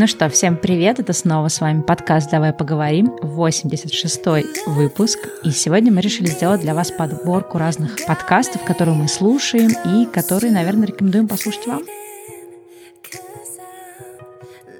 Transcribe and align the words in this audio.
Ну 0.00 0.06
что, 0.06 0.28
всем 0.28 0.56
привет, 0.56 1.00
это 1.00 1.12
снова 1.12 1.48
с 1.48 1.60
вами 1.60 1.82
подкаст 1.82 2.30
«Давай 2.30 2.52
поговорим», 2.52 3.16
86-й 3.20 4.70
выпуск. 4.70 5.18
И 5.42 5.50
сегодня 5.50 5.92
мы 5.92 6.00
решили 6.02 6.28
сделать 6.28 6.60
для 6.60 6.72
вас 6.72 6.92
подборку 6.92 7.58
разных 7.58 8.06
подкастов, 8.06 8.62
которые 8.62 8.94
мы 8.94 9.08
слушаем 9.08 9.70
и 9.72 10.06
которые, 10.06 10.52
наверное, 10.52 10.86
рекомендуем 10.86 11.26
послушать 11.26 11.66
вам. 11.66 11.82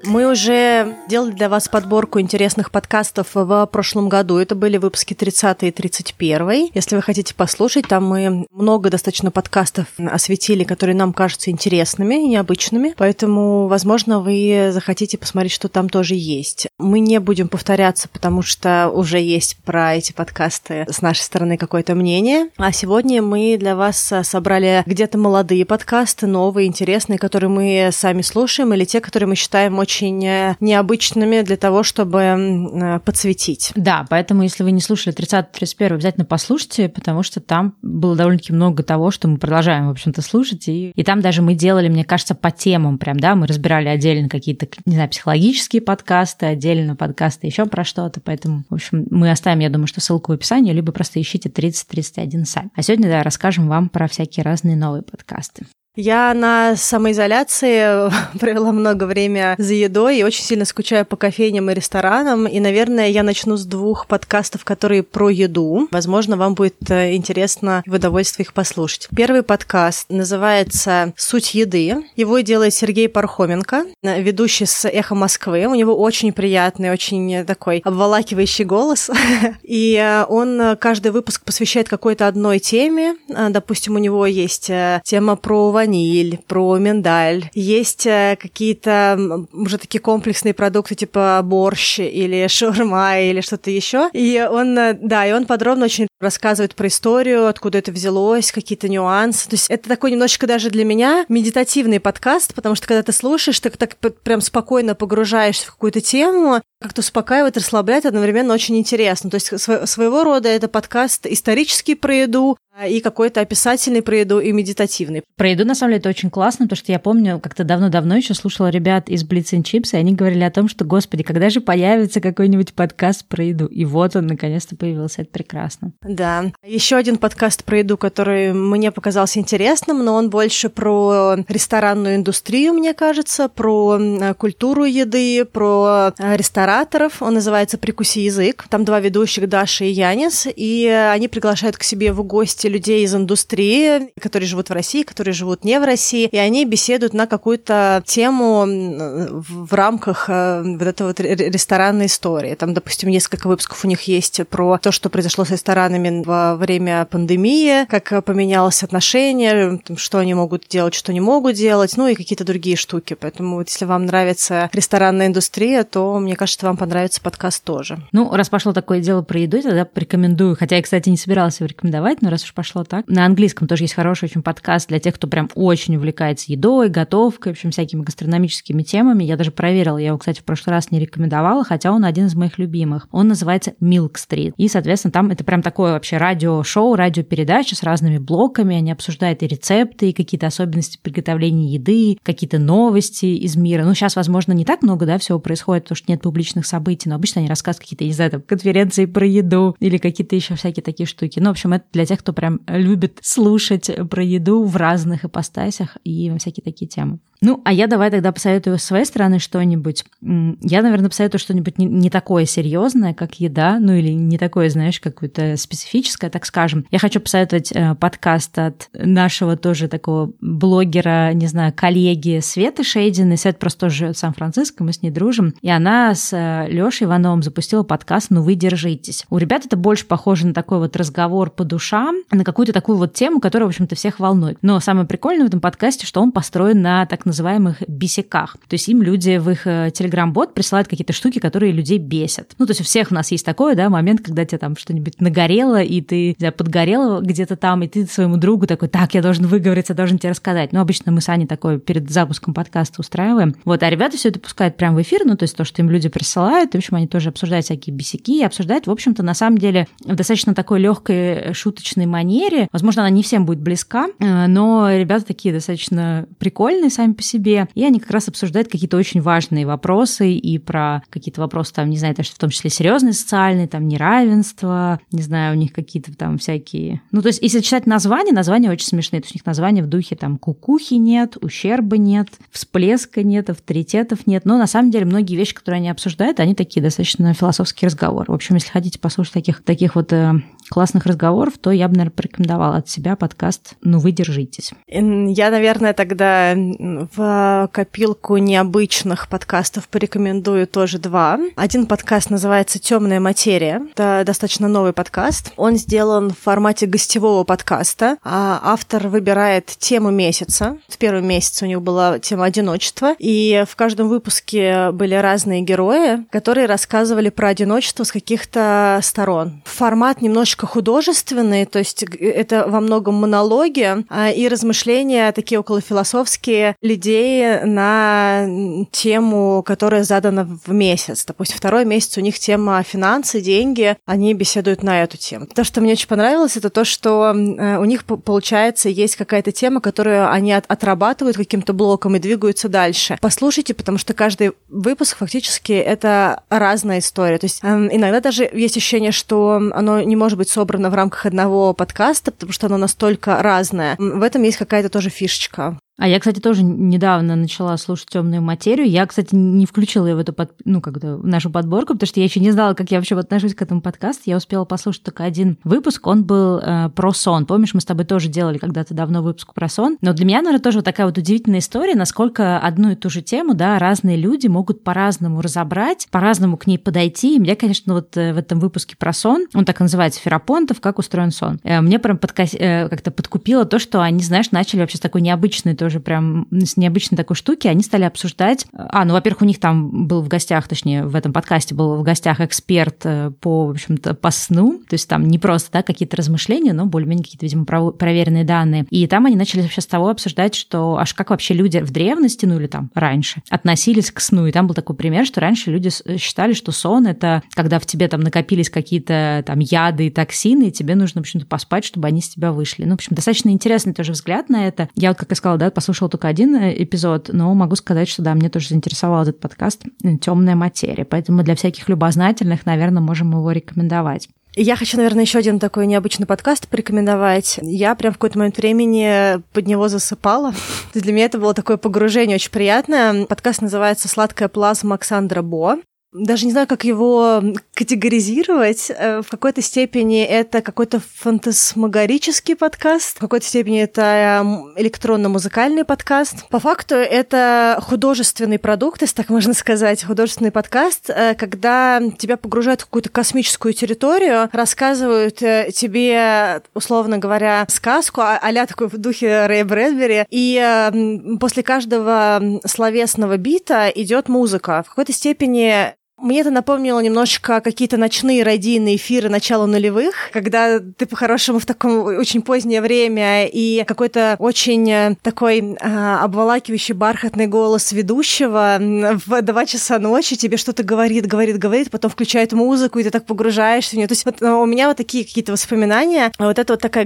Мы 0.09 0.27
уже 0.27 0.95
делали 1.07 1.33
для 1.33 1.49
вас 1.49 1.67
подборку 1.67 2.19
интересных 2.19 2.71
подкастов 2.71 3.27
в 3.35 3.67
прошлом 3.67 4.09
году. 4.09 4.37
Это 4.37 4.55
были 4.55 4.77
выпуски 4.77 5.13
30 5.13 5.63
и 5.63 5.71
31. 5.71 6.71
Если 6.73 6.95
вы 6.95 7.03
хотите 7.03 7.35
послушать, 7.35 7.87
там 7.87 8.07
мы 8.07 8.47
много 8.51 8.89
достаточно 8.89 9.29
подкастов 9.29 9.85
осветили, 9.99 10.63
которые 10.63 10.95
нам 10.95 11.13
кажутся 11.13 11.51
интересными 11.51 12.15
необычными. 12.15 12.95
Поэтому, 12.97 13.67
возможно, 13.67 14.19
вы 14.19 14.69
захотите 14.71 15.19
посмотреть, 15.19 15.51
что 15.51 15.67
там 15.67 15.89
тоже 15.89 16.15
есть. 16.15 16.67
Мы 16.79 17.01
не 17.01 17.19
будем 17.19 17.47
повторяться, 17.47 18.09
потому 18.09 18.41
что 18.41 18.89
уже 18.89 19.19
есть 19.19 19.57
про 19.57 19.93
эти 19.95 20.11
подкасты 20.11 20.87
с 20.89 21.03
нашей 21.03 21.21
стороны 21.21 21.55
какое-то 21.55 21.93
мнение. 21.93 22.49
А 22.57 22.71
сегодня 22.71 23.21
мы 23.21 23.57
для 23.59 23.75
вас 23.75 24.11
собрали 24.23 24.81
где-то 24.87 25.19
молодые 25.19 25.65
подкасты, 25.65 26.25
новые, 26.25 26.67
интересные, 26.67 27.19
которые 27.19 27.51
мы 27.51 27.89
сами 27.91 28.23
слушаем, 28.23 28.73
или 28.73 28.85
те, 28.85 29.01
которые 29.01 29.27
мы 29.27 29.35
считаем 29.35 29.77
очень 29.77 29.98
очень 29.99 30.25
э, 30.25 30.55
необычными 30.59 31.41
для 31.41 31.57
того, 31.57 31.83
чтобы 31.83 32.19
э, 32.19 32.99
подсветить. 32.99 33.71
Да, 33.75 34.05
поэтому 34.09 34.43
если 34.43 34.63
вы 34.63 34.71
не 34.71 34.81
слушали 34.81 35.15
30-31, 35.15 35.93
обязательно 35.93 36.25
послушайте, 36.25 36.87
потому 36.87 37.23
что 37.23 37.41
там 37.41 37.75
было 37.81 38.15
довольно-таки 38.15 38.53
много 38.53 38.83
того, 38.83 39.11
что 39.11 39.27
мы 39.27 39.37
продолжаем, 39.37 39.87
в 39.87 39.91
общем-то, 39.91 40.21
слушать. 40.21 40.67
И, 40.67 40.91
и 40.95 41.03
там 41.03 41.21
даже 41.21 41.41
мы 41.41 41.53
делали, 41.53 41.89
мне 41.89 42.05
кажется, 42.05 42.33
по 42.33 42.51
темам 42.51 42.97
прям, 42.97 43.19
да, 43.19 43.35
мы 43.35 43.45
разбирали 43.47 43.89
отдельно 43.89 44.29
какие-то, 44.29 44.67
не 44.85 44.95
знаю, 44.95 45.09
психологические 45.09 45.81
подкасты, 45.81 46.45
отдельно 46.45 46.95
подкасты 46.95 47.47
еще 47.47 47.65
про 47.65 47.83
что-то, 47.83 48.21
поэтому, 48.21 48.63
в 48.69 48.75
общем, 48.75 49.05
мы 49.09 49.31
оставим, 49.31 49.59
я 49.59 49.69
думаю, 49.69 49.87
что 49.87 50.01
ссылку 50.01 50.31
в 50.31 50.35
описании, 50.35 50.71
либо 50.71 50.91
просто 50.91 51.19
ищите 51.19 51.49
30-31 51.49 52.45
сами. 52.45 52.69
А 52.75 52.81
сегодня, 52.81 53.09
да, 53.09 53.23
расскажем 53.23 53.67
вам 53.67 53.89
про 53.89 54.07
всякие 54.07 54.43
разные 54.43 54.77
новые 54.77 55.01
подкасты. 55.01 55.65
Я 55.95 56.33
на 56.33 56.75
самоизоляции 56.75 58.11
провела 58.39 58.71
много 58.71 59.05
времени 59.05 59.55
за 59.57 59.73
едой 59.73 60.19
и 60.19 60.23
очень 60.23 60.43
сильно 60.43 60.65
скучаю 60.65 61.05
по 61.05 61.15
кофейням 61.15 61.69
и 61.69 61.73
ресторанам. 61.73 62.45
И, 62.47 62.59
наверное, 62.59 63.09
я 63.09 63.23
начну 63.23 63.57
с 63.57 63.65
двух 63.65 64.07
подкастов, 64.07 64.63
которые 64.63 65.03
про 65.03 65.29
еду. 65.29 65.87
Возможно, 65.91 66.37
вам 66.37 66.53
будет 66.53 66.89
э, 66.89 67.15
интересно 67.15 67.83
в 67.85 67.93
удовольствие 67.93 68.45
их 68.45 68.53
послушать. 68.53 69.07
Первый 69.15 69.41
подкаст 69.41 70.05
называется 70.09 71.13
«Суть 71.17 71.55
еды». 71.55 71.95
Его 72.15 72.39
делает 72.39 72.73
Сергей 72.73 73.09
Пархоменко, 73.09 73.85
э, 74.03 74.21
ведущий 74.21 74.65
с 74.65 74.87
«Эхо 74.87 75.15
Москвы». 75.15 75.65
У 75.65 75.73
него 75.73 75.97
очень 75.97 76.33
приятный, 76.33 76.91
очень 76.91 77.45
такой 77.45 77.79
обволакивающий 77.83 78.63
голос. 78.63 79.09
И 79.63 79.95
э, 79.95 80.25
он 80.29 80.77
каждый 80.79 81.11
выпуск 81.11 81.43
посвящает 81.43 81.89
какой-то 81.89 82.27
одной 82.27 82.59
теме. 82.59 83.15
Допустим, 83.27 83.95
у 83.95 83.99
него 83.99 84.25
есть 84.25 84.71
тема 85.03 85.35
про 85.35 85.71
ваниль, 85.79 86.39
про 86.45 86.77
миндаль. 86.77 87.49
Есть 87.53 88.05
э, 88.05 88.37
какие-то 88.39 89.45
уже 89.53 89.77
такие 89.77 90.01
комплексные 90.01 90.53
продукты 90.53 90.95
типа 90.95 91.39
борщ 91.43 91.99
или 91.99 92.47
шаурма 92.49 93.19
или 93.21 93.39
что-то 93.39 93.71
еще. 93.71 94.09
И 94.11 94.45
он, 94.49 94.77
э, 94.77 94.97
да, 95.01 95.25
и 95.25 95.31
он 95.31 95.45
подробно 95.45 95.85
очень 95.85 96.07
рассказывает 96.19 96.75
про 96.75 96.87
историю, 96.87 97.47
откуда 97.47 97.77
это 97.77 97.93
взялось, 97.93 98.51
какие-то 98.51 98.89
нюансы. 98.89 99.47
То 99.47 99.55
есть 99.55 99.69
это 99.69 99.87
такой 99.87 100.11
немножечко 100.11 100.47
даже 100.47 100.69
для 100.69 100.83
меня 100.83 101.25
медитативный 101.29 102.01
подкаст, 102.01 102.53
потому 102.53 102.75
что 102.75 102.87
когда 102.87 103.03
ты 103.03 103.13
слушаешь, 103.13 103.59
ты 103.59 103.69
так 103.69 103.95
прям 103.95 104.41
спокойно 104.41 104.95
погружаешься 104.95 105.67
в 105.67 105.71
какую-то 105.71 106.01
тему, 106.01 106.61
как-то 106.81 106.99
успокаивает, 106.99 107.55
расслабляет, 107.55 108.05
одновременно 108.05 108.53
очень 108.53 108.77
интересно. 108.77 109.29
То 109.29 109.35
есть 109.35 109.47
своего 109.89 110.23
рода 110.25 110.49
это 110.49 110.67
подкаст 110.67 111.25
исторический 111.25 111.95
про 111.95 112.15
еду, 112.15 112.57
и 112.87 112.99
какой-то 113.01 113.41
описательный 113.41 114.01
про 114.01 114.17
еду 114.17 114.39
и 114.39 114.51
медитативный. 114.51 115.23
Про 115.35 115.49
еду, 115.49 115.65
на 115.65 115.75
самом 115.75 115.91
деле, 115.91 115.99
это 115.99 116.09
очень 116.09 116.29
классно, 116.29 116.65
потому 116.65 116.77
что 116.77 116.91
я 116.91 116.99
помню, 116.99 117.39
как-то 117.39 117.63
давно-давно 117.63 118.15
еще 118.17 118.33
слушала 118.33 118.69
ребят 118.69 119.09
из 119.09 119.23
Blitz 119.25 119.53
and 119.53 119.63
Chips, 119.63 119.89
и 119.93 119.97
они 119.97 120.13
говорили 120.13 120.43
о 120.43 120.51
том, 120.51 120.67
что, 120.69 120.85
господи, 120.85 121.23
когда 121.23 121.49
же 121.49 121.61
появится 121.61 122.21
какой-нибудь 122.21 122.73
подкаст 122.73 123.25
про 123.25 123.43
еду? 123.43 123.65
И 123.65 123.85
вот 123.85 124.15
он 124.15 124.27
наконец-то 124.27 124.75
появился, 124.75 125.23
это 125.23 125.31
прекрасно. 125.31 125.91
Да. 126.03 126.45
Еще 126.63 126.95
один 126.95 127.17
подкаст 127.17 127.63
про 127.63 127.79
еду, 127.79 127.97
который 127.97 128.53
мне 128.53 128.91
показался 128.91 129.39
интересным, 129.39 130.03
но 130.03 130.15
он 130.15 130.29
больше 130.29 130.69
про 130.69 131.35
ресторанную 131.47 132.15
индустрию, 132.15 132.73
мне 132.73 132.93
кажется, 132.93 133.49
про 133.49 133.99
культуру 134.37 134.85
еды, 134.85 135.45
про 135.45 136.13
э, 136.17 136.37
рестораторов. 136.37 137.21
Он 137.21 137.33
называется 137.33 137.77
«Прикуси 137.77 138.19
язык». 138.19 138.65
Там 138.69 138.85
два 138.85 138.99
ведущих, 138.99 139.49
Даша 139.49 139.85
и 139.85 139.91
Янис, 139.91 140.47
и 140.55 140.87
они 140.87 141.27
приглашают 141.27 141.77
к 141.77 141.83
себе 141.83 142.13
в 142.13 142.23
гости 142.23 142.68
людей 142.69 143.03
из 143.03 143.13
индустрии, 143.13 144.11
которые 144.19 144.47
живут 144.47 144.69
в 144.69 144.73
России, 144.73 145.03
которые 145.03 145.33
живут 145.33 145.63
не 145.63 145.79
в 145.79 145.83
России, 145.83 146.27
и 146.27 146.37
они 146.37 146.65
беседуют 146.65 147.13
на 147.13 147.27
какую-то 147.27 148.03
тему 148.05 148.65
в 148.65 149.73
рамках 149.73 150.25
э, 150.29 150.63
вот 150.63 150.81
этой 150.81 151.07
вот 151.07 151.19
ресторанной 151.19 152.05
истории. 152.05 152.55
Там, 152.55 152.73
допустим, 152.73 153.09
несколько 153.09 153.47
выпусков 153.47 153.83
у 153.83 153.87
них 153.87 154.01
есть 154.03 154.41
про 154.47 154.77
то, 154.77 154.91
что 154.91 155.09
произошло 155.09 155.45
с 155.45 155.51
ресторанами 155.51 156.23
во 156.23 156.55
время 156.55 157.05
пандемии, 157.05 157.85
как 157.85 158.23
поменялось 158.23 158.83
отношение, 158.83 159.81
что 159.95 160.19
они 160.19 160.33
могут 160.33 160.67
делать, 160.67 160.93
что 160.93 161.13
не 161.13 161.21
могут 161.21 161.55
делать, 161.55 161.95
ну 161.97 162.07
и 162.07 162.15
какие-то 162.15 162.43
другие 162.43 162.75
штуки. 162.75 163.15
Поэтому 163.19 163.55
вот 163.55 163.69
если 163.69 163.85
вам 163.85 164.05
нравится 164.05 164.69
ресторанная 164.73 165.27
индустрия, 165.27 165.83
то, 165.83 166.19
мне 166.19 166.35
кажется, 166.35 166.65
вам 166.65 166.77
понравится 166.77 167.21
подкаст 167.21 167.63
тоже. 167.63 167.99
Ну, 168.11 168.33
раз 168.35 168.49
пошло 168.49 168.73
такое 168.73 168.99
дело 168.99 169.21
про 169.21 169.39
еду, 169.39 169.61
тогда 169.61 169.85
порекомендую. 169.85 170.55
Хотя 170.57 170.75
я, 170.77 170.81
кстати, 170.81 171.09
не 171.09 171.17
собиралась 171.17 171.59
его 171.59 171.67
рекомендовать, 171.67 172.21
но 172.21 172.29
раз 172.29 172.43
уж 172.43 172.53
пошло 172.59 172.83
так. 172.83 173.07
На 173.07 173.25
английском 173.25 173.69
тоже 173.69 173.85
есть 173.85 173.93
хороший 173.93 174.25
очень 174.25 174.41
подкаст 174.41 174.89
для 174.89 174.99
тех, 174.99 175.15
кто 175.15 175.27
прям 175.27 175.49
очень 175.55 175.95
увлекается 175.95 176.51
едой, 176.51 176.89
готовкой, 176.89 177.53
в 177.53 177.55
общем, 177.55 177.71
всякими 177.71 178.01
гастрономическими 178.01 178.83
темами. 178.83 179.23
Я 179.23 179.37
даже 179.37 179.51
проверила, 179.51 179.97
я 179.97 180.07
его, 180.07 180.17
кстати, 180.17 180.41
в 180.41 180.43
прошлый 180.43 180.75
раз 180.75 180.91
не 180.91 180.99
рекомендовала, 180.99 181.63
хотя 181.63 181.93
он 181.93 182.03
один 182.03 182.25
из 182.25 182.35
моих 182.35 182.59
любимых. 182.59 183.07
Он 183.11 183.29
называется 183.29 183.75
Milk 183.81 184.15
Street. 184.15 184.51
И, 184.57 184.67
соответственно, 184.67 185.13
там 185.13 185.31
это 185.31 185.45
прям 185.45 185.61
такое 185.61 185.93
вообще 185.93 186.17
радиошоу, 186.17 186.95
радиопередача 186.95 187.77
с 187.77 187.83
разными 187.83 188.17
блоками. 188.17 188.75
Они 188.75 188.91
обсуждают 188.91 189.41
и 189.41 189.47
рецепты, 189.47 190.09
и 190.09 190.13
какие-то 190.13 190.47
особенности 190.47 190.99
приготовления 191.01 191.73
еды, 191.73 192.17
какие-то 192.23 192.59
новости 192.59 193.25
из 193.25 193.55
мира. 193.55 193.85
Ну, 193.85 193.93
сейчас, 193.93 194.17
возможно, 194.17 194.51
не 194.51 194.65
так 194.65 194.81
много, 194.81 195.05
да, 195.05 195.17
всего 195.17 195.39
происходит, 195.39 195.83
потому 195.83 195.95
что 195.95 196.11
нет 196.11 196.21
публичных 196.21 196.65
событий, 196.65 197.07
но 197.07 197.15
обычно 197.15 197.39
они 197.39 197.47
рассказывают 197.47 197.85
какие-то, 197.85 198.03
не 198.03 198.11
знаю, 198.11 198.31
там, 198.31 198.41
конференции 198.41 199.05
про 199.05 199.25
еду 199.25 199.77
или 199.79 199.95
какие-то 199.95 200.35
еще 200.35 200.55
всякие 200.55 200.83
такие 200.83 201.07
штуки. 201.07 201.39
Ну, 201.39 201.47
в 201.47 201.51
общем, 201.51 201.71
это 201.71 201.85
для 201.93 202.05
тех, 202.05 202.19
кто 202.19 202.33
прям 202.33 202.48
прям 202.49 202.61
любит 202.67 203.19
слушать 203.21 203.89
про 204.09 204.23
еду 204.23 204.63
в 204.63 204.75
разных 204.75 205.25
ипостасях 205.25 205.97
и 206.03 206.33
всякие 206.37 206.63
такие 206.63 206.87
темы. 206.87 207.19
Ну, 207.41 207.61
а 207.63 207.71
я 207.71 207.87
давай 207.87 208.11
тогда 208.11 208.31
посоветую 208.31 208.77
с 208.77 208.83
своей 208.83 209.05
стороны 209.05 209.39
что-нибудь. 209.39 210.03
Я, 210.21 210.81
наверное, 210.81 211.09
посоветую 211.09 211.39
что-нибудь 211.39 211.77
не, 211.77 211.85
не 211.85 212.09
такое 212.09 212.45
серьезное, 212.45 213.13
как 213.13 213.35
еда, 213.35 213.79
ну 213.79 213.93
или 213.93 214.11
не 214.11 214.37
такое, 214.37 214.69
знаешь, 214.69 214.99
какое-то 214.99 215.55
специфическое, 215.55 216.29
так 216.29 216.45
скажем. 216.45 216.85
Я 216.91 216.99
хочу 216.99 217.21
посоветовать 217.21 217.71
э, 217.71 217.95
подкаст 217.95 218.59
от 218.59 218.89
нашего 218.93 219.55
тоже 219.55 219.87
такого 219.87 220.33
блогера, 220.41 221.31
не 221.33 221.47
знаю, 221.47 221.73
коллеги 221.73 222.39
Светы 222.41 222.83
Шейдиной. 222.83 223.37
Свет 223.37 223.57
просто 223.57 223.81
тоже 223.81 223.95
живет 223.95 224.17
в 224.17 224.19
Сан-Франциско, 224.19 224.83
мы 224.83 224.91
с 224.91 225.01
ней 225.01 225.11
дружим. 225.11 225.53
И 225.61 225.69
она 225.69 226.13
с 226.15 226.33
э, 226.33 226.67
Лешей 226.69 227.05
Ивановым 227.05 227.41
запустила 227.41 227.83
подкаст 227.83 228.31
«Ну 228.31 228.41
вы 228.41 228.55
держитесь». 228.55 229.25
У 229.29 229.37
ребят 229.37 229.65
это 229.65 229.77
больше 229.77 230.05
похоже 230.05 230.47
на 230.47 230.53
такой 230.53 230.79
вот 230.79 230.97
разговор 230.97 231.49
по 231.51 231.63
душам, 231.63 232.17
на 232.31 232.43
какую-то 232.43 232.73
такую 232.73 232.97
вот 232.97 233.13
тему, 233.13 233.39
которая, 233.39 233.67
в 233.67 233.69
общем-то, 233.69 233.95
всех 233.95 234.19
волнует. 234.19 234.57
Но 234.61 234.81
самое 234.81 235.07
прикольное 235.07 235.45
в 235.45 235.47
этом 235.47 235.61
подкасте, 235.61 236.05
что 236.05 236.21
он 236.21 236.33
построен 236.33 236.81
на 236.81 237.05
так 237.05 237.25
называемых 237.29 237.83
бесиках. 237.87 238.57
То 238.67 238.73
есть 238.75 238.87
им 238.89 239.01
люди 239.01 239.37
в 239.37 239.49
их 239.49 239.65
э, 239.65 239.91
телеграм-бот 239.93 240.53
присылают 240.53 240.87
какие-то 240.87 241.13
штуки, 241.13 241.39
которые 241.39 241.71
людей 241.71 241.97
бесят. 241.97 242.53
Ну, 242.57 242.65
то 242.65 242.71
есть 242.71 242.81
у 242.81 242.83
всех 242.83 243.11
у 243.11 243.15
нас 243.15 243.31
есть 243.31 243.45
такой, 243.45 243.75
да, 243.75 243.89
момент, 243.89 244.21
когда 244.21 244.45
тебе 244.45 244.57
там 244.57 244.75
что-нибудь 244.77 245.19
нагорело, 245.19 245.81
и 245.81 246.01
ты 246.01 246.35
да, 246.39 246.51
подгорела 246.51 247.21
где-то 247.21 247.55
там, 247.55 247.83
и 247.83 247.87
ты 247.87 248.05
своему 248.05 248.37
другу 248.37 248.67
такой, 248.67 248.87
так, 248.87 249.13
я 249.13 249.21
должен 249.21 249.47
выговориться, 249.47 249.93
должен 249.93 250.17
тебе 250.17 250.31
рассказать. 250.31 250.73
Ну, 250.73 250.79
обычно 250.79 251.11
мы 251.11 251.21
с 251.21 251.29
Аней 251.29 251.47
такое 251.47 251.79
перед 251.79 252.09
запуском 252.09 252.53
подкаста 252.53 253.01
устраиваем. 253.01 253.55
Вот, 253.65 253.83
а 253.83 253.89
ребята 253.89 254.17
все 254.17 254.29
это 254.29 254.39
пускают 254.39 254.77
прямо 254.77 254.97
в 254.97 255.01
эфир, 255.01 255.21
ну, 255.25 255.35
то 255.35 255.43
есть 255.43 255.55
то, 255.55 255.63
что 255.63 255.81
им 255.81 255.89
люди 255.89 256.09
присылают, 256.09 256.73
в 256.73 256.77
общем, 256.77 256.95
они 256.95 257.07
тоже 257.07 257.29
обсуждают 257.29 257.65
всякие 257.65 257.95
бесики, 257.95 258.39
и 258.39 258.43
обсуждают, 258.43 258.87
в 258.87 258.91
общем-то, 258.91 259.23
на 259.23 259.33
самом 259.33 259.57
деле, 259.57 259.87
в 260.03 260.15
достаточно 260.15 260.53
такой 260.53 260.79
легкой 260.79 261.53
шуточной 261.53 262.05
манере. 262.05 262.67
Возможно, 262.71 263.03
она 263.03 263.09
не 263.09 263.23
всем 263.23 263.45
будет 263.45 263.59
близка, 263.59 264.07
э, 264.19 264.47
но 264.47 264.89
ребята 264.91 265.25
такие 265.25 265.53
достаточно 265.53 266.27
прикольные 266.37 266.89
сами 266.89 267.13
по 267.19 267.23
себе, 267.23 267.67
и 267.75 267.83
они 267.83 267.99
как 267.99 268.11
раз 268.11 268.29
обсуждают 268.29 268.69
какие-то 268.69 268.95
очень 268.95 269.19
важные 269.19 269.65
вопросы 269.65 270.31
и 270.31 270.57
про 270.57 271.03
какие-то 271.09 271.41
вопросы, 271.41 271.73
там, 271.73 271.89
не 271.89 271.97
знаю, 271.97 272.15
даже 272.15 272.29
в 272.29 272.37
том 272.37 272.49
числе 272.49 272.69
серьезные 272.69 273.11
социальные, 273.11 273.67
там, 273.67 273.89
неравенство, 273.89 275.01
не 275.11 275.21
знаю, 275.21 275.57
у 275.57 275.59
них 275.59 275.73
какие-то 275.73 276.15
там 276.15 276.37
всякие... 276.37 277.01
Ну, 277.11 277.21
то 277.21 277.27
есть, 277.27 277.41
если 277.41 277.59
читать 277.59 277.85
названия, 277.85 278.31
названия 278.31 278.71
очень 278.71 278.87
смешные. 278.87 279.19
То 279.19 279.25
есть, 279.25 279.35
у 279.35 279.37
них 279.39 279.45
названия 279.45 279.83
в 279.83 279.87
духе 279.87 280.15
там 280.15 280.37
кукухи 280.37 280.93
нет, 280.93 281.35
ущерба 281.41 281.97
нет, 281.97 282.29
всплеска 282.51 283.21
нет, 283.21 283.49
авторитетов 283.49 284.25
нет. 284.25 284.45
Но 284.45 284.57
на 284.57 284.67
самом 284.67 284.89
деле 284.89 285.03
многие 285.03 285.35
вещи, 285.35 285.53
которые 285.53 285.79
они 285.79 285.89
обсуждают, 285.89 286.39
они 286.39 286.55
такие 286.55 286.81
достаточно 286.81 287.33
философские 287.33 287.87
разговоры. 287.87 288.31
В 288.31 288.35
общем, 288.35 288.55
если 288.55 288.71
хотите 288.71 288.97
послушать 288.97 289.33
таких, 289.33 289.61
таких 289.61 289.95
вот 289.95 290.13
э, 290.13 290.35
классных 290.69 291.05
разговоров, 291.05 291.57
то 291.59 291.71
я 291.71 291.87
бы, 291.87 291.95
наверное, 291.95 292.15
порекомендовала 292.15 292.77
от 292.77 292.89
себя 292.89 293.15
подкаст 293.15 293.73
«Ну 293.81 293.99
вы 293.99 294.11
держитесь». 294.11 294.71
Я, 294.87 295.49
наверное, 295.49 295.93
тогда 295.93 296.53
в 296.55 297.69
копилку 297.71 298.37
необычных 298.37 299.27
подкастов 299.27 299.87
порекомендую 299.87 300.67
тоже 300.67 300.99
два. 300.99 301.39
Один 301.55 301.85
подкаст 301.85 302.29
называется 302.29 302.79
«Темная 302.79 303.19
материя». 303.19 303.81
Это 303.91 304.23
достаточно 304.25 304.67
новый 304.67 304.93
подкаст. 304.93 305.53
Он 305.57 305.75
сделан 305.75 306.29
в 306.31 306.37
формате 306.37 306.85
гостевого 306.85 307.43
подкаста. 307.43 308.17
А 308.23 308.59
автор 308.63 309.07
выбирает 309.07 309.65
тему 309.65 310.11
месяца. 310.11 310.77
В 310.87 310.97
первом 310.97 311.27
месяце 311.27 311.65
у 311.65 311.67
него 311.67 311.81
была 311.81 312.19
тема 312.19 312.45
одиночества. 312.45 313.15
И 313.17 313.63
в 313.67 313.75
каждом 313.75 314.09
выпуске 314.09 314.91
были 314.91 315.15
разные 315.15 315.61
герои, 315.61 316.25
которые 316.31 316.67
рассказывали 316.67 317.29
про 317.29 317.49
одиночество 317.49 318.03
с 318.03 318.11
каких-то 318.11 318.99
сторон. 319.01 319.61
Формат 319.65 320.21
немножечко 320.21 320.58
немножко 320.59 320.67
художественный, 320.67 321.65
то 321.65 321.79
есть 321.79 322.03
это 322.03 322.65
во 322.67 322.79
многом 322.79 323.15
монологи 323.15 324.05
а, 324.09 324.29
и 324.29 324.47
размышления 324.47 325.31
такие 325.31 325.59
околофилософские 325.59 326.75
людей 326.81 327.63
на 327.63 328.45
тему, 328.91 329.63
которая 329.65 330.03
задана 330.03 330.47
в 330.65 330.71
месяц. 330.71 331.25
Допустим, 331.25 331.57
второй 331.57 331.85
месяц 331.85 332.17
у 332.17 332.21
них 332.21 332.37
тема 332.39 332.83
финансы, 332.83 333.41
деньги, 333.41 333.95
они 334.05 334.33
беседуют 334.33 334.83
на 334.83 335.03
эту 335.03 335.17
тему. 335.17 335.47
То, 335.47 335.63
что 335.63 335.81
мне 335.81 335.93
очень 335.93 336.07
понравилось, 336.07 336.57
это 336.57 336.69
то, 336.69 336.85
что 336.85 337.33
э, 337.33 337.77
у 337.77 337.85
них, 337.85 338.03
получается, 338.03 338.89
есть 338.89 339.15
какая-то 339.15 339.51
тема, 339.51 339.81
которую 339.81 340.31
они 340.31 340.53
от 340.53 340.65
отрабатывают 340.69 341.37
каким-то 341.37 341.73
блоком 341.73 342.15
и 342.15 342.19
двигаются 342.19 342.69
дальше. 342.69 343.17
Послушайте, 343.21 343.73
потому 343.73 343.97
что 343.97 344.13
каждый 344.13 344.51
выпуск 344.69 345.17
фактически 345.17 345.71
это 345.73 346.43
разная 346.49 346.99
история. 346.99 347.37
То 347.37 347.45
есть 347.45 347.63
иногда 347.63 348.19
даже 348.19 348.49
есть 348.51 348.77
ощущение, 348.77 349.11
что 349.11 349.59
оно 349.73 350.01
не 350.01 350.15
может 350.15 350.37
быть 350.37 350.48
быть 350.49 350.53
собрано 350.53 350.89
в 350.89 350.95
рамках 350.95 351.25
одного 351.25 351.73
подкаста, 351.73 352.31
потому 352.31 352.51
что 352.51 352.67
оно 352.67 352.77
настолько 352.77 353.41
разное. 353.41 353.95
В 353.97 354.23
этом 354.23 354.43
есть 354.43 354.57
какая-то 354.57 354.89
тоже 354.89 355.09
фишечка. 355.09 355.77
А 355.99 356.07
я, 356.07 356.19
кстати, 356.19 356.39
тоже 356.39 356.63
недавно 356.63 357.35
начала 357.35 357.75
слушать 357.77 358.07
темную 358.09 358.41
материю. 358.41 358.87
Я, 358.87 359.05
кстати, 359.05 359.35
не 359.35 359.65
включила 359.65 360.07
ее 360.07 360.15
в 360.15 360.19
эту 360.19 360.31
под... 360.31 360.51
ну, 360.63 360.81
как-то 360.81 361.17
в 361.17 361.27
нашу 361.27 361.49
подборку, 361.49 361.93
потому 361.93 362.07
что 362.07 362.21
я 362.21 362.25
еще 362.25 362.39
не 362.39 362.51
знала, 362.51 362.73
как 362.73 362.89
я 362.89 362.97
вообще 362.97 363.19
отношусь 363.19 363.53
к 363.53 363.61
этому 363.61 363.81
подкасту. 363.81 364.23
Я 364.25 364.37
успела 364.37 364.63
послушать 364.63 365.03
только 365.03 365.25
один 365.25 365.57
выпуск. 365.65 366.07
Он 366.07 366.23
был 366.23 366.59
э, 366.59 366.89
про 366.95 367.11
сон. 367.11 367.45
Помнишь, 367.45 367.73
мы 367.73 367.81
с 367.81 367.85
тобой 367.85 368.05
тоже 368.05 368.29
делали 368.29 368.57
когда-то 368.57 368.93
давно 368.93 369.21
выпуск 369.21 369.53
про 369.53 369.67
сон. 369.67 369.97
Но 370.01 370.13
для 370.13 370.25
меня, 370.25 370.37
наверное, 370.37 370.63
тоже 370.63 370.77
вот 370.77 370.85
такая 370.85 371.05
вот 371.05 371.17
удивительная 371.17 371.59
история, 371.59 371.95
насколько 371.95 372.59
одну 372.59 372.91
и 372.91 372.95
ту 372.95 373.09
же 373.09 373.21
тему, 373.21 373.53
да, 373.53 373.77
разные 373.77 374.15
люди 374.15 374.47
могут 374.47 374.83
по-разному 374.83 375.41
разобрать, 375.41 376.07
по-разному 376.11 376.55
к 376.55 376.65
ней 376.65 376.79
подойти. 376.79 377.35
И 377.35 377.39
мне, 377.39 377.57
конечно, 377.57 377.93
вот 377.93 378.15
э, 378.15 378.33
в 378.33 378.37
этом 378.37 378.59
выпуске 378.59 378.95
про 378.95 379.11
сон, 379.11 379.47
он 379.53 379.65
так 379.65 379.79
называется 379.81 380.21
«Ферапонтов. 380.21 380.79
Как 380.79 380.97
устроен 380.97 381.31
сон». 381.31 381.59
Э, 381.63 381.81
мне 381.81 381.99
прям 381.99 382.17
подкас... 382.17 382.53
э, 382.53 382.87
как-то 382.87 383.11
подкупило 383.11 383.65
то, 383.65 383.79
что 383.79 384.01
они, 384.01 384.23
знаешь, 384.23 384.51
начали 384.51 384.79
вообще 384.79 384.97
с 384.97 385.01
такой 385.01 385.21
необычной 385.21 385.75
тоже 385.75 385.88
тоже 385.89 385.99
прям 385.99 386.47
с 386.51 386.77
необычной 386.77 387.17
такой 387.17 387.35
штуки, 387.35 387.67
они 387.67 387.81
стали 387.81 388.03
обсуждать... 388.03 388.67
А, 388.73 389.05
ну, 389.05 389.13
во-первых, 389.13 389.41
у 389.41 389.45
них 389.45 389.59
там 389.59 390.07
был 390.07 390.21
в 390.21 390.27
гостях, 390.27 390.67
точнее, 390.67 391.03
в 391.03 391.15
этом 391.15 391.33
подкасте 391.33 391.73
был 391.73 391.95
в 391.95 392.03
гостях 392.03 392.41
эксперт 392.41 393.01
э, 393.05 393.31
по, 393.39 393.65
в 393.65 393.71
общем-то, 393.71 394.13
по 394.13 394.29
сну, 394.29 394.83
то 394.87 394.93
есть 394.93 395.09
там 395.09 395.27
не 395.27 395.39
просто, 395.39 395.71
да, 395.71 395.81
какие-то 395.81 396.15
размышления, 396.15 396.73
но 396.73 396.85
более-менее 396.85 397.23
какие-то, 397.23 397.45
видимо, 397.45 397.65
проверенные 397.65 398.43
данные. 398.43 398.85
И 398.91 399.07
там 399.07 399.25
они 399.25 399.35
начали 399.35 399.61
вообще 399.61 399.81
с 399.81 399.87
того 399.87 400.09
обсуждать, 400.09 400.53
что 400.53 400.97
аж 400.97 401.15
как 401.15 401.31
вообще 401.31 401.55
люди 401.55 401.79
в 401.79 401.89
древности, 401.89 402.45
ну 402.45 402.59
или 402.59 402.67
там 402.67 402.91
раньше, 402.93 403.41
относились 403.49 404.11
к 404.11 404.19
сну. 404.19 404.45
И 404.45 404.51
там 404.51 404.67
был 404.67 404.75
такой 404.75 404.95
пример, 404.95 405.25
что 405.25 405.41
раньше 405.41 405.71
люди 405.71 405.89
считали, 406.17 406.53
что 406.53 406.71
сон— 406.71 407.07
это 407.07 407.41
когда 407.55 407.79
в 407.79 407.87
тебе 407.87 408.07
там 408.07 408.21
накопились 408.21 408.69
какие-то 408.69 409.43
там 409.43 409.57
яды 409.57 410.05
и 410.05 410.11
токсины, 410.11 410.67
и 410.67 410.71
тебе 410.71 410.93
нужно, 410.93 411.21
в 411.21 411.23
общем-то, 411.23 411.47
поспать, 411.47 411.85
чтобы 411.85 412.07
они 412.07 412.21
с 412.21 412.29
тебя 412.29 412.51
вышли. 412.51 412.83
Ну, 412.83 412.91
в 412.91 412.93
общем, 412.95 413.15
достаточно 413.15 413.49
интересный 413.49 413.95
тоже 413.95 414.11
взгляд 414.11 414.49
на 414.49 414.67
это. 414.67 414.87
Я 414.95 415.09
вот, 415.09 415.17
как 415.17 415.31
я 415.31 415.35
сказала, 415.35 415.57
да, 415.57 415.71
послушала 415.79 416.09
только 416.09 416.27
один 416.27 416.55
э, 416.57 416.83
эпизод, 416.83 417.29
но 417.31 417.53
могу 417.53 417.77
сказать, 417.77 418.09
что 418.09 418.21
да, 418.21 418.35
мне 418.35 418.49
тоже 418.49 418.67
заинтересовал 418.67 419.21
этот 419.23 419.39
подкаст 419.39 419.83
«Темная 420.19 420.55
материя», 420.55 421.05
поэтому 421.05 421.41
для 421.41 421.55
всяких 421.55 421.87
любознательных, 421.87 422.65
наверное, 422.65 423.01
можем 423.01 423.31
его 423.31 423.49
рекомендовать. 423.49 424.27
Я 424.57 424.75
хочу, 424.75 424.97
наверное, 424.97 425.23
еще 425.23 425.39
один 425.39 425.57
такой 425.57 425.87
необычный 425.87 426.25
подкаст 426.25 426.67
порекомендовать. 426.67 427.59
Я 427.61 427.95
прям 427.95 428.11
в 428.11 428.17
какой-то 428.17 428.39
момент 428.39 428.57
времени 428.57 429.41
под 429.53 429.67
него 429.67 429.87
засыпала. 429.87 430.53
Для 430.93 431.13
меня 431.13 431.25
это 431.25 431.37
было 431.37 431.53
такое 431.53 431.77
погружение 431.77 432.35
очень 432.35 432.51
приятное. 432.51 433.25
Подкаст 433.25 433.61
называется 433.61 434.09
«Сладкая 434.09 434.49
плазма» 434.49 434.95
Оксандра 434.95 435.41
Бо 435.41 435.77
даже 436.11 436.45
не 436.45 436.51
знаю, 436.51 436.67
как 436.67 436.83
его 436.85 437.43
категоризировать. 437.73 438.89
Э, 438.89 439.21
в 439.21 439.29
какой-то 439.29 439.61
степени 439.61 440.23
это 440.23 440.61
какой-то 440.61 440.99
фантасмагорический 440.99 442.55
подкаст, 442.55 443.17
в 443.17 443.19
какой-то 443.19 443.45
степени 443.45 443.81
это 443.81 444.43
электронно-музыкальный 444.75 445.85
подкаст. 445.85 446.47
По 446.49 446.59
факту 446.59 446.95
это 446.95 447.77
художественный 447.81 448.57
продукт, 448.57 449.01
если 449.01 449.15
так 449.15 449.29
можно 449.29 449.53
сказать, 449.53 450.03
художественный 450.03 450.51
подкаст, 450.51 451.09
э, 451.09 451.35
когда 451.35 452.01
тебя 452.17 452.37
погружают 452.37 452.81
в 452.81 452.85
какую-то 452.85 453.09
космическую 453.09 453.73
территорию, 453.73 454.49
рассказывают 454.51 455.43
э, 455.43 455.69
тебе, 455.73 456.61
условно 456.73 457.19
говоря, 457.19 457.65
сказку 457.69 458.21
а 458.21 458.39
такой 458.65 458.87
в 458.87 458.97
духе 458.97 459.45
Рэя 459.45 459.63
Брэдбери, 459.63 460.25
и 460.29 461.37
после 461.39 461.63
каждого 461.63 462.59
словесного 462.65 463.37
бита 463.37 463.89
идет 463.89 464.27
музыка. 464.27 464.83
В 464.85 464.89
какой-то 464.89 465.13
степени 465.13 465.93
мне 466.21 466.41
это 466.41 466.51
напомнило 466.51 466.99
немножечко 466.99 467.61
какие-то 467.61 467.97
ночные 467.97 468.43
радийные 468.43 468.95
эфиры 468.95 469.29
начала 469.29 469.65
нулевых, 469.65 470.29
когда 470.31 470.79
ты 470.79 471.05
по-хорошему 471.05 471.59
в 471.59 471.65
таком 471.65 472.05
очень 472.05 472.41
позднее 472.41 472.81
время 472.81 473.47
и 473.47 473.83
какой-то 473.85 474.35
очень 474.39 474.89
э, 474.89 475.15
такой 475.21 475.77
а, 475.81 476.23
обволакивающий 476.23 476.93
бархатный 476.93 477.47
голос 477.47 477.91
ведущего 477.91 478.77
в 478.79 479.41
два 479.41 479.65
часа 479.65 479.99
ночи 479.99 480.35
тебе 480.35 480.57
что-то 480.57 480.83
говорит, 480.83 481.27
говорит, 481.27 481.57
говорит, 481.57 481.91
потом 481.91 482.11
включает 482.11 482.53
музыку, 482.53 482.99
и 482.99 483.03
ты 483.03 483.11
так 483.11 483.25
погружаешься 483.25 483.91
в 483.91 483.97
нее. 483.97 484.07
То 484.07 484.13
есть 484.13 484.25
вот, 484.25 484.41
ну, 484.41 484.61
у 484.61 484.65
меня 484.65 484.87
вот 484.87 484.97
такие 484.97 485.23
какие-то 485.25 485.51
воспоминания. 485.51 486.31
Вот 486.39 486.59
это 486.59 486.73
вот 486.73 486.81
такая 486.81 487.05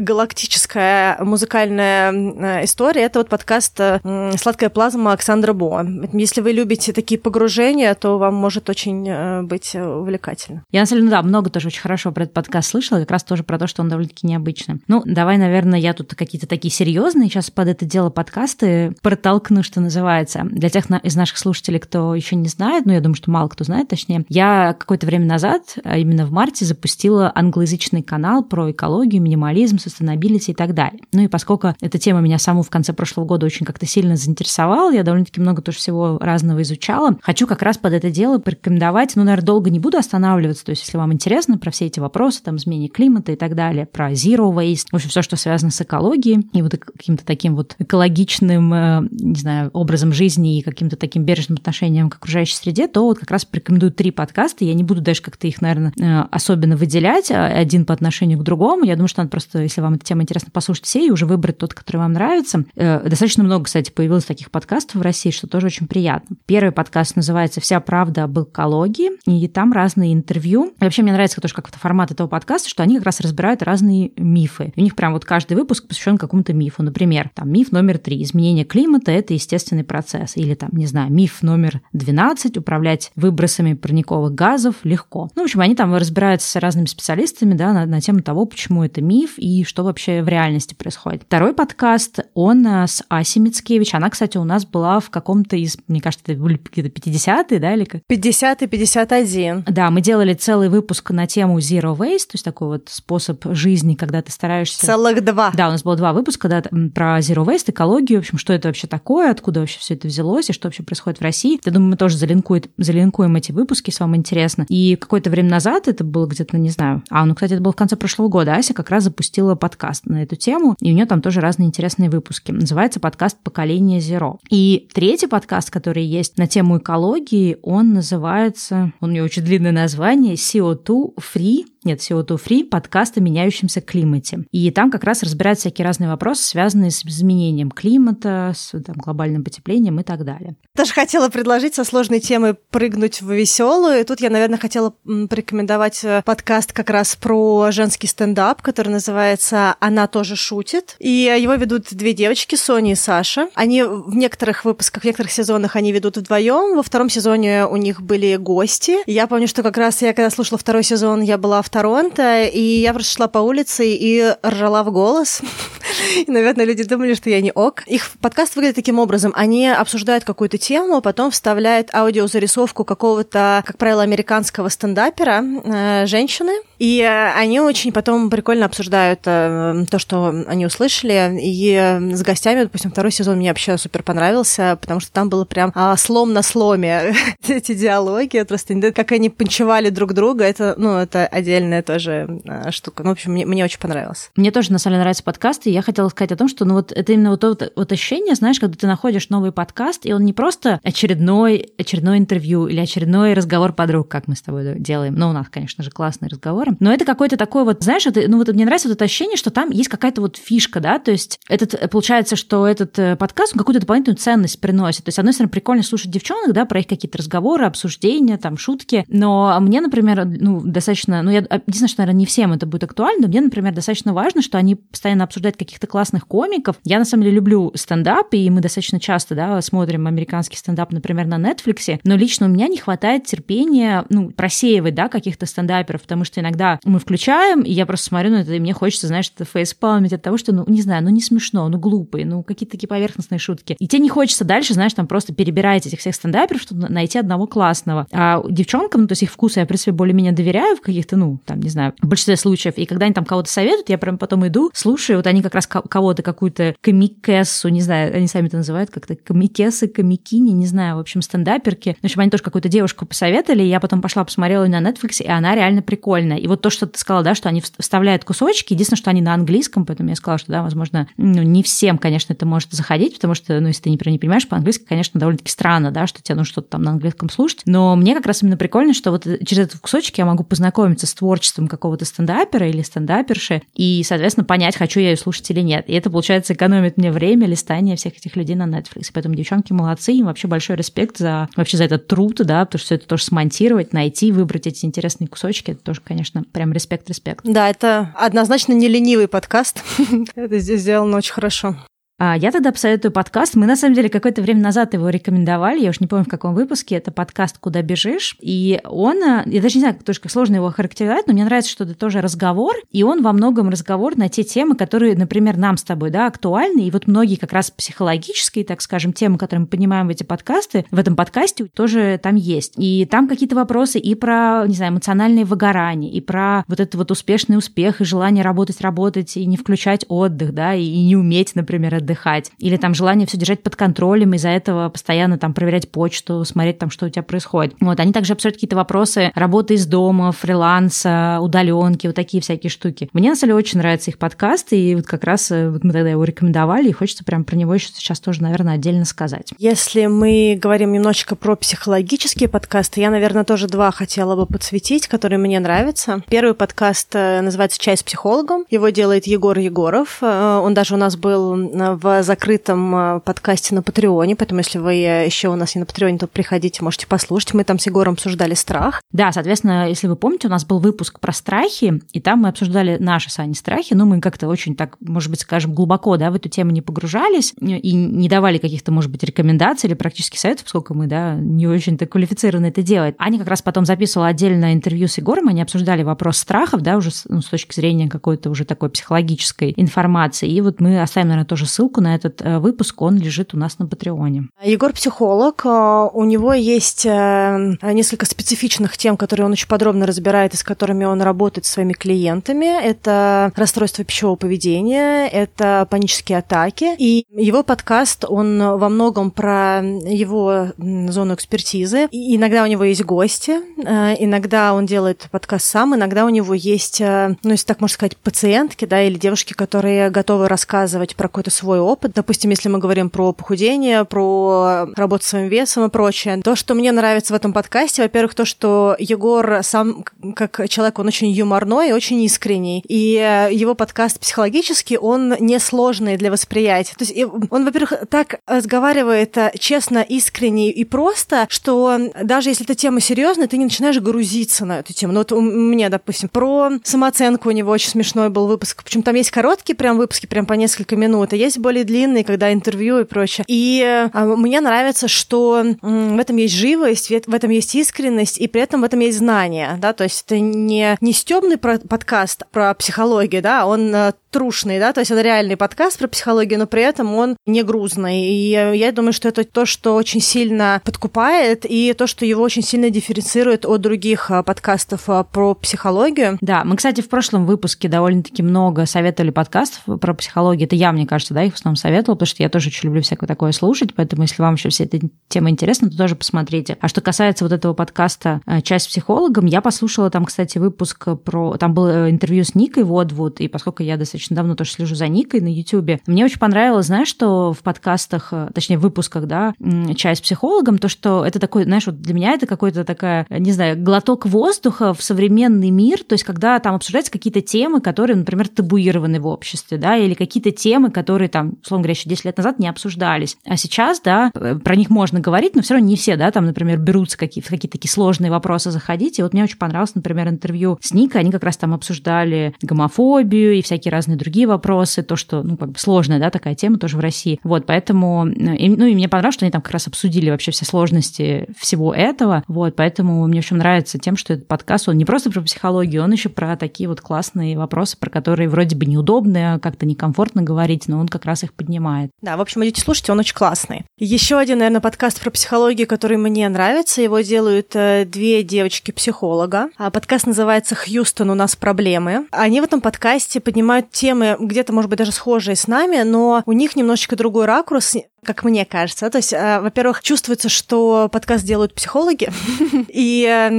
галактическая 0.00 1.18
музыкальная 1.20 2.12
э, 2.12 2.64
история. 2.64 3.02
Это 3.02 3.20
вот 3.20 3.28
подкаст 3.28 3.78
э, 3.78 4.00
«Сладкая 4.36 4.70
плазма» 4.70 5.12
Александра 5.12 5.52
Бо. 5.52 5.84
Если 6.12 6.40
вы 6.40 6.52
любите 6.52 6.92
такие 6.92 7.18
погружения, 7.18 7.94
то 7.94 8.18
вам 8.18 8.41
может 8.42 8.68
очень 8.68 9.08
э, 9.08 9.42
быть 9.42 9.70
э, 9.74 9.86
увлекательно. 9.86 10.64
Я, 10.72 10.80
на 10.80 10.86
самом 10.86 11.02
деле, 11.02 11.10
ну 11.10 11.16
да, 11.16 11.22
много 11.22 11.48
тоже 11.48 11.68
очень 11.68 11.80
хорошо 11.80 12.10
про 12.10 12.24
этот 12.24 12.34
подкаст 12.34 12.70
слышала, 12.70 12.98
как 12.98 13.12
раз 13.12 13.22
тоже 13.22 13.44
про 13.44 13.56
то, 13.56 13.68
что 13.68 13.82
он 13.82 13.88
довольно-таки 13.88 14.26
необычный. 14.26 14.82
Ну, 14.88 15.00
давай, 15.06 15.38
наверное, 15.38 15.78
я 15.78 15.94
тут 15.94 16.14
какие-то 16.16 16.48
такие 16.48 16.72
серьезные 16.72 17.28
сейчас 17.28 17.50
под 17.52 17.68
это 17.68 17.84
дело 17.84 18.10
подкасты 18.10 18.96
протолкну, 19.00 19.62
что 19.62 19.80
называется. 19.80 20.42
Для 20.42 20.68
тех 20.68 20.86
из 21.04 21.14
наших 21.14 21.38
слушателей, 21.38 21.78
кто 21.78 22.16
еще 22.16 22.34
не 22.34 22.48
знает, 22.48 22.84
ну, 22.84 22.92
я 22.92 23.00
думаю, 23.00 23.14
что 23.14 23.30
мало 23.30 23.48
кто 23.48 23.62
знает, 23.62 23.88
точнее, 23.88 24.24
я 24.28 24.74
какое-то 24.76 25.06
время 25.06 25.26
назад, 25.26 25.76
а 25.84 25.96
именно 25.96 26.26
в 26.26 26.32
марте, 26.32 26.64
запустила 26.64 27.30
англоязычный 27.32 28.02
канал 28.02 28.42
про 28.42 28.72
экологию, 28.72 29.22
минимализм, 29.22 29.76
sustainability 29.76 30.50
и 30.50 30.54
так 30.54 30.74
далее. 30.74 31.00
Ну 31.12 31.22
и 31.22 31.28
поскольку 31.28 31.74
эта 31.80 31.98
тема 31.98 32.20
меня 32.20 32.38
саму 32.38 32.62
в 32.64 32.70
конце 32.70 32.92
прошлого 32.92 33.24
года 33.24 33.46
очень 33.46 33.64
как-то 33.64 33.86
сильно 33.86 34.16
заинтересовала, 34.16 34.92
я 34.92 35.04
довольно-таки 35.04 35.40
много 35.40 35.62
тоже 35.62 35.78
всего 35.78 36.18
разного 36.20 36.62
изучала, 36.62 37.16
хочу 37.22 37.46
как 37.46 37.62
раз 37.62 37.78
под 37.78 37.92
это 37.92 38.10
дело 38.10 38.31
хотела 38.32 38.38
порекомендовать, 38.38 39.16
ну, 39.16 39.24
наверное, 39.24 39.46
долго 39.46 39.70
не 39.70 39.78
буду 39.78 39.98
останавливаться, 39.98 40.64
то 40.64 40.70
есть 40.70 40.82
если 40.82 40.96
вам 40.96 41.12
интересно 41.12 41.58
про 41.58 41.70
все 41.70 41.86
эти 41.86 42.00
вопросы, 42.00 42.42
там, 42.42 42.56
изменение 42.56 42.88
климата 42.88 43.32
и 43.32 43.36
так 43.36 43.54
далее, 43.54 43.86
про 43.86 44.12
zero 44.12 44.52
waste, 44.52 44.86
в 44.90 44.94
общем, 44.94 45.08
все, 45.08 45.22
что 45.22 45.36
связано 45.36 45.70
с 45.70 45.80
экологией 45.80 46.46
и 46.52 46.62
вот 46.62 46.72
каким-то 46.72 47.24
таким 47.24 47.56
вот 47.56 47.74
экологичным, 47.78 48.74
э, 48.74 49.08
не 49.10 49.38
знаю, 49.38 49.70
образом 49.72 50.12
жизни 50.12 50.58
и 50.58 50.62
каким-то 50.62 50.96
таким 50.96 51.24
бережным 51.24 51.58
отношением 51.58 52.10
к 52.10 52.16
окружающей 52.16 52.56
среде, 52.56 52.88
то 52.88 53.02
вот 53.02 53.18
как 53.18 53.30
раз 53.30 53.44
порекомендую 53.44 53.92
три 53.92 54.10
подкаста, 54.10 54.64
я 54.64 54.74
не 54.74 54.84
буду 54.84 55.00
даже 55.00 55.22
как-то 55.22 55.46
их, 55.46 55.60
наверное, 55.60 55.92
э, 55.98 56.26
особенно 56.30 56.76
выделять, 56.76 57.30
а 57.30 57.46
один 57.46 57.84
по 57.84 57.94
отношению 57.94 58.38
к 58.38 58.42
другому, 58.42 58.84
я 58.84 58.94
думаю, 58.94 59.08
что 59.08 59.20
надо 59.20 59.30
просто, 59.30 59.62
если 59.62 59.80
вам 59.80 59.94
эта 59.94 60.04
тема 60.04 60.22
интересна, 60.22 60.50
послушать 60.52 60.84
все 60.84 61.06
и 61.06 61.10
уже 61.10 61.26
выбрать 61.26 61.58
тот, 61.58 61.74
который 61.74 61.98
вам 61.98 62.12
нравится. 62.12 62.64
Э, 62.76 63.06
достаточно 63.08 63.44
много, 63.44 63.64
кстати, 63.64 63.90
появилось 63.90 64.24
таких 64.24 64.50
подкастов 64.50 64.96
в 64.96 65.02
России, 65.02 65.30
что 65.30 65.46
тоже 65.46 65.66
очень 65.66 65.86
приятно. 65.86 66.36
Первый 66.46 66.72
подкаст 66.72 67.16
называется 67.16 67.60
«Вся 67.60 67.80
правда 67.80 68.21
об 68.22 68.38
экологии, 68.38 69.10
и 69.26 69.48
там 69.48 69.72
разные 69.72 70.12
интервью. 70.12 70.72
И 70.80 70.84
вообще 70.84 71.02
мне 71.02 71.12
нравится 71.12 71.40
тоже 71.40 71.54
как-то 71.54 71.78
формат 71.78 72.10
этого 72.10 72.28
подкаста, 72.28 72.68
что 72.68 72.82
они 72.82 72.96
как 72.96 73.06
раз 73.06 73.20
разбирают 73.20 73.62
разные 73.62 74.12
мифы. 74.16 74.72
У 74.76 74.80
них 74.80 74.96
прям 74.96 75.12
вот 75.12 75.24
каждый 75.24 75.56
выпуск 75.56 75.86
посвящен 75.88 76.18
какому-то 76.18 76.52
мифу. 76.52 76.82
Например, 76.82 77.30
там 77.34 77.50
миф 77.50 77.72
номер 77.72 77.98
три. 77.98 78.22
Изменение 78.22 78.64
климата– 78.64 79.10
это 79.12 79.34
естественный 79.34 79.84
процесс. 79.84 80.36
Или 80.36 80.54
там, 80.54 80.70
не 80.72 80.86
знаю, 80.86 81.12
миф 81.12 81.42
номер 81.42 81.82
12. 81.92 82.56
Управлять 82.58 83.12
выбросами 83.16 83.74
парниковых 83.74 84.34
газов 84.34 84.76
легко. 84.84 85.30
Ну, 85.34 85.42
в 85.42 85.44
общем, 85.44 85.60
они 85.60 85.74
там 85.74 85.94
разбираются 85.94 86.48
с 86.48 86.56
разными 86.56 86.86
специалистами, 86.86 87.54
да, 87.54 87.72
на, 87.72 87.86
на 87.86 88.00
тему 88.00 88.22
того, 88.22 88.46
почему 88.46 88.84
это 88.84 89.02
миф 89.02 89.34
и 89.36 89.64
что 89.64 89.84
вообще 89.84 90.22
в 90.22 90.28
реальности 90.28 90.74
происходит. 90.74 91.22
Второй 91.24 91.54
подкаст, 91.54 92.20
он 92.34 92.66
э, 92.66 92.86
с 92.86 93.02
Аси 93.08 93.38
Мицкевич. 93.38 93.94
Она, 93.94 94.10
кстати, 94.10 94.38
у 94.38 94.44
нас 94.44 94.64
была 94.64 95.00
в 95.00 95.10
каком-то 95.10 95.56
из, 95.56 95.76
мне 95.88 96.00
кажется, 96.00 96.24
это 96.28 96.40
были 96.40 96.56
какие-то 96.56 96.90
50-е, 96.90 97.58
да, 97.58 97.74
или 97.74 97.84
как? 97.84 98.02
50 98.12 98.60
и 98.60 98.66
51. 98.66 99.64
Да, 99.68 99.90
мы 99.90 100.02
делали 100.02 100.34
целый 100.34 100.68
выпуск 100.68 101.12
на 101.12 101.26
тему 101.26 101.60
Zero 101.60 101.96
Waste, 101.96 102.26
то 102.26 102.34
есть 102.34 102.44
такой 102.44 102.68
вот 102.68 102.90
способ 102.90 103.42
жизни, 103.54 103.94
когда 103.94 104.20
ты 104.20 104.30
стараешься... 104.30 104.84
Целых 104.84 105.24
два. 105.24 105.50
Да, 105.56 105.68
у 105.68 105.70
нас 105.70 105.82
было 105.82 105.96
два 105.96 106.12
выпуска 106.12 106.48
да, 106.48 106.60
про 106.60 107.20
Zero 107.20 107.46
Waste, 107.46 107.70
экологию, 107.70 108.18
в 108.20 108.24
общем, 108.24 108.36
что 108.36 108.52
это 108.52 108.68
вообще 108.68 108.86
такое, 108.86 109.30
откуда 109.30 109.60
вообще 109.60 109.78
все 109.78 109.94
это 109.94 110.08
взялось 110.08 110.50
и 110.50 110.52
что 110.52 110.68
вообще 110.68 110.82
происходит 110.82 111.20
в 111.20 111.22
России. 111.22 111.58
Я 111.64 111.72
думаю, 111.72 111.92
мы 111.92 111.96
тоже 111.96 112.18
залинкуем, 112.18 112.64
залинкуем 112.76 113.34
эти 113.36 113.50
выпуски, 113.50 113.88
если 113.88 114.04
вам 114.04 114.14
интересно. 114.14 114.66
И 114.68 114.96
какое-то 114.96 115.30
время 115.30 115.48
назад, 115.48 115.88
это 115.88 116.04
было 116.04 116.26
где-то, 116.26 116.58
не 116.58 116.68
знаю, 116.68 117.02
а, 117.08 117.24
ну, 117.24 117.34
кстати, 117.34 117.54
это 117.54 117.62
было 117.62 117.72
в 117.72 117.76
конце 117.76 117.96
прошлого 117.96 118.28
года, 118.28 118.56
Ася 118.56 118.74
как 118.74 118.90
раз 118.90 119.04
запустила 119.04 119.54
подкаст 119.54 120.04
на 120.04 120.22
эту 120.22 120.36
тему, 120.36 120.76
и 120.80 120.92
у 120.92 120.94
нее 120.94 121.06
там 121.06 121.22
тоже 121.22 121.40
разные 121.40 121.66
интересные 121.68 122.10
выпуски. 122.10 122.50
Называется 122.50 123.00
подкаст 123.00 123.38
«Поколение 123.42 124.00
Zero». 124.00 124.36
И 124.50 124.86
третий 124.92 125.28
подкаст, 125.28 125.70
который 125.70 126.04
есть 126.04 126.36
на 126.36 126.46
тему 126.46 126.76
экологии, 126.76 127.56
он 127.62 127.91
называется, 127.92 128.92
он 129.00 129.10
у 129.10 129.12
него 129.12 129.24
очень 129.24 129.42
длинное 129.42 129.72
название, 129.72 130.34
CO2 130.34 131.14
Free 131.16 131.64
нет, 131.84 131.98
CO2 131.98 132.40
Free, 132.42 132.64
подкаст 132.64 133.16
о 133.16 133.20
меняющемся 133.20 133.80
климате. 133.80 134.44
И 134.52 134.70
там 134.70 134.90
как 134.90 135.04
раз 135.04 135.22
разбирают 135.22 135.58
всякие 135.58 135.84
разные 135.84 136.08
вопросы, 136.08 136.44
связанные 136.44 136.90
с 136.90 137.04
изменением 137.04 137.70
климата, 137.70 138.52
с 138.54 138.70
там, 138.80 138.96
глобальным 138.96 139.42
потеплением 139.42 139.98
и 139.98 140.02
так 140.04 140.24
далее. 140.24 140.54
Даже 140.74 140.92
хотела 140.92 141.28
предложить 141.28 141.74
со 141.74 141.84
сложной 141.84 142.20
темы 142.20 142.54
прыгнуть 142.54 143.20
в 143.20 143.30
веселую. 143.30 144.04
Тут 144.04 144.20
я, 144.20 144.30
наверное, 144.30 144.58
хотела 144.58 144.94
порекомендовать 145.04 146.04
э, 146.04 146.22
подкаст 146.24 146.72
как 146.72 146.90
раз 146.90 147.16
про 147.16 147.70
женский 147.72 148.06
стендап, 148.06 148.62
который 148.62 148.90
называется 148.90 149.74
«Она 149.80 150.06
тоже 150.06 150.36
шутит». 150.36 150.96
И 150.98 151.08
его 151.08 151.54
ведут 151.54 151.88
две 151.90 152.12
девочки, 152.12 152.54
Соня 152.54 152.92
и 152.92 152.94
Саша. 152.94 153.48
Они 153.54 153.82
в 153.82 154.14
некоторых 154.14 154.64
выпусках, 154.64 155.02
в 155.02 155.06
некоторых 155.06 155.32
сезонах 155.32 155.76
они 155.76 155.92
ведут 155.92 156.16
вдвоем. 156.16 156.76
Во 156.76 156.82
втором 156.82 157.10
сезоне 157.10 157.66
у 157.66 157.76
них 157.76 158.02
были 158.02 158.36
гости. 158.36 158.98
Я 159.06 159.26
помню, 159.26 159.48
что 159.48 159.62
как 159.62 159.76
раз 159.76 160.00
я, 160.02 160.12
когда 160.12 160.30
слушала 160.30 160.58
второй 160.58 160.84
сезон, 160.84 161.22
я 161.22 161.38
была 161.38 161.60
в 161.60 161.71
Торонто, 161.72 162.44
и 162.44 162.60
я 162.60 162.92
просто 162.92 163.14
шла 163.14 163.28
по 163.28 163.38
улице 163.38 163.86
и 163.88 164.34
ржала 164.46 164.82
в 164.82 164.92
голос. 164.92 165.40
И, 166.26 166.30
наверное, 166.30 166.66
люди 166.66 166.84
думали, 166.84 167.14
что 167.14 167.30
я 167.30 167.40
не 167.40 167.50
ок. 167.50 167.82
Их 167.86 168.10
подкаст 168.20 168.56
выглядит 168.56 168.76
таким 168.76 168.98
образом. 168.98 169.32
Они 169.34 169.68
обсуждают 169.68 170.24
какую-то 170.24 170.58
тему, 170.58 171.00
потом 171.00 171.30
вставляют 171.30 171.94
аудиозарисовку 171.94 172.84
какого-то, 172.84 173.62
как 173.66 173.78
правило, 173.78 174.02
американского 174.02 174.68
стендапера, 174.68 175.42
э, 175.42 176.06
женщины, 176.06 176.52
и 176.82 177.00
э, 177.00 177.32
они 177.34 177.60
очень 177.60 177.92
потом 177.92 178.28
прикольно 178.28 178.66
обсуждают 178.66 179.20
э, 179.26 179.84
то, 179.88 180.00
что 180.00 180.34
они 180.48 180.66
услышали. 180.66 181.38
И 181.40 181.74
э, 181.80 182.16
с 182.16 182.22
гостями, 182.22 182.64
допустим, 182.64 182.90
второй 182.90 183.12
сезон 183.12 183.36
мне 183.36 183.50
вообще 183.50 183.78
супер 183.78 184.02
понравился, 184.02 184.76
потому 184.80 184.98
что 184.98 185.12
там 185.12 185.28
было 185.28 185.44
прям 185.44 185.70
а, 185.76 185.96
слом 185.96 186.32
на 186.32 186.42
сломе 186.42 187.14
эти 187.46 187.74
диалоги. 187.74 188.42
Просто 188.42 188.90
как 188.90 189.12
они 189.12 189.30
панчевали 189.30 189.90
друг 189.90 190.12
друга, 190.12 190.42
это, 190.44 190.74
ну, 190.76 190.96
это 190.96 191.24
отдельная 191.28 191.84
тоже 191.84 192.40
штука. 192.70 193.04
Ну, 193.04 193.10
в 193.10 193.12
общем, 193.12 193.30
мне, 193.30 193.46
мне 193.46 193.62
очень 193.62 193.78
понравилось. 193.78 194.32
Мне 194.34 194.50
тоже, 194.50 194.72
на 194.72 194.78
самом 194.78 194.94
деле, 194.94 195.02
нравятся 195.02 195.22
подкасты. 195.22 195.70
Я 195.70 195.82
хотела 195.82 196.08
сказать 196.08 196.32
о 196.32 196.36
том, 196.36 196.48
что 196.48 196.64
ну, 196.64 196.74
вот 196.74 196.90
это 196.90 197.12
именно 197.12 197.30
вот, 197.30 197.44
вот, 197.44 197.72
вот 197.76 197.92
ощущение, 197.92 198.34
знаешь, 198.34 198.58
когда 198.58 198.76
ты 198.76 198.88
находишь 198.88 199.28
новый 199.28 199.52
подкаст, 199.52 200.04
и 200.04 200.12
он 200.12 200.24
не 200.24 200.32
просто 200.32 200.80
очередной, 200.82 201.70
очередной 201.78 202.18
интервью 202.18 202.66
или 202.66 202.80
очередной 202.80 203.34
разговор 203.34 203.72
подруг, 203.72 204.08
как 204.08 204.26
мы 204.26 204.34
с 204.34 204.42
тобой 204.42 204.80
делаем. 204.80 205.14
Ну, 205.14 205.28
у 205.28 205.32
нас, 205.32 205.46
конечно 205.48 205.84
же, 205.84 205.92
классные 205.92 206.28
разговоры, 206.28 206.71
но 206.80 206.92
это 206.92 207.04
какой-то 207.04 207.36
такой 207.36 207.64
вот, 207.64 207.82
знаешь, 207.82 208.06
это, 208.06 208.22
ну 208.28 208.38
вот 208.38 208.48
мне 208.48 208.64
нравится 208.64 208.88
вот 208.88 208.94
это 208.94 209.04
ощущение, 209.04 209.36
что 209.36 209.50
там 209.50 209.70
есть 209.70 209.88
какая-то 209.88 210.20
вот 210.20 210.36
фишка, 210.36 210.80
да, 210.80 210.98
то 210.98 211.10
есть 211.10 211.40
этот, 211.48 211.90
получается, 211.90 212.36
что 212.36 212.66
этот 212.66 212.98
э, 212.98 213.16
подкаст 213.16 213.52
какую-то 213.52 213.80
дополнительную 213.80 214.18
ценность 214.18 214.60
приносит. 214.60 215.04
То 215.04 215.08
есть, 215.08 215.16
с 215.16 215.18
одной 215.18 215.32
стороны, 215.32 215.50
прикольно 215.50 215.82
слушать 215.82 216.10
девчонок, 216.10 216.52
да, 216.52 216.64
про 216.64 216.80
их 216.80 216.86
какие-то 216.86 217.18
разговоры, 217.18 217.64
обсуждения, 217.64 218.38
там, 218.38 218.56
шутки, 218.56 219.04
но 219.08 219.56
мне, 219.60 219.80
например, 219.80 220.24
ну, 220.24 220.60
достаточно, 220.60 221.22
ну, 221.22 221.30
я, 221.30 221.38
единственное, 221.40 221.88
что, 221.88 222.00
наверное, 222.02 222.18
не 222.18 222.26
всем 222.26 222.52
это 222.52 222.66
будет 222.66 222.84
актуально, 222.84 223.22
но 223.22 223.28
мне, 223.28 223.40
например, 223.40 223.72
достаточно 223.72 224.12
важно, 224.12 224.42
что 224.42 224.58
они 224.58 224.74
постоянно 224.74 225.24
обсуждают 225.24 225.56
каких-то 225.56 225.86
классных 225.86 226.26
комиков. 226.26 226.76
Я, 226.84 226.98
на 226.98 227.04
самом 227.04 227.24
деле, 227.24 227.36
люблю 227.36 227.72
стендап, 227.74 228.34
и 228.34 228.48
мы 228.50 228.60
достаточно 228.60 229.00
часто, 229.00 229.34
да, 229.34 229.60
смотрим 229.60 230.06
американский 230.06 230.56
стендап, 230.56 230.92
например, 230.92 231.26
на 231.26 231.38
Netflix, 231.38 232.00
но 232.04 232.16
лично 232.16 232.46
у 232.46 232.48
меня 232.48 232.68
не 232.68 232.78
хватает 232.78 233.24
терпения, 233.26 234.04
ну, 234.08 234.30
просеивать, 234.30 234.94
да, 234.94 235.08
каких-то 235.08 235.46
стендаперов, 235.46 236.02
потому 236.02 236.24
что 236.24 236.40
иногда 236.40 236.51
иногда 236.52 236.78
мы 236.84 236.98
включаем, 236.98 237.62
и 237.62 237.72
я 237.72 237.86
просто 237.86 238.06
смотрю 238.06 238.30
на 238.30 238.36
это, 238.42 238.52
и 238.52 238.60
мне 238.60 238.72
хочется, 238.72 239.06
знаешь, 239.06 239.30
это 239.34 239.44
фейспалмить 239.44 240.12
от 240.12 240.22
того, 240.22 240.36
что, 240.36 240.52
ну, 240.52 240.64
не 240.66 240.82
знаю, 240.82 241.02
ну, 241.02 241.10
не 241.10 241.20
смешно, 241.20 241.68
ну, 241.68 241.78
глупые, 241.78 242.26
ну, 242.26 242.42
какие-то 242.42 242.72
такие 242.72 242.88
поверхностные 242.88 243.38
шутки. 243.38 243.76
И 243.78 243.88
тебе 243.88 244.02
не 244.02 244.08
хочется 244.08 244.44
дальше, 244.44 244.74
знаешь, 244.74 244.92
там 244.92 245.06
просто 245.06 245.34
перебирать 245.34 245.86
этих 245.86 246.00
всех 246.00 246.14
стендаперов, 246.14 246.62
чтобы 246.62 246.88
найти 246.88 247.18
одного 247.18 247.46
классного. 247.46 248.06
А 248.12 248.42
девчонкам, 248.48 249.02
ну, 249.02 249.06
то 249.08 249.12
есть 249.12 249.22
их 249.22 249.30
вкусу 249.30 249.60
я, 249.60 249.64
в 249.64 249.68
принципе, 249.68 249.92
более-менее 249.92 250.32
доверяю 250.32 250.76
в 250.76 250.80
каких-то, 250.80 251.16
ну, 251.16 251.40
там, 251.44 251.60
не 251.60 251.70
знаю, 251.70 251.94
в 252.00 252.06
большинстве 252.06 252.36
случаев. 252.36 252.74
И 252.76 252.86
когда 252.86 253.06
они 253.06 253.14
там 253.14 253.24
кого-то 253.24 253.50
советуют, 253.50 253.88
я 253.88 253.98
прям 253.98 254.18
потом 254.18 254.46
иду, 254.46 254.70
слушаю, 254.74 255.18
вот 255.18 255.26
они 255.26 255.42
как 255.42 255.54
раз 255.54 255.66
кого-то, 255.66 256.22
какую-то 256.22 256.74
комикессу, 256.80 257.68
не 257.68 257.80
знаю, 257.80 258.14
они 258.14 258.26
сами 258.26 258.48
это 258.48 258.58
называют 258.58 258.90
как-то 258.90 259.16
комикесы, 259.16 259.88
комикини, 259.88 260.50
не 260.50 260.66
знаю, 260.66 260.96
в 260.96 261.00
общем, 261.00 261.22
стендаперки. 261.22 261.96
В 262.00 262.04
общем, 262.04 262.20
они 262.20 262.30
тоже 262.30 262.42
какую-то 262.42 262.68
девушку 262.68 263.06
посоветовали, 263.06 263.62
и 263.62 263.68
я 263.68 263.80
потом 263.80 264.02
пошла 264.02 264.24
посмотрела 264.24 264.66
на 264.66 264.80
Netflix, 264.80 265.22
и 265.22 265.28
она 265.28 265.54
реально 265.54 265.82
прикольная. 265.82 266.38
И 266.42 266.48
вот 266.48 266.60
то, 266.60 266.70
что 266.70 266.86
ты 266.86 266.98
сказала, 266.98 267.22
да, 267.22 267.36
что 267.36 267.48
они 267.48 267.62
вставляют 267.78 268.24
кусочки, 268.24 268.72
единственное, 268.72 268.98
что 268.98 269.10
они 269.10 269.20
на 269.20 269.32
английском, 269.32 269.86
поэтому 269.86 270.08
я 270.08 270.16
сказала, 270.16 270.38
что, 270.38 270.50
да, 270.50 270.62
возможно, 270.64 271.06
ну, 271.16 271.40
не 271.42 271.62
всем, 271.62 271.98
конечно, 271.98 272.32
это 272.32 272.46
может 272.46 272.72
заходить, 272.72 273.14
потому 273.14 273.34
что, 273.34 273.60
ну, 273.60 273.68
если 273.68 273.82
ты, 273.82 273.90
например, 273.90 274.14
не 274.14 274.18
понимаешь 274.18 274.48
по-английски, 274.48 274.84
конечно, 274.88 275.20
довольно-таки 275.20 275.52
странно, 275.52 275.92
да, 275.92 276.08
что 276.08 276.20
тебе 276.20 276.34
нужно 276.34 276.50
что-то 276.50 276.70
там 276.70 276.82
на 276.82 276.90
английском 276.90 277.30
слушать, 277.30 277.62
но 277.66 277.94
мне 277.94 278.16
как 278.16 278.26
раз 278.26 278.42
именно 278.42 278.56
прикольно, 278.56 278.92
что 278.92 279.12
вот 279.12 279.22
через 279.22 279.66
этот 279.66 279.80
кусочек 279.80 280.18
я 280.18 280.26
могу 280.26 280.42
познакомиться 280.42 281.06
с 281.06 281.14
творчеством 281.14 281.68
какого-то 281.68 282.04
стендапера 282.04 282.68
или 282.68 282.82
стендаперши 282.82 283.62
и, 283.74 284.02
соответственно, 284.04 284.44
понять, 284.44 284.76
хочу 284.76 284.98
я 284.98 285.10
ее 285.10 285.16
слушать 285.16 285.48
или 285.52 285.60
нет. 285.60 285.84
И 285.86 285.92
это, 285.92 286.10
получается, 286.10 286.54
экономит 286.54 286.96
мне 286.96 287.12
время 287.12 287.46
листания 287.46 287.94
всех 287.94 288.16
этих 288.16 288.34
людей 288.34 288.56
на 288.56 288.64
Netflix. 288.64 289.10
Поэтому 289.14 289.36
девчонки 289.36 289.72
молодцы, 289.72 290.10
им 290.10 290.26
вообще 290.26 290.48
большой 290.48 290.74
респект 290.74 291.18
за 291.18 291.48
вообще 291.54 291.76
за 291.76 291.84
этот 291.84 292.08
труд, 292.08 292.38
да, 292.38 292.64
потому 292.64 292.80
что 292.80 292.86
все 292.86 292.94
это 292.96 293.06
тоже 293.06 293.22
смонтировать, 293.22 293.92
найти, 293.92 294.32
выбрать 294.32 294.66
эти 294.66 294.84
интересные 294.84 295.28
кусочки, 295.28 295.70
это 295.70 295.84
тоже, 295.84 296.00
конечно, 296.04 296.31
прям 296.52 296.72
респект, 296.72 297.08
респект. 297.08 297.44
Да, 297.44 297.68
это 297.68 298.14
однозначно 298.16 298.72
не 298.72 298.88
ленивый 298.88 299.28
подкаст. 299.28 299.82
это 300.34 300.58
здесь 300.58 300.80
сделано 300.80 301.16
очень 301.16 301.32
хорошо. 301.32 301.76
А, 302.24 302.36
я 302.36 302.52
тогда 302.52 302.70
посоветую 302.70 303.10
подкаст. 303.10 303.56
Мы, 303.56 303.66
на 303.66 303.74
самом 303.74 303.96
деле, 303.96 304.08
какое-то 304.08 304.42
время 304.42 304.60
назад 304.60 304.94
его 304.94 305.08
рекомендовали. 305.08 305.80
Я 305.80 305.90
уж 305.90 305.98
не 305.98 306.06
помню, 306.06 306.24
в 306.24 306.28
каком 306.28 306.54
выпуске. 306.54 306.94
Это 306.94 307.10
подкаст 307.10 307.58
«Куда 307.58 307.82
бежишь?». 307.82 308.36
И 308.40 308.80
он, 308.84 309.16
э, 309.16 309.42
я 309.46 309.60
даже 309.60 309.78
не 309.78 309.80
знаю, 309.80 309.96
тоже 309.96 310.20
как 310.20 310.30
сложно 310.30 310.54
его 310.54 310.70
характеризовать, 310.70 311.26
но 311.26 311.32
мне 311.32 311.44
нравится, 311.44 311.72
что 311.72 311.82
это 311.82 311.96
тоже 311.96 312.20
разговор. 312.20 312.76
И 312.92 313.02
он 313.02 313.24
во 313.24 313.32
многом 313.32 313.70
разговор 313.70 314.16
на 314.16 314.28
те 314.28 314.44
темы, 314.44 314.76
которые, 314.76 315.16
например, 315.16 315.56
нам 315.56 315.76
с 315.76 315.82
тобой, 315.82 316.10
да, 316.10 316.28
актуальны. 316.28 316.82
И 316.82 316.92
вот 316.92 317.08
многие 317.08 317.34
как 317.34 317.52
раз 317.52 317.72
психологические, 317.72 318.64
так 318.64 318.82
скажем, 318.82 319.12
темы, 319.12 319.36
которые 319.36 319.62
мы 319.62 319.66
понимаем 319.66 320.06
в 320.06 320.10
эти 320.10 320.22
подкасты, 320.22 320.84
в 320.92 321.00
этом 321.00 321.16
подкасте 321.16 321.64
тоже 321.64 322.20
там 322.22 322.36
есть. 322.36 322.74
И 322.76 323.04
там 323.04 323.26
какие-то 323.26 323.56
вопросы 323.56 323.98
и 323.98 324.14
про, 324.14 324.64
не 324.68 324.76
знаю, 324.76 324.92
эмоциональное 324.92 325.44
выгорание, 325.44 326.12
и 326.12 326.20
про 326.20 326.62
вот 326.68 326.78
этот 326.78 326.94
вот 326.94 327.10
успешный 327.10 327.58
успех, 327.58 328.00
и 328.00 328.04
желание 328.04 328.44
работать, 328.44 328.80
работать, 328.80 329.36
и 329.36 329.44
не 329.44 329.56
включать 329.56 330.04
отдых, 330.06 330.54
да, 330.54 330.76
и 330.76 331.02
не 331.02 331.16
уметь, 331.16 331.56
например, 331.56 331.96
отдыхать 331.96 332.11
отдыхать, 332.12 332.50
или 332.58 332.76
там 332.76 332.94
желание 332.94 333.26
все 333.26 333.38
держать 333.38 333.62
под 333.62 333.76
контролем, 333.76 334.34
из-за 334.34 334.50
этого 334.50 334.88
постоянно 334.88 335.38
там 335.38 335.54
проверять 335.54 335.90
почту, 335.90 336.44
смотреть 336.44 336.78
там, 336.78 336.90
что 336.90 337.06
у 337.06 337.08
тебя 337.08 337.22
происходит. 337.22 337.74
Вот, 337.80 337.98
они 338.00 338.12
также 338.12 338.34
обсуждают 338.34 338.56
какие-то 338.56 338.76
вопросы 338.76 339.32
работы 339.34 339.74
из 339.74 339.86
дома, 339.86 340.32
фриланса, 340.32 341.38
удаленки, 341.40 342.06
вот 342.06 342.16
такие 342.16 342.42
всякие 342.42 342.70
штуки. 342.70 343.08
Мне, 343.12 343.30
на 343.30 343.36
самом 343.36 343.50
деле, 343.50 343.58
очень 343.58 343.78
нравится 343.78 344.10
их 344.10 344.18
подкаст, 344.18 344.72
и 344.72 344.94
вот 344.94 345.06
как 345.06 345.24
раз 345.24 345.50
э, 345.50 345.70
вот 345.70 345.84
мы 345.84 345.92
тогда 345.92 346.10
его 346.10 346.24
рекомендовали, 346.24 346.88
и 346.88 346.92
хочется 346.92 347.24
прям 347.24 347.44
про 347.44 347.56
него 347.56 347.74
еще 347.74 347.88
сейчас 347.92 348.20
тоже, 348.20 348.42
наверное, 348.42 348.74
отдельно 348.74 349.04
сказать. 349.04 349.52
Если 349.58 350.06
мы 350.06 350.58
говорим 350.60 350.92
немножечко 350.92 351.36
про 351.36 351.56
психологические 351.56 352.48
подкасты, 352.48 353.00
я, 353.00 353.10
наверное, 353.10 353.44
тоже 353.44 353.68
два 353.68 353.90
хотела 353.90 354.36
бы 354.36 354.46
подсветить, 354.46 355.08
которые 355.08 355.38
мне 355.38 355.58
нравятся. 355.60 356.22
Первый 356.28 356.54
подкаст 356.54 357.14
э, 357.14 357.40
называется 357.40 357.80
«Чай 357.80 357.96
с 357.96 358.02
психологом». 358.02 358.64
Его 358.70 358.90
делает 358.90 359.26
Егор 359.26 359.56
Егоров. 359.58 360.18
Э, 360.20 360.60
он 360.62 360.74
даже 360.74 360.94
у 360.94 360.98
нас 360.98 361.16
был 361.16 361.56
в 362.02 362.22
закрытом 362.22 363.20
подкасте 363.24 363.74
на 363.74 363.82
Патреоне, 363.82 364.36
поэтому 364.36 364.60
если 364.60 364.78
вы 364.78 364.94
еще 364.94 365.48
у 365.48 365.56
нас 365.56 365.74
не 365.74 365.80
на 365.80 365.86
Патреоне, 365.86 366.18
то 366.18 366.26
приходите, 366.26 366.82
можете 366.82 367.06
послушать. 367.06 367.54
Мы 367.54 367.64
там 367.64 367.78
с 367.78 367.86
Егором 367.86 368.14
обсуждали 368.14 368.54
страх. 368.54 369.02
Да, 369.12 369.32
соответственно, 369.32 369.88
если 369.88 370.08
вы 370.08 370.16
помните, 370.16 370.48
у 370.48 370.50
нас 370.50 370.64
был 370.64 370.78
выпуск 370.78 371.20
про 371.20 371.32
страхи, 371.32 372.02
и 372.12 372.20
там 372.20 372.40
мы 372.40 372.48
обсуждали 372.48 372.96
наши 372.98 373.30
с 373.30 373.38
Аней 373.38 373.54
страхи, 373.54 373.94
но 373.94 374.04
мы 374.06 374.20
как-то 374.20 374.48
очень 374.48 374.74
так, 374.74 374.96
может 375.00 375.30
быть, 375.30 375.40
скажем, 375.40 375.74
глубоко 375.74 376.16
да, 376.16 376.30
в 376.30 376.34
эту 376.34 376.48
тему 376.48 376.72
не 376.72 376.82
погружались 376.82 377.54
и 377.60 377.92
не 377.92 378.28
давали 378.28 378.58
каких-то, 378.58 378.90
может 378.90 379.10
быть, 379.10 379.22
рекомендаций 379.22 379.88
или 379.88 379.94
практически 379.94 380.36
советов, 380.36 380.64
поскольку 380.64 380.94
мы 380.94 381.06
да, 381.06 381.36
не 381.36 381.66
очень-то 381.66 382.06
квалифицированы 382.06 382.66
это 382.66 382.82
делать. 382.82 383.14
Аня 383.18 383.38
как 383.38 383.48
раз 383.48 383.62
потом 383.62 383.84
записывала 383.86 384.28
отдельное 384.28 384.72
интервью 384.72 385.08
с 385.08 385.18
Егором, 385.18 385.48
они 385.48 385.62
обсуждали 385.62 386.02
вопрос 386.02 386.38
страхов, 386.38 386.80
да, 386.80 386.96
уже 386.96 387.10
ну, 387.28 387.40
с 387.40 387.46
точки 387.46 387.74
зрения 387.74 388.08
какой-то 388.08 388.50
уже 388.50 388.64
такой 388.64 388.90
психологической 388.90 389.72
информации. 389.76 390.48
И 390.48 390.60
вот 390.60 390.80
мы 390.80 391.00
оставим, 391.00 391.28
наверное, 391.28 391.46
тоже 391.46 391.66
ссылку 391.66 391.81
на 391.90 392.14
этот 392.14 392.42
э, 392.42 392.58
выпуск, 392.58 393.00
он 393.02 393.18
лежит 393.18 393.54
у 393.54 393.56
нас 393.56 393.78
на 393.78 393.86
Патреоне. 393.86 394.48
Егор 394.62 394.92
психолог, 394.92 395.62
э, 395.64 396.08
у 396.12 396.24
него 396.24 396.52
есть 396.52 397.06
э, 397.06 397.76
несколько 397.82 398.26
специфичных 398.26 398.96
тем, 398.96 399.16
которые 399.16 399.46
он 399.46 399.52
очень 399.52 399.68
подробно 399.68 400.06
разбирает 400.06 400.54
и 400.54 400.56
с 400.56 400.62
которыми 400.62 401.04
он 401.04 401.22
работает 401.22 401.66
со 401.66 401.72
своими 401.72 401.92
клиентами. 401.92 402.66
Это 402.82 403.52
расстройство 403.56 404.04
пищевого 404.04 404.36
поведения, 404.36 405.28
это 405.28 405.86
панические 405.90 406.38
атаки. 406.38 406.94
И 406.98 407.26
его 407.30 407.62
подкаст, 407.62 408.24
он 408.28 408.58
во 408.58 408.88
многом 408.88 409.30
про 409.30 409.82
его 409.82 410.68
зону 410.78 411.34
экспертизы. 411.34 412.06
И 412.10 412.36
иногда 412.36 412.62
у 412.62 412.66
него 412.66 412.84
есть 412.84 413.04
гости, 413.04 413.52
иногда 413.78 414.74
он 414.74 414.86
делает 414.86 415.28
подкаст 415.30 415.66
сам, 415.66 415.94
иногда 415.94 416.24
у 416.24 416.28
него 416.28 416.54
есть, 416.54 417.00
ну, 417.00 417.36
если 417.50 417.66
так 417.66 417.80
можно 417.80 417.94
сказать, 417.94 418.16
пациентки, 418.16 418.84
да, 418.84 419.02
или 419.02 419.18
девушки, 419.18 419.52
которые 419.52 420.10
готовы 420.10 420.48
рассказывать 420.48 421.16
про 421.16 421.28
какой-то 421.28 421.50
свой 421.50 421.71
опыт. 421.80 422.12
Допустим, 422.14 422.50
если 422.50 422.68
мы 422.68 422.78
говорим 422.78 423.10
про 423.10 423.32
похудение, 423.32 424.04
про 424.04 424.86
работу 424.96 425.24
с 425.24 425.28
своим 425.28 425.48
весом 425.48 425.84
и 425.86 425.88
прочее. 425.88 426.40
То, 426.42 426.56
что 426.56 426.74
мне 426.74 426.92
нравится 426.92 427.32
в 427.32 427.36
этом 427.36 427.52
подкасте, 427.52 428.02
во-первых, 428.02 428.34
то, 428.34 428.44
что 428.44 428.96
Егор 428.98 429.60
сам, 429.62 430.04
как 430.34 430.68
человек, 430.68 430.98
он 430.98 431.06
очень 431.06 431.30
юморной 431.30 431.90
и 431.90 431.92
очень 431.92 432.22
искренний. 432.22 432.82
И 432.86 433.14
его 433.50 433.74
подкаст 433.74 434.20
психологически, 434.20 434.98
он 435.00 435.34
несложный 435.40 436.16
для 436.16 436.30
восприятия. 436.30 436.94
То 436.96 437.04
есть 437.04 437.16
он, 437.50 437.64
во-первых, 437.64 437.94
так 438.10 438.40
разговаривает 438.46 439.36
честно, 439.58 439.98
искренне 439.98 440.70
и 440.70 440.84
просто, 440.84 441.46
что 441.48 441.98
даже 442.22 442.50
если 442.50 442.64
эта 442.64 442.74
тема 442.74 443.00
серьезная, 443.00 443.48
ты 443.48 443.56
не 443.56 443.64
начинаешь 443.64 444.00
грузиться 444.00 444.64
на 444.64 444.80
эту 444.80 444.92
тему. 444.92 445.12
Ну 445.12 445.20
вот 445.20 445.32
у 445.32 445.40
меня, 445.40 445.88
допустим, 445.88 446.28
про 446.28 446.70
самооценку 446.84 447.48
у 447.48 447.52
него 447.52 447.70
очень 447.70 447.90
смешной 447.90 448.28
был 448.28 448.46
выпуск. 448.46 448.82
Причем 448.84 449.02
там 449.02 449.14
есть 449.14 449.30
короткие 449.30 449.76
прям 449.76 449.96
выпуски, 449.96 450.26
прям 450.26 450.46
по 450.46 450.54
несколько 450.54 450.96
минут, 450.96 451.32
а 451.32 451.36
есть 451.36 451.58
более 451.62 451.84
длинные, 451.84 452.24
когда 452.24 452.52
интервью 452.52 452.98
и 452.98 453.04
прочее. 453.04 453.44
И 453.48 453.82
а, 454.12 454.24
мне 454.36 454.60
нравится, 454.60 455.08
что 455.08 455.64
в 455.80 456.18
этом 456.18 456.36
есть 456.36 456.54
живость, 456.54 457.10
в 457.26 457.34
этом 457.34 457.50
есть 457.50 457.74
искренность, 457.74 458.38
и 458.38 458.48
при 458.48 458.62
этом 458.62 458.82
в 458.82 458.84
этом 458.84 459.00
есть 459.00 459.18
знание, 459.18 459.76
да, 459.78 459.92
то 459.92 460.04
есть 460.04 460.24
это 460.26 460.38
не, 460.38 460.96
не 461.00 461.12
стебный 461.12 461.56
подкаст 461.56 462.42
про 462.50 462.74
психологию, 462.74 463.42
да, 463.42 463.66
он 463.66 463.94
э, 463.94 464.12
трушный, 464.30 464.78
да, 464.78 464.92
то 464.92 465.00
есть 465.00 465.10
это 465.10 465.20
реальный 465.20 465.56
подкаст 465.56 465.98
про 465.98 466.08
психологию, 466.08 466.58
но 466.58 466.66
при 466.66 466.82
этом 466.82 467.14
он 467.14 467.36
не 467.46 467.62
грузный. 467.62 468.24
И 468.24 468.50
я 468.50 468.92
думаю, 468.92 469.12
что 469.12 469.28
это 469.28 469.44
то, 469.44 469.66
что 469.66 469.94
очень 469.94 470.20
сильно 470.20 470.80
подкупает, 470.84 471.64
и 471.68 471.92
то, 471.92 472.06
что 472.06 472.24
его 472.24 472.42
очень 472.42 472.62
сильно 472.62 472.90
дифференцирует 472.90 473.64
от 473.66 473.80
других 473.80 474.30
подкастов 474.44 475.08
про 475.30 475.54
психологию. 475.54 476.38
Да, 476.40 476.64
мы, 476.64 476.76
кстати, 476.76 477.00
в 477.00 477.08
прошлом 477.08 477.46
выпуске 477.46 477.88
довольно-таки 477.88 478.42
много 478.42 478.86
советовали 478.86 479.30
подкастов 479.30 480.00
про 480.00 480.14
психологию. 480.14 480.66
Это 480.66 480.76
я, 480.76 480.92
мне 480.92 481.06
кажется, 481.06 481.34
да, 481.34 481.44
их 481.44 481.51
в 481.52 481.56
основном 481.56 481.76
советовала, 481.76 482.16
потому 482.16 482.26
что 482.26 482.42
я 482.42 482.48
тоже 482.48 482.68
очень 482.68 482.88
люблю 482.88 483.02
всякое 483.02 483.26
такое 483.26 483.52
слушать, 483.52 483.94
поэтому 483.94 484.22
если 484.22 484.42
вам 484.42 484.54
еще 484.54 484.68
вся 484.68 484.84
эта 484.84 485.00
тема 485.28 485.50
интересна, 485.50 485.90
то 485.90 485.96
тоже 485.96 486.16
посмотрите. 486.16 486.76
А 486.80 486.88
что 486.88 487.00
касается 487.00 487.44
вот 487.44 487.52
этого 487.52 487.74
подкаста 487.74 488.40
а, 488.46 488.60
«Часть 488.60 488.88
психологом», 488.88 489.46
я 489.46 489.60
послушала 489.60 490.10
там, 490.10 490.24
кстати, 490.24 490.58
выпуск 490.58 491.08
про... 491.24 491.56
Там 491.56 491.74
было 491.74 492.10
интервью 492.10 492.44
с 492.44 492.54
Никой 492.54 492.84
Водвуд, 492.84 493.40
и 493.40 493.48
поскольку 493.48 493.82
я 493.82 493.96
достаточно 493.96 494.36
давно 494.36 494.54
тоже 494.54 494.72
слежу 494.72 494.94
за 494.94 495.08
Никой 495.08 495.40
на 495.40 495.52
Ютубе. 495.52 496.00
Мне 496.06 496.24
очень 496.24 496.38
понравилось, 496.38 496.86
знаешь, 496.86 497.08
что 497.08 497.52
в 497.52 497.58
подкастах, 497.58 498.28
э, 498.32 498.48
точнее, 498.54 498.78
в 498.78 498.82
выпусках, 498.82 499.26
да, 499.26 499.54
«Чай 499.96 500.16
с 500.16 500.20
психологом», 500.20 500.78
то, 500.78 500.88
что 500.88 501.24
это 501.24 501.38
такой, 501.38 501.64
знаешь, 501.64 501.86
вот 501.86 502.00
для 502.00 502.14
меня 502.14 502.32
это 502.32 502.46
какой-то 502.46 502.84
такая, 502.84 503.26
не 503.30 503.52
знаю, 503.52 503.82
глоток 503.82 504.26
воздуха 504.26 504.94
в 504.94 505.02
современный 505.02 505.70
мир, 505.70 506.02
то 506.04 506.14
есть 506.14 506.24
когда 506.24 506.58
там 506.58 506.74
обсуждаются 506.74 507.12
какие-то 507.12 507.40
темы, 507.40 507.80
которые, 507.80 508.16
например, 508.16 508.48
табуированы 508.48 509.20
в 509.20 509.26
обществе, 509.26 509.78
да, 509.78 509.96
или 509.96 510.14
какие-то 510.14 510.50
темы, 510.50 510.90
которые 510.90 511.28
там, 511.28 511.41
условно 511.62 511.82
говоря, 511.82 511.92
еще 511.92 512.08
10 512.08 512.24
лет 512.24 512.36
назад 512.36 512.58
не 512.58 512.68
обсуждались. 512.68 513.36
А 513.46 513.56
сейчас, 513.56 514.00
да, 514.00 514.30
э, 514.34 514.56
про 514.56 514.76
них 514.76 514.90
можно 514.90 515.20
говорить, 515.20 515.54
но 515.54 515.62
все 515.62 515.74
равно 515.74 515.88
не 515.88 515.96
все, 515.96 516.16
да, 516.16 516.30
там, 516.30 516.46
например, 516.46 516.78
берутся 516.78 517.18
какие, 517.18 517.42
в 517.42 517.48
какие-то 517.48 517.78
такие 517.78 517.90
сложные 517.90 518.30
вопросы 518.30 518.70
заходить. 518.70 519.18
И 519.18 519.22
вот 519.22 519.32
мне 519.32 519.44
очень 519.44 519.58
понравилось, 519.58 519.94
например, 519.94 520.28
интервью 520.28 520.78
с 520.80 520.92
Никой, 520.92 521.20
они 521.20 521.30
как 521.30 521.44
раз 521.44 521.56
там 521.56 521.74
обсуждали 521.74 522.54
гомофобию 522.62 523.54
и 523.54 523.62
всякие 523.62 523.92
разные 523.92 524.16
другие 524.16 524.46
вопросы, 524.46 525.02
то, 525.02 525.16
что, 525.16 525.42
ну, 525.42 525.56
как 525.56 525.72
бы 525.72 525.78
сложная, 525.78 526.18
да, 526.18 526.30
такая 526.30 526.54
тема 526.54 526.78
тоже 526.78 526.96
в 526.96 527.00
России. 527.00 527.40
Вот, 527.44 527.66
поэтому, 527.66 528.26
и, 528.26 528.68
ну, 528.68 528.86
и 528.86 528.94
мне 528.94 529.08
понравилось, 529.08 529.34
что 529.34 529.44
они 529.44 529.52
там 529.52 529.62
как 529.62 529.72
раз 529.72 529.86
обсудили 529.86 530.30
вообще 530.30 530.50
все 530.50 530.64
сложности 530.64 531.46
всего 531.58 531.94
этого, 531.94 532.44
вот, 532.48 532.76
поэтому 532.76 533.26
мне 533.26 533.38
очень 533.38 533.56
нравится 533.56 533.98
тем, 533.98 534.16
что 534.16 534.34
этот 534.34 534.46
подкаст, 534.46 534.88
он 534.88 534.98
не 534.98 535.04
просто 535.04 535.30
про 535.30 535.40
психологию, 535.40 536.02
он 536.02 536.12
еще 536.12 536.28
про 536.28 536.56
такие 536.56 536.88
вот 536.88 537.00
классные 537.00 537.56
вопросы, 537.56 537.96
про 537.98 538.10
которые 538.10 538.48
вроде 538.48 538.76
бы 538.76 538.86
неудобно, 538.86 539.58
как-то 539.62 539.86
некомфортно 539.86 540.42
говорить, 540.42 540.88
но 540.88 540.98
он 540.98 541.08
как 541.08 541.24
раз 541.24 541.31
их 541.42 541.54
поднимает. 541.54 542.10
Да, 542.20 542.36
в 542.36 542.40
общем, 542.40 542.62
идите 542.64 542.80
слушайте, 542.80 543.12
он 543.12 543.18
очень 543.18 543.34
классный. 543.34 543.84
Еще 543.98 544.38
один, 544.38 544.58
наверное, 544.58 544.80
подкаст 544.80 545.20
про 545.20 545.30
психологию, 545.30 545.86
который 545.86 546.16
мне 546.16 546.48
нравится, 546.48 547.02
его 547.02 547.20
делают 547.20 547.74
э, 547.74 548.04
две 548.04 548.42
девочки-психолога. 548.42 549.70
А 549.78 549.90
подкаст 549.90 550.26
называется 550.26 550.74
«Хьюстон, 550.74 551.30
у 551.30 551.34
нас 551.34 551.56
проблемы». 551.56 552.26
Они 552.30 552.60
в 552.60 552.64
этом 552.64 552.80
подкасте 552.80 553.40
поднимают 553.40 553.90
темы 553.90 554.36
где-то, 554.38 554.72
может 554.72 554.90
быть, 554.90 554.98
даже 554.98 555.12
схожие 555.12 555.56
с 555.56 555.66
нами, 555.66 556.02
но 556.02 556.42
у 556.46 556.52
них 556.52 556.76
немножечко 556.76 557.16
другой 557.16 557.46
ракурс, 557.46 557.96
как 558.24 558.44
мне 558.44 558.64
кажется. 558.64 559.10
То 559.10 559.18
есть, 559.18 559.32
э, 559.32 559.60
во-первых, 559.60 560.00
чувствуется, 560.00 560.48
что 560.48 561.08
подкаст 561.10 561.44
делают 561.44 561.74
психологи, 561.74 562.30
и 562.88 563.26
э, 563.28 563.50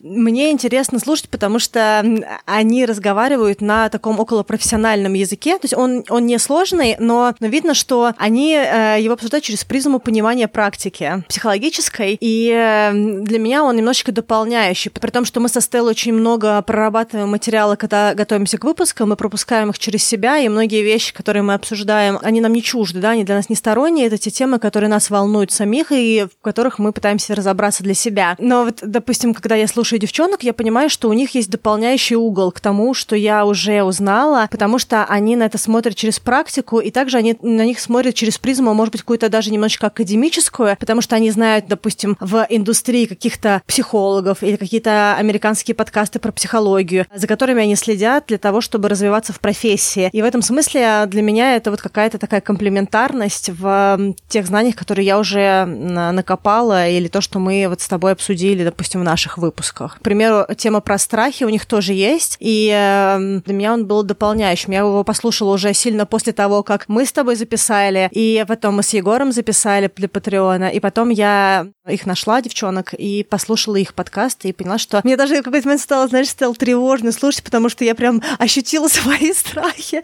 мне 0.00 0.50
интересно 0.50 0.98
слушать, 0.98 1.28
потому 1.28 1.60
что 1.60 2.04
они 2.44 2.86
разговаривают 2.86 3.60
на 3.60 3.88
таком 3.88 4.18
околопрофессиональном 4.18 5.14
языке. 5.14 5.58
То 5.58 5.66
есть 5.66 5.74
он, 5.74 6.04
он 6.08 6.26
не 6.26 6.38
сложный, 6.38 6.96
но, 6.98 7.34
но 7.38 7.46
видно, 7.46 7.74
что 7.74 8.12
они 8.16 8.54
э, 8.54 8.96
его 9.00 9.14
обсуждают 9.14 9.44
через 9.44 9.64
призму 9.64 10.00
понимания 10.00 10.48
практики 10.48 11.22
психологической, 11.28 12.18
и 12.20 12.48
для 12.90 13.38
меня 13.38 13.62
он 13.62 13.76
немножечко 13.76 14.10
дополняющий. 14.10 14.90
При 14.90 15.10
том, 15.10 15.24
что 15.24 15.38
мы 15.38 15.48
со 15.48 15.60
Стеллой 15.60 15.90
очень 15.90 16.12
много 16.12 16.60
прорабатываем 16.62 17.28
материалы, 17.28 17.76
когда 17.76 18.14
готовимся 18.14 18.58
к 18.58 18.64
выпускам, 18.64 19.10
мы 19.10 19.16
пропускаем 19.16 19.70
их 19.70 19.78
через 19.78 20.02
себя, 20.02 20.38
и 20.38 20.48
многие 20.48 20.82
вещи, 20.82 21.14
которые 21.14 21.44
мы 21.44 21.54
обсуждаем, 21.54 22.18
они 22.22 22.40
нам 22.40 22.52
не 22.52 22.62
чужды, 22.62 22.98
да, 22.98 23.10
они 23.10 23.22
для 23.22 23.36
нас 23.36 23.48
не 23.48 23.54
сторонние, 23.54 23.99
это 24.06 24.18
те 24.18 24.30
темы, 24.30 24.58
которые 24.58 24.88
нас 24.88 25.10
волнуют 25.10 25.52
самих 25.52 25.92
и 25.92 26.26
в 26.26 26.42
которых 26.42 26.78
мы 26.78 26.92
пытаемся 26.92 27.34
разобраться 27.34 27.82
для 27.82 27.94
себя. 27.94 28.36
Но 28.38 28.64
вот, 28.64 28.78
допустим, 28.82 29.34
когда 29.34 29.54
я 29.56 29.66
слушаю 29.66 29.98
девчонок, 29.98 30.42
я 30.42 30.52
понимаю, 30.52 30.90
что 30.90 31.08
у 31.08 31.12
них 31.12 31.34
есть 31.34 31.50
дополняющий 31.50 32.16
угол 32.16 32.52
к 32.52 32.60
тому, 32.60 32.94
что 32.94 33.16
я 33.16 33.44
уже 33.44 33.82
узнала, 33.82 34.48
потому 34.50 34.78
что 34.78 35.04
они 35.04 35.36
на 35.36 35.44
это 35.44 35.58
смотрят 35.58 35.96
через 35.96 36.18
практику, 36.20 36.80
и 36.80 36.90
также 36.90 37.18
они 37.18 37.36
на 37.42 37.64
них 37.64 37.80
смотрят 37.80 38.14
через 38.14 38.38
призму, 38.38 38.74
может 38.74 38.92
быть, 38.92 39.02
какую-то 39.02 39.28
даже 39.28 39.50
немножечко 39.50 39.88
академическую, 39.88 40.76
потому 40.78 41.00
что 41.00 41.16
они 41.16 41.30
знают, 41.30 41.66
допустим, 41.68 42.16
в 42.20 42.46
индустрии 42.48 43.06
каких-то 43.06 43.62
психологов 43.66 44.42
или 44.42 44.56
какие-то 44.56 45.14
американские 45.16 45.74
подкасты 45.74 46.18
про 46.18 46.32
психологию, 46.32 47.06
за 47.14 47.26
которыми 47.26 47.62
они 47.62 47.76
следят 47.76 48.26
для 48.28 48.38
того, 48.38 48.60
чтобы 48.60 48.88
развиваться 48.88 49.32
в 49.32 49.40
профессии. 49.40 50.10
И 50.12 50.22
в 50.22 50.24
этом 50.24 50.42
смысле 50.42 51.04
для 51.06 51.22
меня 51.22 51.56
это 51.56 51.70
вот 51.70 51.80
какая-то 51.80 52.18
такая 52.18 52.40
комплементарность 52.40 53.50
в 53.50 53.89
тех 54.28 54.46
знаниях, 54.46 54.76
которые 54.76 55.06
я 55.06 55.18
уже 55.18 55.64
накопала, 55.64 56.88
или 56.88 57.08
то, 57.08 57.20
что 57.20 57.38
мы 57.38 57.66
вот 57.68 57.80
с 57.80 57.88
тобой 57.88 58.12
обсудили, 58.12 58.64
допустим, 58.64 59.00
в 59.00 59.04
наших 59.04 59.38
выпусках. 59.38 59.98
К 59.98 60.02
примеру, 60.02 60.46
тема 60.56 60.80
про 60.80 60.98
страхи 60.98 61.44
у 61.44 61.48
них 61.48 61.66
тоже 61.66 61.92
есть, 61.92 62.36
и 62.40 62.70
эм, 62.72 63.40
для 63.40 63.54
меня 63.54 63.72
он 63.74 63.86
был 63.86 64.02
дополняющим. 64.02 64.72
Я 64.72 64.80
его 64.80 65.04
послушала 65.04 65.54
уже 65.54 65.74
сильно 65.74 66.06
после 66.06 66.32
того, 66.32 66.62
как 66.62 66.88
мы 66.88 67.04
с 67.04 67.12
тобой 67.12 67.36
записали, 67.36 68.08
и 68.12 68.44
потом 68.46 68.76
мы 68.76 68.82
с 68.82 68.90
Егором 68.90 69.32
записали 69.32 69.90
для 69.96 70.08
Патреона, 70.08 70.68
и 70.68 70.80
потом 70.80 71.10
я 71.10 71.66
их 71.90 72.06
нашла, 72.06 72.40
девчонок, 72.40 72.94
и 72.94 73.24
послушала 73.24 73.76
их 73.76 73.94
подкасты, 73.94 74.48
и 74.48 74.52
поняла, 74.52 74.78
что 74.78 75.00
мне 75.04 75.16
даже 75.16 75.40
в 75.40 75.42
какой-то 75.42 75.66
момент 75.66 75.82
стало, 75.82 76.08
знаешь, 76.08 76.28
стало 76.28 76.54
тревожно 76.54 77.12
слушать, 77.12 77.42
потому 77.42 77.68
что 77.68 77.84
я 77.84 77.94
прям 77.94 78.22
ощутила 78.38 78.88
свои 78.88 79.32
страхи. 79.32 80.02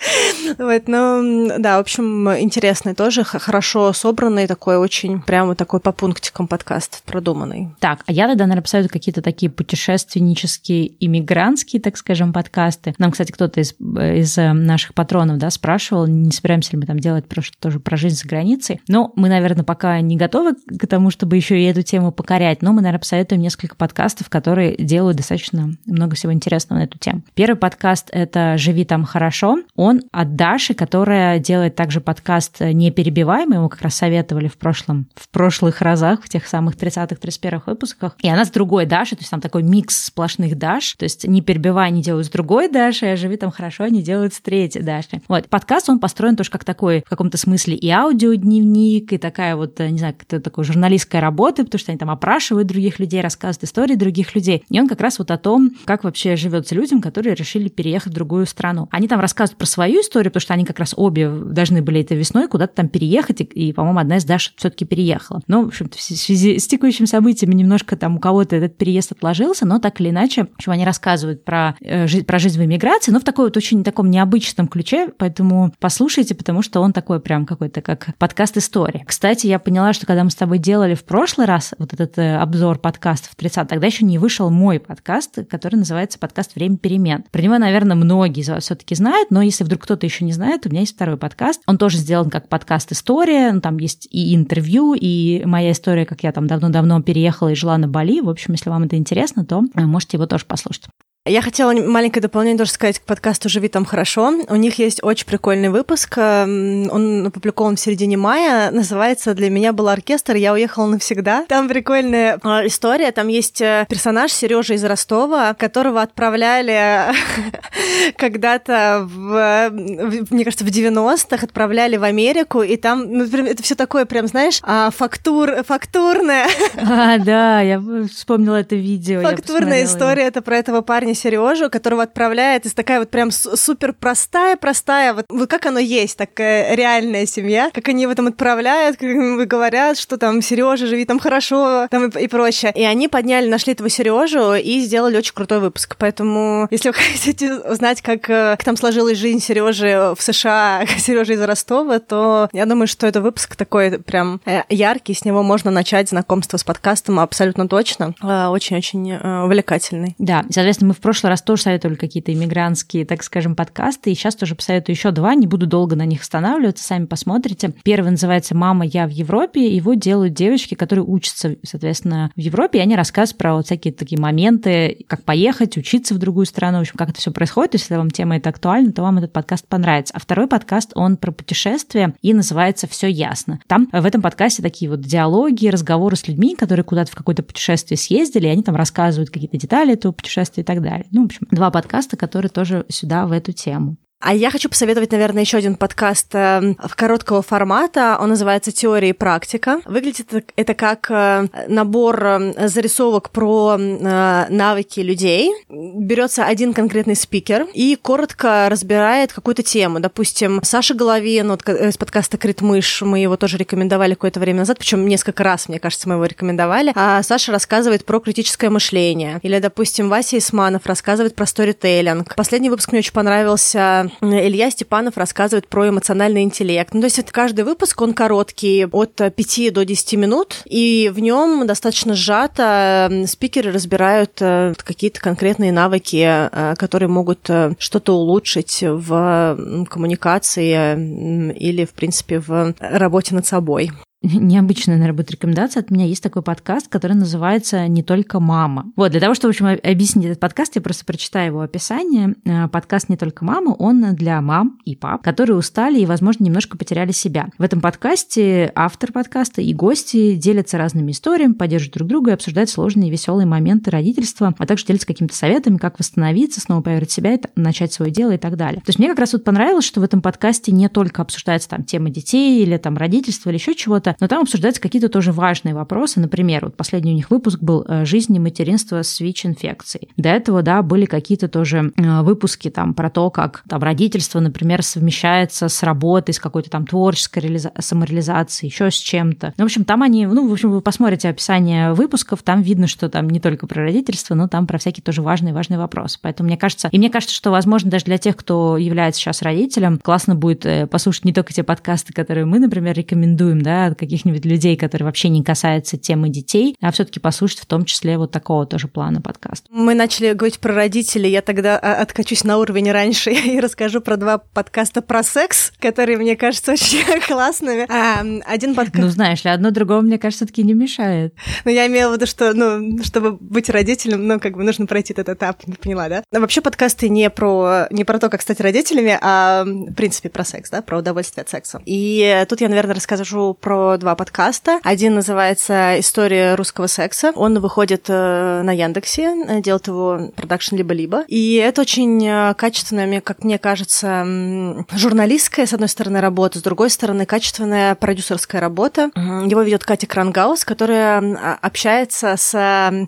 Вот, 0.58 0.82
ну, 0.86 1.50
да, 1.58 1.78
в 1.78 1.80
общем, 1.80 2.30
интересный 2.38 2.94
тоже, 2.94 3.24
хорошо 3.24 3.92
собранный, 3.92 4.46
такой 4.46 4.76
очень, 4.76 5.20
прямо 5.22 5.54
такой 5.54 5.80
по 5.80 5.92
пунктикам 5.92 6.46
подкаст 6.46 7.02
продуманный. 7.04 7.70
Так, 7.80 8.02
а 8.06 8.12
я 8.12 8.28
тогда, 8.28 8.44
наверное, 8.44 8.62
посоветую 8.62 8.90
какие-то 8.92 9.22
такие 9.22 9.50
путешественнические, 9.50 10.92
иммигрантские, 11.04 11.80
так 11.80 11.96
скажем, 11.96 12.32
подкасты. 12.32 12.94
Нам, 12.98 13.12
кстати, 13.12 13.32
кто-то 13.32 13.60
из, 13.60 13.74
из 13.78 14.38
э, 14.38 14.52
наших 14.52 14.94
патронов, 14.94 15.38
да, 15.38 15.50
спрашивал, 15.50 16.06
не 16.06 16.30
собираемся 16.30 16.72
ли 16.72 16.78
мы 16.78 16.86
там 16.86 16.98
делать 16.98 17.26
про, 17.26 17.42
тоже 17.60 17.80
про 17.80 17.96
жизнь 17.96 18.16
за 18.16 18.28
границей. 18.28 18.80
Но 18.88 19.12
мы, 19.16 19.28
наверное, 19.28 19.64
пока 19.64 20.00
не 20.00 20.16
готовы 20.16 20.54
к 20.54 20.86
тому, 20.86 21.10
чтобы 21.10 21.36
еще 21.36 21.60
и 21.60 21.64
эту 21.76 21.82
тему 21.82 22.12
покорять, 22.12 22.62
но 22.62 22.72
мы, 22.72 22.80
наверное, 22.80 23.00
посоветуем 23.00 23.42
несколько 23.42 23.76
подкастов, 23.76 24.28
которые 24.28 24.76
делают 24.76 25.18
достаточно 25.18 25.70
много 25.84 26.16
всего 26.16 26.32
интересного 26.32 26.80
на 26.80 26.84
эту 26.84 26.98
тему. 26.98 27.22
Первый 27.34 27.56
подкаст— 27.56 28.08
это 28.12 28.56
«Живи 28.56 28.84
там 28.84 29.04
хорошо». 29.04 29.58
Он 29.74 30.02
от 30.12 30.36
Даши, 30.36 30.74
которая 30.74 31.38
делает 31.38 31.74
также 31.74 32.00
подкаст 32.00 32.60
«Не 32.60 32.90
перебивай». 32.90 33.46
Мы 33.46 33.56
его 33.56 33.68
как 33.68 33.82
раз 33.82 33.94
советовали 33.94 34.48
в 34.48 34.56
прошлом, 34.56 35.08
в 35.14 35.28
прошлых 35.28 35.80
разах, 35.82 36.22
в 36.22 36.28
тех 36.28 36.46
самых 36.46 36.76
30-х, 36.76 37.16
31-х 37.16 37.62
выпусках. 37.66 38.16
И 38.22 38.28
она 38.28 38.44
с 38.44 38.50
другой 38.50 38.86
Дашей, 38.86 39.16
то 39.16 39.22
есть 39.22 39.30
там 39.30 39.40
такой 39.40 39.62
микс 39.62 40.06
сплошных 40.06 40.56
Даш. 40.56 40.94
То 40.94 41.04
есть 41.04 41.26
«Не 41.26 41.42
перебивай» 41.42 41.88
они 41.88 42.02
делают 42.02 42.26
с 42.26 42.30
другой 42.30 42.68
Дашей, 42.68 43.12
а 43.12 43.16
«Живи 43.16 43.36
там 43.36 43.50
хорошо» 43.50 43.84
они 43.84 44.02
делают 44.02 44.34
с 44.34 44.40
третьей 44.40 44.82
Дашей. 44.82 45.22
Вот. 45.28 45.48
Подкаст, 45.48 45.90
он 45.90 45.98
построен 45.98 46.36
тоже 46.36 46.50
как 46.50 46.64
такой, 46.64 47.02
в 47.04 47.10
каком-то 47.10 47.36
смысле 47.36 47.74
и 47.74 47.90
аудиодневник, 47.90 49.12
и 49.12 49.18
такая 49.18 49.56
вот, 49.56 49.78
не 49.78 49.98
знаю, 49.98 50.14
как 50.16 50.42
такой 50.42 50.64
журналистская 50.64 51.20
работа, 51.20 51.55
потому 51.64 51.78
что 51.78 51.92
они 51.92 51.98
там 51.98 52.10
опрашивают 52.10 52.68
других 52.68 52.98
людей, 52.98 53.20
рассказывают 53.20 53.64
истории 53.64 53.94
других 53.94 54.34
людей. 54.34 54.64
И 54.68 54.80
он 54.80 54.88
как 54.88 55.00
раз 55.00 55.18
вот 55.18 55.30
о 55.30 55.38
том, 55.38 55.72
как 55.84 56.04
вообще 56.04 56.36
живется 56.36 56.74
людям, 56.74 57.00
которые 57.00 57.34
решили 57.34 57.68
переехать 57.68 58.12
в 58.12 58.14
другую 58.14 58.46
страну. 58.46 58.88
Они 58.90 59.08
там 59.08 59.20
рассказывают 59.20 59.58
про 59.58 59.66
свою 59.66 60.00
историю, 60.00 60.30
потому 60.30 60.42
что 60.42 60.54
они 60.54 60.64
как 60.64 60.78
раз 60.78 60.94
обе 60.96 61.28
должны 61.28 61.82
были 61.82 62.00
этой 62.00 62.16
весной 62.16 62.48
куда-то 62.48 62.74
там 62.74 62.88
переехать, 62.88 63.40
и, 63.40 63.44
и 63.44 63.72
по-моему, 63.72 63.98
одна 63.98 64.16
из 64.16 64.24
Даш 64.24 64.52
все-таки 64.56 64.84
переехала. 64.84 65.40
Ну, 65.46 65.64
в 65.64 65.68
общем-то, 65.68 65.96
в 65.96 66.00
связи 66.00 66.58
с 66.58 66.66
текущими 66.66 67.06
событиями 67.06 67.54
немножко 67.54 67.96
там 67.96 68.16
у 68.16 68.18
кого-то 68.18 68.56
этот 68.56 68.76
переезд 68.76 69.12
отложился, 69.12 69.66
но 69.66 69.78
так 69.78 70.00
или 70.00 70.10
иначе, 70.10 70.46
общем, 70.56 70.72
они 70.72 70.84
рассказывают 70.84 71.44
про, 71.44 71.76
э, 71.80 72.06
про 72.24 72.38
жизнь 72.38 72.60
в 72.60 72.64
эмиграции, 72.64 73.12
но 73.12 73.20
в 73.20 73.24
такой 73.24 73.46
вот 73.46 73.56
очень 73.56 73.84
таком 73.84 74.10
необычном 74.10 74.68
ключе, 74.68 75.08
поэтому 75.16 75.72
послушайте, 75.78 76.34
потому 76.34 76.62
что 76.62 76.80
он 76.80 76.92
такой 76.92 77.20
прям 77.20 77.46
какой-то 77.46 77.82
как 77.82 78.16
подкаст 78.18 78.56
истории. 78.56 79.04
Кстати, 79.06 79.46
я 79.46 79.58
поняла, 79.58 79.92
что 79.92 80.06
когда 80.06 80.24
мы 80.24 80.30
с 80.30 80.34
тобой 80.34 80.58
делали 80.58 80.94
в 80.94 81.04
прошлый 81.04 81.45
раз 81.46 81.74
вот 81.78 81.92
этот 81.92 82.18
э, 82.18 82.36
обзор 82.36 82.78
подкастов 82.78 83.34
30, 83.34 83.68
тогда 83.68 83.86
еще 83.86 84.04
не 84.04 84.18
вышел 84.18 84.50
мой 84.50 84.78
подкаст, 84.78 85.38
который 85.48 85.76
называется 85.76 86.18
подкаст 86.18 86.54
«Время 86.54 86.76
перемен». 86.76 87.24
Про 87.30 87.42
него, 87.42 87.58
наверное, 87.58 87.96
многие 87.96 88.40
из 88.40 88.48
вас 88.48 88.64
все-таки 88.64 88.94
знают, 88.94 89.30
но 89.30 89.42
если 89.42 89.64
вдруг 89.64 89.82
кто-то 89.82 90.06
еще 90.06 90.24
не 90.24 90.32
знает, 90.32 90.66
у 90.66 90.70
меня 90.70 90.80
есть 90.80 90.94
второй 90.94 91.16
подкаст. 91.16 91.62
Он 91.66 91.78
тоже 91.78 91.98
сделан 91.98 92.30
как 92.30 92.48
подкаст 92.48 92.92
«История», 92.92 93.52
ну, 93.52 93.60
там 93.60 93.78
есть 93.78 94.06
и 94.10 94.34
интервью, 94.34 94.94
и 94.94 95.44
моя 95.44 95.72
история, 95.72 96.04
как 96.04 96.22
я 96.22 96.32
там 96.32 96.46
давно-давно 96.46 97.00
переехала 97.02 97.48
и 97.48 97.54
жила 97.54 97.78
на 97.78 97.88
Бали. 97.88 98.20
В 98.20 98.28
общем, 98.28 98.52
если 98.52 98.68
вам 98.68 98.84
это 98.84 98.96
интересно, 98.96 99.44
то 99.44 99.64
э, 99.74 99.80
можете 99.82 100.16
его 100.16 100.26
тоже 100.26 100.44
послушать. 100.46 100.86
Я 101.28 101.42
хотела 101.42 101.72
маленькое 101.72 102.22
дополнение 102.22 102.56
тоже 102.56 102.70
сказать 102.70 103.00
к 103.00 103.02
подкасту 103.02 103.48
«Живи 103.48 103.66
там 103.66 103.84
хорошо». 103.84 104.32
У 104.48 104.54
них 104.54 104.78
есть 104.78 105.02
очень 105.02 105.26
прикольный 105.26 105.70
выпуск. 105.70 106.14
Эм, 106.18 106.88
он 106.88 107.26
опубликован 107.26 107.74
в 107.74 107.80
середине 107.80 108.16
мая. 108.16 108.70
Называется 108.70 109.34
«Для 109.34 109.50
меня 109.50 109.72
был 109.72 109.88
оркестр, 109.88 110.36
я 110.36 110.52
уехала 110.52 110.86
навсегда». 110.86 111.44
Там 111.48 111.68
прикольная 111.68 112.38
а, 112.44 112.64
история. 112.64 113.10
Там 113.10 113.26
есть 113.26 113.60
э, 113.60 113.86
персонаж 113.88 114.30
Сережа 114.30 114.74
из 114.74 114.84
Ростова, 114.84 115.52
которого 115.54 116.00
отправляли 116.00 117.12
когда-то, 118.16 119.08
в, 119.10 119.70
мне 119.72 120.44
кажется, 120.44 120.64
в 120.64 120.68
90-х, 120.68 121.44
отправляли 121.44 121.96
в 121.96 122.04
Америку, 122.04 122.62
и 122.62 122.76
там 122.76 123.04
ну, 123.04 123.24
это 123.24 123.64
все 123.64 123.74
такое 123.74 124.04
прям, 124.04 124.28
знаешь, 124.28 124.60
а, 124.62 124.90
фактур, 124.90 125.64
фактурное. 125.64 126.46
А, 126.88 127.18
да, 127.18 127.60
я 127.62 127.82
вспомнила 128.12 128.56
это 128.56 128.76
видео. 128.76 129.22
Фактурная 129.22 129.84
история, 129.84 130.22
это 130.24 130.40
про 130.40 130.56
этого 130.56 130.82
парня 130.82 131.15
Сережу, 131.16 131.70
которого 131.70 132.04
отправляет 132.04 132.66
из 132.66 132.74
такая 132.74 133.00
вот 133.00 133.10
прям 133.10 133.30
супер 133.32 133.92
простая, 133.92 134.56
простая, 134.56 135.14
вот, 135.14 135.26
вот 135.28 135.50
как 135.50 135.66
оно 135.66 135.80
есть, 135.80 136.16
такая 136.16 136.74
реальная 136.74 137.26
семья, 137.26 137.70
как 137.72 137.88
они 137.88 138.06
в 138.06 138.10
этом 138.10 138.28
отправляют, 138.28 138.96
как 138.96 139.08
говорят, 139.48 139.98
что 139.98 140.16
там 140.16 140.42
Сережа 140.42 140.86
живи 140.86 141.04
там 141.04 141.18
хорошо, 141.18 141.88
там 141.90 142.08
и, 142.08 142.24
и 142.24 142.28
прочее. 142.28 142.72
И 142.74 142.84
они 142.84 143.08
подняли, 143.08 143.48
нашли 143.48 143.72
этого 143.72 143.88
Сережу 143.88 144.54
и 144.54 144.80
сделали 144.80 145.16
очень 145.16 145.34
крутой 145.34 145.60
выпуск. 145.60 145.96
Поэтому, 145.98 146.68
если 146.70 146.90
вы 146.90 146.94
хотите 147.12 147.54
узнать, 147.54 148.02
как, 148.02 148.22
как 148.22 148.62
там 148.62 148.76
сложилась 148.76 149.18
жизнь 149.18 149.40
Сережи 149.40 150.14
в 150.16 150.22
США, 150.22 150.84
Сережи 150.98 151.34
из 151.34 151.42
Ростова, 151.42 151.98
то 151.98 152.48
я 152.52 152.66
думаю, 152.66 152.86
что 152.86 153.06
это 153.06 153.20
выпуск 153.20 153.56
такой 153.56 153.98
прям 153.98 154.40
э, 154.44 154.62
яркий, 154.68 155.14
с 155.14 155.24
него 155.24 155.42
можно 155.42 155.70
начать 155.70 156.08
знакомство 156.08 156.56
с 156.56 156.64
подкастом 156.64 157.20
абсолютно 157.20 157.68
точно. 157.68 158.14
Э, 158.22 158.46
очень-очень 158.48 159.12
э, 159.12 159.42
увлекательный. 159.44 160.14
Да, 160.18 160.44
соответственно, 160.50 160.88
мы 160.88 160.94
в 160.94 161.00
прошлый 161.06 161.30
раз 161.30 161.40
тоже 161.40 161.62
советовали 161.62 161.94
какие-то 161.94 162.32
иммигрантские, 162.32 163.06
так 163.06 163.22
скажем, 163.22 163.54
подкасты, 163.54 164.10
и 164.10 164.14
сейчас 164.16 164.34
тоже 164.34 164.56
посоветую 164.56 164.96
еще 164.96 165.12
два, 165.12 165.36
не 165.36 165.46
буду 165.46 165.64
долго 165.68 165.94
на 165.94 166.04
них 166.04 166.22
останавливаться, 166.22 166.82
сами 166.82 167.04
посмотрите. 167.04 167.72
Первый 167.84 168.10
называется 168.10 168.56
«Мама, 168.56 168.84
я 168.84 169.06
в 169.06 169.10
Европе», 169.10 169.72
его 169.72 169.94
делают 169.94 170.34
девочки, 170.34 170.74
которые 170.74 171.04
учатся, 171.04 171.54
соответственно, 171.62 172.32
в 172.34 172.40
Европе, 172.40 172.80
и 172.80 172.82
они 172.82 172.96
рассказывают 172.96 173.38
про 173.38 173.54
вот 173.54 173.66
всякие 173.66 173.94
такие 173.94 174.20
моменты, 174.20 175.04
как 175.06 175.22
поехать, 175.22 175.76
учиться 175.76 176.12
в 176.12 176.18
другую 176.18 176.44
страну, 176.44 176.78
в 176.78 176.80
общем, 176.80 176.94
как 176.96 177.10
это 177.10 177.20
все 177.20 177.30
происходит. 177.30 177.74
Если 177.74 177.94
вам 177.94 178.10
тема 178.10 178.38
это 178.38 178.48
актуальна, 178.48 178.90
то 178.90 179.02
вам 179.02 179.18
этот 179.18 179.32
подкаст 179.32 179.68
понравится. 179.68 180.12
А 180.12 180.18
второй 180.18 180.48
подкаст, 180.48 180.90
он 180.96 181.18
про 181.18 181.30
путешествия 181.30 182.16
и 182.20 182.34
называется 182.34 182.88
«Все 182.88 183.06
ясно». 183.06 183.60
Там 183.68 183.88
в 183.92 184.06
этом 184.06 184.22
подкасте 184.22 184.60
такие 184.60 184.90
вот 184.90 185.02
диалоги, 185.02 185.68
разговоры 185.68 186.16
с 186.16 186.26
людьми, 186.26 186.56
которые 186.56 186.82
куда-то 186.82 187.12
в 187.12 187.14
какое-то 187.14 187.44
путешествие 187.44 187.96
съездили, 187.96 188.48
и 188.48 188.50
они 188.50 188.64
там 188.64 188.74
рассказывают 188.74 189.30
какие-то 189.30 189.56
детали 189.56 189.92
этого 189.92 190.10
путешествия 190.10 190.64
и 190.64 190.66
так 190.66 190.82
далее 190.82 190.95
далее. 190.96 191.08
Ну, 191.12 191.22
в 191.22 191.26
общем, 191.26 191.46
два 191.50 191.70
подкаста, 191.70 192.16
которые 192.16 192.50
тоже 192.50 192.84
сюда, 192.88 193.26
в 193.26 193.32
эту 193.32 193.52
тему. 193.52 193.96
А 194.26 194.34
я 194.34 194.50
хочу 194.50 194.68
посоветовать, 194.68 195.12
наверное, 195.12 195.42
еще 195.42 195.56
один 195.56 195.76
подкаст 195.76 196.34
э, 196.34 196.74
в 196.84 196.96
короткого 196.96 197.42
формата. 197.42 198.18
Он 198.20 198.30
называется 198.30 198.72
«Теория 198.72 199.10
и 199.10 199.12
практика». 199.12 199.80
Выглядит 199.84 200.50
это 200.56 200.74
как 200.74 201.08
э, 201.12 201.46
набор 201.68 202.24
э, 202.24 202.66
зарисовок 202.66 203.30
про 203.30 203.76
навыки 203.78 204.98
людей. 204.98 205.52
Берется 205.68 206.44
один 206.44 206.74
конкретный 206.74 207.14
спикер 207.14 207.68
и 207.72 207.94
коротко 207.94 208.66
разбирает 208.68 209.32
какую-то 209.32 209.62
тему. 209.62 210.00
Допустим, 210.00 210.60
Саша 210.64 210.94
Головин 210.94 211.50
вот, 211.50 211.68
из 211.68 211.96
подкаста 211.96 212.36
«Крит 212.36 212.62
мышь», 212.62 213.02
мы 213.02 213.20
его 213.20 213.36
тоже 213.36 213.58
рекомендовали 213.58 214.14
какое-то 214.14 214.40
время 214.40 214.60
назад, 214.60 214.78
причем 214.78 215.06
несколько 215.06 215.44
раз, 215.44 215.68
мне 215.68 215.78
кажется, 215.78 216.08
мы 216.08 216.16
его 216.16 216.24
рекомендовали. 216.24 216.90
А 216.96 217.22
Саша 217.22 217.52
рассказывает 217.52 218.04
про 218.04 218.18
критическое 218.18 218.70
мышление. 218.70 219.38
Или, 219.44 219.60
допустим, 219.60 220.08
Вася 220.08 220.38
Исманов 220.38 220.84
рассказывает 220.86 221.36
про 221.36 221.46
сторителлинг. 221.46 222.34
Последний 222.34 222.70
выпуск 222.70 222.90
мне 222.90 222.98
очень 222.98 223.12
понравился 223.12 224.10
Илья 224.20 224.70
Степанов 224.70 225.16
рассказывает 225.16 225.68
про 225.68 225.88
эмоциональный 225.88 226.42
интеллект. 226.42 226.94
Ну, 226.94 227.00
то 227.00 227.06
есть 227.06 227.18
это 227.18 227.32
каждый 227.32 227.64
выпуск, 227.64 228.00
он 228.00 228.14
короткий, 228.14 228.86
от 228.86 229.14
5 229.16 229.72
до 229.72 229.84
10 229.84 230.14
минут, 230.14 230.62
и 230.64 231.10
в 231.14 231.20
нем 231.20 231.66
достаточно 231.66 232.14
сжато 232.14 233.24
спикеры 233.26 233.72
разбирают 233.72 234.32
э, 234.40 234.74
какие-то 234.76 235.20
конкретные 235.20 235.72
навыки, 235.72 236.24
э, 236.24 236.74
которые 236.76 237.08
могут 237.08 237.48
э, 237.50 237.74
что-то 237.78 238.14
улучшить 238.16 238.82
в 238.82 239.86
коммуникации 239.88 241.52
или, 241.52 241.84
в 241.84 241.92
принципе, 241.92 242.40
в 242.40 242.74
работе 242.80 243.34
над 243.34 243.46
собой 243.46 243.90
необычная, 244.22 244.96
наверное, 244.96 245.16
будет 245.16 245.30
рекомендация 245.30 245.80
от 245.82 245.90
меня. 245.90 246.06
Есть 246.06 246.22
такой 246.22 246.42
подкаст, 246.42 246.88
который 246.88 247.12
называется 247.12 247.86
«Не 247.86 248.02
только 248.02 248.40
мама». 248.40 248.92
Вот, 248.96 249.10
для 249.10 249.20
того, 249.20 249.34
чтобы, 249.34 249.52
в 249.52 249.60
общем, 249.60 249.78
объяснить 249.82 250.26
этот 250.26 250.40
подкаст, 250.40 250.76
я 250.76 250.82
просто 250.82 251.04
прочитаю 251.04 251.48
его 251.48 251.60
описание. 251.60 252.34
Э, 252.44 252.68
подкаст 252.68 253.08
«Не 253.08 253.16
только 253.16 253.44
мама», 253.44 253.70
он 253.70 254.14
для 254.14 254.40
мам 254.40 254.78
и 254.84 254.96
пап, 254.96 255.22
которые 255.22 255.56
устали 255.56 256.00
и, 256.00 256.06
возможно, 256.06 256.44
немножко 256.44 256.76
потеряли 256.78 257.12
себя. 257.12 257.48
В 257.58 257.62
этом 257.62 257.80
подкасте 257.80 258.72
автор 258.74 259.12
подкаста 259.12 259.60
и 259.62 259.72
гости 259.74 260.34
делятся 260.34 260.78
разными 260.78 261.12
историями, 261.12 261.52
поддерживают 261.52 261.94
друг 261.94 262.08
друга 262.08 262.30
и 262.30 262.34
обсуждают 262.34 262.70
сложные 262.70 263.08
и 263.08 263.12
веселые 263.12 263.46
моменты 263.46 263.90
родительства, 263.90 264.54
а 264.58 264.66
также 264.66 264.86
делятся 264.86 265.06
какими-то 265.06 265.36
советами, 265.36 265.76
как 265.76 265.98
восстановиться, 265.98 266.60
снова 266.60 266.82
поверить 266.82 267.10
в 267.10 267.12
себя, 267.12 267.38
начать 267.54 267.92
свое 267.92 268.10
дело 268.10 268.32
и 268.32 268.38
так 268.38 268.56
далее. 268.56 268.80
То 268.80 268.88
есть 268.88 268.98
мне 268.98 269.08
как 269.08 269.18
раз 269.18 269.32
вот 269.32 269.44
понравилось, 269.44 269.84
что 269.84 270.00
в 270.00 270.04
этом 270.04 270.22
подкасте 270.22 270.72
не 270.72 270.88
только 270.88 271.22
обсуждается 271.22 271.68
там 271.68 271.84
тема 271.84 272.10
детей 272.10 272.62
или 272.62 272.76
там 272.76 272.96
родительства 272.96 273.50
или 273.50 273.56
еще 273.56 273.74
чего-то, 273.74 274.05
что-то, 274.06 274.16
но 274.20 274.28
там 274.28 274.42
обсуждаются 274.42 274.80
какие-то 274.80 275.08
тоже 275.08 275.32
важные 275.32 275.74
вопросы. 275.74 276.20
Например, 276.20 276.66
вот 276.66 276.76
последний 276.76 277.12
у 277.12 277.14
них 277.14 277.30
выпуск 277.30 277.60
был 277.60 277.86
«Жизнь 278.04 278.34
и 278.34 278.38
материнство 278.38 279.02
с 279.02 279.20
ВИЧ-инфекцией». 279.20 280.08
До 280.16 280.28
этого, 280.28 280.62
да, 280.62 280.82
были 280.82 281.06
какие-то 281.06 281.48
тоже 281.48 281.92
выпуски 281.96 282.70
там 282.70 282.94
про 282.94 283.10
то, 283.10 283.30
как 283.30 283.62
там 283.68 283.82
родительство, 283.82 284.40
например, 284.40 284.82
совмещается 284.82 285.68
с 285.68 285.82
работой, 285.82 286.32
с 286.32 286.40
какой-то 286.40 286.70
там 286.70 286.86
творческой 286.86 287.40
реализа- 287.40 287.72
самореализацией, 287.78 288.70
еще 288.70 288.90
с 288.90 288.94
чем-то. 288.94 289.54
Ну, 289.56 289.64
в 289.64 289.66
общем, 289.66 289.84
там 289.84 290.02
они, 290.02 290.26
ну, 290.26 290.48
в 290.48 290.52
общем, 290.52 290.70
вы 290.70 290.80
посмотрите 290.80 291.28
описание 291.28 291.92
выпусков, 291.92 292.42
там 292.42 292.62
видно, 292.62 292.86
что 292.86 293.08
там 293.08 293.28
не 293.28 293.40
только 293.40 293.66
про 293.66 293.82
родительство, 293.82 294.34
но 294.34 294.48
там 294.48 294.66
про 294.66 294.78
всякие 294.78 295.02
тоже 295.02 295.22
важные, 295.22 295.54
важные 295.54 295.78
вопросы. 295.78 296.18
Поэтому 296.22 296.48
мне 296.48 296.56
кажется, 296.56 296.88
и 296.92 296.98
мне 296.98 297.10
кажется, 297.10 297.34
что, 297.34 297.50
возможно, 297.50 297.90
даже 297.90 298.04
для 298.04 298.18
тех, 298.18 298.36
кто 298.36 298.76
является 298.76 299.20
сейчас 299.20 299.42
родителем, 299.42 299.98
классно 299.98 300.34
будет 300.34 300.66
э, 300.66 300.86
послушать 300.86 301.24
не 301.24 301.32
только 301.32 301.52
те 301.52 301.62
подкасты, 301.62 302.12
которые 302.12 302.44
мы, 302.44 302.58
например, 302.58 302.96
рекомендуем, 302.96 303.62
да, 303.62 303.90
каких-нибудь 303.96 304.44
людей, 304.44 304.76
которые 304.76 305.06
вообще 305.06 305.28
не 305.28 305.42
касаются 305.42 305.96
темы 305.96 306.28
детей, 306.28 306.76
а 306.80 306.92
все-таки 306.92 307.20
послушать 307.20 307.60
в 307.60 307.66
том 307.66 307.84
числе 307.84 308.18
вот 308.18 308.30
такого 308.30 308.66
тоже 308.66 308.88
плана 308.88 309.20
подкаст. 309.20 309.66
Мы 309.70 309.94
начали 309.94 310.32
говорить 310.32 310.58
про 310.58 310.74
родителей, 310.74 311.30
я 311.30 311.42
тогда 311.42 311.78
а, 311.78 311.94
откачусь 312.02 312.44
на 312.44 312.58
уровень 312.58 312.90
раньше 312.90 313.30
и 313.32 313.60
расскажу 313.60 314.00
про 314.00 314.16
два 314.16 314.38
подкаста 314.38 315.02
про 315.02 315.22
секс, 315.22 315.72
которые 315.80 316.18
мне 316.18 316.36
кажутся 316.36 316.72
очень 316.74 317.20
классными. 317.26 317.86
А, 317.90 318.24
один 318.46 318.74
подкаст... 318.74 318.98
Ну, 318.98 319.08
знаешь 319.08 319.44
ли, 319.44 319.50
одно 319.50 319.70
другому, 319.70 320.02
мне 320.02 320.18
кажется, 320.18 320.46
таки 320.46 320.62
не 320.62 320.74
мешает. 320.74 321.34
Ну, 321.64 321.70
я 321.70 321.86
имела 321.86 322.12
в 322.12 322.14
виду, 322.14 322.26
что, 322.26 322.54
ну, 322.54 323.02
чтобы 323.02 323.32
быть 323.32 323.68
родителем, 323.70 324.26
ну, 324.26 324.40
как 324.40 324.56
бы 324.56 324.64
нужно 324.64 324.86
пройти 324.86 325.12
этот 325.12 325.28
этап, 325.28 325.62
поняла, 325.82 326.08
да? 326.08 326.22
Но 326.32 326.40
вообще 326.40 326.60
подкасты 326.60 327.08
не 327.08 327.30
про, 327.30 327.86
не 327.90 328.04
про 328.04 328.18
то, 328.18 328.28
как 328.28 328.42
стать 328.42 328.60
родителями, 328.60 329.18
а, 329.20 329.64
в 329.64 329.94
принципе, 329.94 330.28
про 330.28 330.44
секс, 330.44 330.70
да, 330.70 330.82
про 330.82 330.98
удовольствие 330.98 331.42
от 331.42 331.48
секса. 331.48 331.80
И 331.86 332.44
тут 332.48 332.60
я, 332.60 332.68
наверное, 332.68 332.94
расскажу 332.96 333.54
про 333.54 333.85
два 333.98 334.14
подкаста. 334.14 334.80
Один 334.82 335.14
называется 335.14 335.98
«История 336.00 336.54
русского 336.54 336.88
секса». 336.88 337.32
Он 337.34 337.58
выходит 337.60 338.06
э, 338.08 338.62
на 338.62 338.72
Яндексе, 338.72 339.60
делает 339.60 339.86
его 339.86 340.30
продакшн 340.34 340.76
либо-либо. 340.76 341.24
И 341.28 341.54
это 341.54 341.82
очень 341.82 342.26
э, 342.26 342.54
качественная, 342.54 343.20
как 343.20 343.44
мне 343.44 343.58
кажется, 343.58 344.84
журналистская, 344.92 345.66
с 345.66 345.72
одной 345.72 345.88
стороны, 345.88 346.20
работа, 346.20 346.58
с 346.58 346.62
другой 346.62 346.90
стороны, 346.90 347.26
качественная 347.26 347.94
продюсерская 347.94 348.60
работа. 348.60 349.10
Его 349.14 349.62
ведет 349.62 349.84
Катя 349.84 350.06
Крангаус, 350.06 350.64
которая 350.64 351.20
а, 351.20 351.58
общается 351.62 352.34
с 352.36 352.52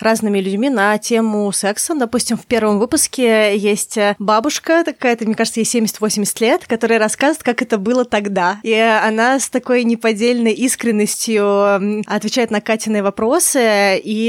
разными 0.01 0.39
людьми 0.39 0.71
на 0.71 0.97
тему 0.99 1.51
секса. 1.53 1.95
Допустим, 1.95 2.37
в 2.37 2.47
первом 2.47 2.79
выпуске 2.79 3.57
есть 3.57 3.99
бабушка, 4.19 4.85
такая-то, 4.85 5.25
мне 5.25 5.35
кажется, 5.35 5.61
ей 5.61 5.67
70-80 5.67 6.41
лет, 6.41 6.67
которая 6.67 6.99
рассказывает, 6.99 7.43
как 7.43 7.63
это 7.63 7.79
было 7.79 8.05
тогда. 8.05 8.59
И 8.63 8.75
она 8.75 9.39
с 9.39 9.49
такой 9.49 9.85
неподдельной 9.85 10.53
искренностью 10.69 12.05
отвечает 12.07 12.51
на 12.51 12.61
Катины 12.61 13.03
вопросы. 13.03 14.01
И 14.05 14.29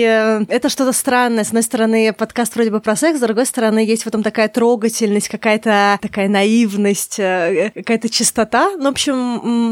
это 0.49 0.69
что-то 0.69 0.93
странное. 0.93 1.43
С 1.43 1.47
одной 1.47 1.63
стороны, 1.63 2.13
подкаст 2.13 2.55
вроде 2.55 2.71
бы 2.71 2.79
про 2.79 2.95
секс, 2.95 3.19
с 3.19 3.21
другой 3.21 3.45
стороны, 3.45 3.79
есть 3.79 4.03
в 4.03 4.07
этом 4.07 4.23
такая 4.23 4.47
трогательность, 4.47 5.29
какая-то 5.29 5.99
такая 6.01 6.29
наивность, 6.29 7.19
э, 7.19 7.71
какая-то 7.75 8.09
чистота. 8.09 8.71
Ну, 8.77 8.85
в 8.85 8.87
общем, 8.87 9.17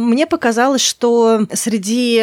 мне 0.10 0.28
показалось, 0.28 0.82
что 0.82 1.48
среди 1.54 2.22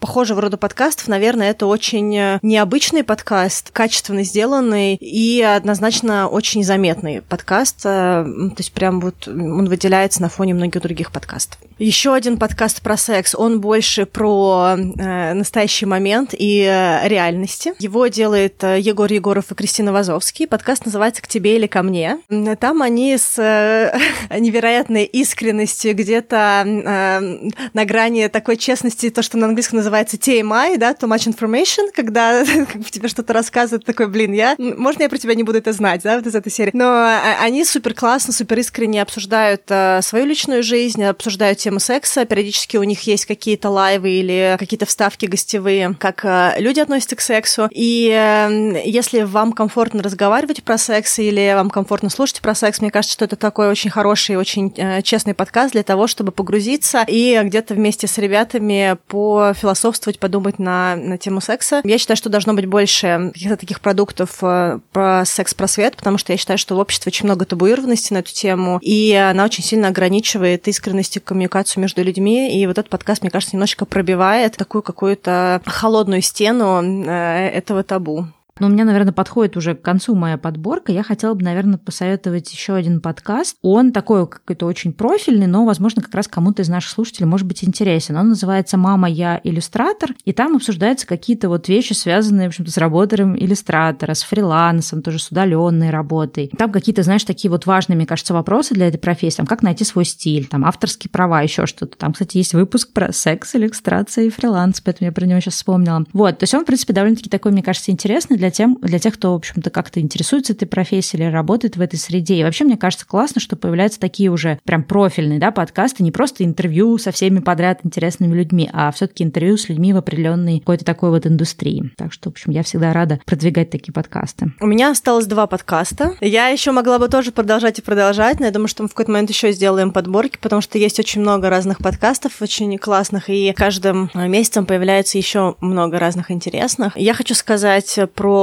похожего 0.00 0.42
рода 0.42 0.56
подкастов, 0.56 1.08
наверное, 1.08 1.50
это 1.50 1.66
очень 1.66 2.38
необычный 2.42 3.04
подкаст, 3.04 3.70
качественно 3.70 4.24
сделанный 4.24 4.96
и 4.96 5.40
однозначно 5.42 6.28
очень 6.28 6.64
заметный 6.64 7.22
подкаст. 7.22 7.80
Э, 7.84 8.24
то 8.24 8.58
есть 8.58 8.72
прям 8.72 9.00
вот 9.00 9.28
он 9.28 9.68
выделяется 9.68 10.20
на 10.22 10.28
фоне 10.28 10.54
многих 10.54 10.82
других 10.82 11.12
подкастов. 11.12 11.58
Еще 11.78 12.14
один 12.14 12.38
подкаст 12.38 12.80
про 12.80 12.96
секс, 12.96 13.34
он 13.34 13.60
больше 13.60 14.06
про 14.06 14.76
э, 14.78 15.34
настоящий 15.34 15.84
момент 15.84 16.30
и 16.32 16.62
э, 16.62 17.06
реальности. 17.06 17.74
Его 17.78 18.06
делает 18.06 18.64
э, 18.64 18.80
Егор 18.80 19.12
Егоров 19.12 19.52
и 19.52 19.54
Кристина 19.54 19.92
Вазовский. 19.92 20.46
Подкаст 20.46 20.86
называется 20.86 21.20
«К 21.20 21.28
тебе 21.28 21.56
или 21.56 21.66
ко 21.66 21.82
мне». 21.82 22.18
Там 22.60 22.80
они 22.80 23.18
с 23.18 23.38
э, 23.38 23.94
невероятной 24.38 25.04
искренностью 25.04 25.94
где-то 25.94 26.64
э, 26.66 27.50
на 27.74 27.84
грани 27.84 28.28
такой 28.28 28.56
честности, 28.56 29.10
то, 29.10 29.20
что 29.20 29.36
на 29.36 29.44
английском 29.44 29.76
называется 29.76 30.16
TMI, 30.16 30.78
да, 30.78 30.92
too 30.92 31.14
much 31.14 31.30
information, 31.30 31.90
когда 31.94 32.42
тебе 32.90 33.08
что-то 33.08 33.34
рассказывают, 33.34 33.84
такой, 33.84 34.08
блин, 34.08 34.32
я, 34.32 34.54
можно 34.56 35.02
я 35.02 35.10
про 35.10 35.18
тебя 35.18 35.34
не 35.34 35.42
буду 35.42 35.58
это 35.58 35.74
знать, 35.74 36.00
да, 36.04 36.16
вот 36.16 36.26
из 36.26 36.34
этой 36.34 36.50
серии. 36.50 36.70
Но 36.72 36.86
а, 36.86 37.36
они 37.42 37.66
супер 37.66 37.92
классно, 37.92 38.32
супер 38.32 38.60
искренне 38.60 39.02
обсуждают 39.02 39.64
э, 39.68 40.00
свою 40.00 40.24
личную 40.24 40.62
жизнь, 40.62 41.04
обсуждают 41.04 41.65
тему 41.66 41.80
секса, 41.80 42.24
периодически 42.24 42.76
у 42.76 42.84
них 42.84 43.00
есть 43.08 43.26
какие-то 43.26 43.70
лайвы 43.70 44.10
или 44.10 44.54
какие-то 44.56 44.86
вставки 44.86 45.26
гостевые, 45.26 45.96
как 45.98 46.24
э, 46.24 46.54
люди 46.58 46.78
относятся 46.78 47.16
к 47.16 47.20
сексу. 47.20 47.68
И 47.72 48.08
э, 48.08 48.82
если 48.84 49.22
вам 49.22 49.52
комфортно 49.52 50.00
разговаривать 50.00 50.62
про 50.62 50.78
секс 50.78 51.18
или 51.18 51.54
вам 51.56 51.70
комфортно 51.70 52.08
слушать 52.08 52.40
про 52.40 52.54
секс, 52.54 52.80
мне 52.80 52.92
кажется, 52.92 53.14
что 53.14 53.24
это 53.24 53.34
такой 53.34 53.66
очень 53.66 53.90
хороший, 53.90 54.36
очень 54.36 54.72
э, 54.76 55.02
честный 55.02 55.34
подкаст 55.34 55.72
для 55.72 55.82
того, 55.82 56.06
чтобы 56.06 56.30
погрузиться 56.30 57.04
и 57.08 57.40
где-то 57.42 57.74
вместе 57.74 58.06
с 58.06 58.16
ребятами 58.18 58.96
пофилософствовать, 59.08 60.20
подумать 60.20 60.60
на, 60.60 60.94
на 60.94 61.18
тему 61.18 61.40
секса. 61.40 61.80
Я 61.82 61.98
считаю, 61.98 62.16
что 62.16 62.28
должно 62.28 62.54
быть 62.54 62.66
больше 62.66 63.32
каких-то 63.34 63.56
таких 63.56 63.80
продуктов 63.80 64.38
про 64.38 65.24
секс-просвет, 65.24 65.96
потому 65.96 66.16
что 66.16 66.32
я 66.32 66.36
считаю, 66.36 66.58
что 66.58 66.76
в 66.76 66.78
обществе 66.78 67.10
очень 67.10 67.24
много 67.24 67.44
табуированности 67.44 68.12
на 68.12 68.18
эту 68.18 68.32
тему, 68.32 68.78
и 68.82 69.12
она 69.14 69.44
очень 69.44 69.64
сильно 69.64 69.88
ограничивает 69.88 70.68
искренность 70.68 71.16
и 71.16 71.20
коммуникацию 71.20 71.55
коммуникацию 71.56 71.80
между 71.80 72.02
людьми, 72.02 72.60
и 72.60 72.66
вот 72.66 72.78
этот 72.78 72.90
подкаст, 72.90 73.22
мне 73.22 73.30
кажется, 73.30 73.56
немножечко 73.56 73.86
пробивает 73.86 74.56
такую 74.56 74.82
какую-то 74.82 75.62
холодную 75.64 76.20
стену 76.22 76.82
э, 76.82 77.48
этого 77.48 77.82
табу. 77.82 78.26
Но 78.58 78.68
у 78.68 78.70
меня, 78.70 78.84
наверное, 78.84 79.12
подходит 79.12 79.56
уже 79.56 79.74
к 79.74 79.82
концу 79.82 80.14
моя 80.14 80.38
подборка. 80.38 80.92
Я 80.92 81.02
хотела 81.02 81.34
бы, 81.34 81.44
наверное, 81.44 81.78
посоветовать 81.78 82.50
еще 82.52 82.74
один 82.74 83.00
подкаст. 83.00 83.56
Он 83.62 83.92
такой 83.92 84.26
какой-то 84.26 84.66
очень 84.66 84.92
профильный, 84.92 85.46
но, 85.46 85.66
возможно, 85.66 86.02
как 86.02 86.14
раз 86.14 86.26
кому-то 86.26 86.62
из 86.62 86.68
наших 86.68 86.90
слушателей 86.90 87.26
может 87.26 87.46
быть 87.46 87.64
интересен. 87.64 88.16
Он 88.16 88.30
называется 88.30 88.76
«Мама, 88.76 89.08
я 89.08 89.40
иллюстратор», 89.44 90.14
и 90.24 90.32
там 90.32 90.56
обсуждаются 90.56 91.06
какие-то 91.06 91.48
вот 91.48 91.68
вещи, 91.68 91.92
связанные, 91.92 92.48
в 92.48 92.50
общем-то, 92.50 92.70
с 92.70 92.76
работой 92.78 93.06
иллюстратора, 93.16 94.14
с 94.14 94.22
фрилансом, 94.22 95.02
тоже 95.02 95.18
с 95.18 95.30
удаленной 95.30 95.90
работой. 95.90 96.50
Там 96.56 96.72
какие-то, 96.72 97.02
знаешь, 97.02 97.24
такие 97.24 97.50
вот 97.50 97.66
важные, 97.66 97.96
мне 97.96 98.06
кажется, 98.06 98.34
вопросы 98.34 98.74
для 98.74 98.88
этой 98.88 98.98
профессии. 98.98 99.36
Там, 99.36 99.46
как 99.46 99.62
найти 99.62 99.84
свой 99.84 100.04
стиль, 100.04 100.46
там, 100.46 100.64
авторские 100.64 101.10
права, 101.10 101.42
еще 101.42 101.66
что-то. 101.66 101.96
Там, 101.98 102.12
кстати, 102.12 102.38
есть 102.38 102.54
выпуск 102.54 102.92
про 102.92 103.12
секс, 103.12 103.54
иллюстрация 103.54 104.24
и 104.24 104.30
фриланс, 104.30 104.80
поэтому 104.80 105.06
я 105.06 105.12
про 105.12 105.26
него 105.26 105.40
сейчас 105.40 105.54
вспомнила. 105.54 106.04
Вот, 106.12 106.38
то 106.38 106.44
есть 106.44 106.54
он, 106.54 106.62
в 106.62 106.66
принципе, 106.66 106.92
довольно-таки 106.92 107.28
такой, 107.28 107.52
мне 107.52 107.62
кажется, 107.62 107.90
интересный 107.90 108.36
для 108.36 108.45
для, 108.46 108.50
тем, 108.52 108.78
для 108.80 109.00
тех, 109.00 109.14
кто, 109.14 109.32
в 109.32 109.36
общем-то, 109.36 109.70
как-то 109.70 110.00
интересуется 110.00 110.52
этой 110.52 110.66
профессией 110.66 111.24
или 111.24 111.30
работает 111.30 111.76
в 111.76 111.80
этой 111.80 111.96
среде. 111.96 112.36
И 112.36 112.44
вообще, 112.44 112.64
мне 112.64 112.76
кажется, 112.76 113.04
классно, 113.04 113.40
что 113.40 113.56
появляются 113.56 113.98
такие 113.98 114.30
уже 114.30 114.60
прям 114.64 114.84
профильные 114.84 115.40
да, 115.40 115.50
подкасты, 115.50 116.04
не 116.04 116.12
просто 116.12 116.44
интервью 116.44 116.96
со 116.98 117.10
всеми 117.10 117.40
подряд 117.40 117.80
интересными 117.82 118.36
людьми, 118.36 118.70
а 118.72 118.92
все 118.92 119.08
таки 119.08 119.24
интервью 119.24 119.56
с 119.56 119.68
людьми 119.68 119.92
в 119.92 119.96
определенной 119.96 120.60
какой-то 120.60 120.84
такой 120.84 121.10
вот 121.10 121.26
индустрии. 121.26 121.90
Так 121.96 122.12
что, 122.12 122.30
в 122.30 122.34
общем, 122.34 122.52
я 122.52 122.62
всегда 122.62 122.92
рада 122.92 123.18
продвигать 123.26 123.70
такие 123.70 123.92
подкасты. 123.92 124.52
У 124.60 124.66
меня 124.66 124.92
осталось 124.92 125.26
два 125.26 125.48
подкаста. 125.48 126.14
Я 126.20 126.46
еще 126.46 126.70
могла 126.70 127.00
бы 127.00 127.08
тоже 127.08 127.32
продолжать 127.32 127.80
и 127.80 127.82
продолжать, 127.82 128.38
но 128.38 128.46
я 128.46 128.52
думаю, 128.52 128.68
что 128.68 128.84
мы 128.84 128.88
в 128.88 128.92
какой-то 128.92 129.10
момент 129.10 129.30
еще 129.30 129.50
сделаем 129.50 129.90
подборки, 129.90 130.38
потому 130.40 130.62
что 130.62 130.78
есть 130.78 131.00
очень 131.00 131.20
много 131.20 131.50
разных 131.50 131.78
подкастов, 131.78 132.40
очень 132.40 132.78
классных, 132.78 133.28
и 133.28 133.52
каждым 133.56 134.08
месяцем 134.14 134.66
появляется 134.66 135.18
еще 135.18 135.56
много 135.60 135.98
разных 135.98 136.30
интересных. 136.30 136.96
Я 136.96 137.12
хочу 137.12 137.34
сказать 137.34 137.98
про 138.14 138.35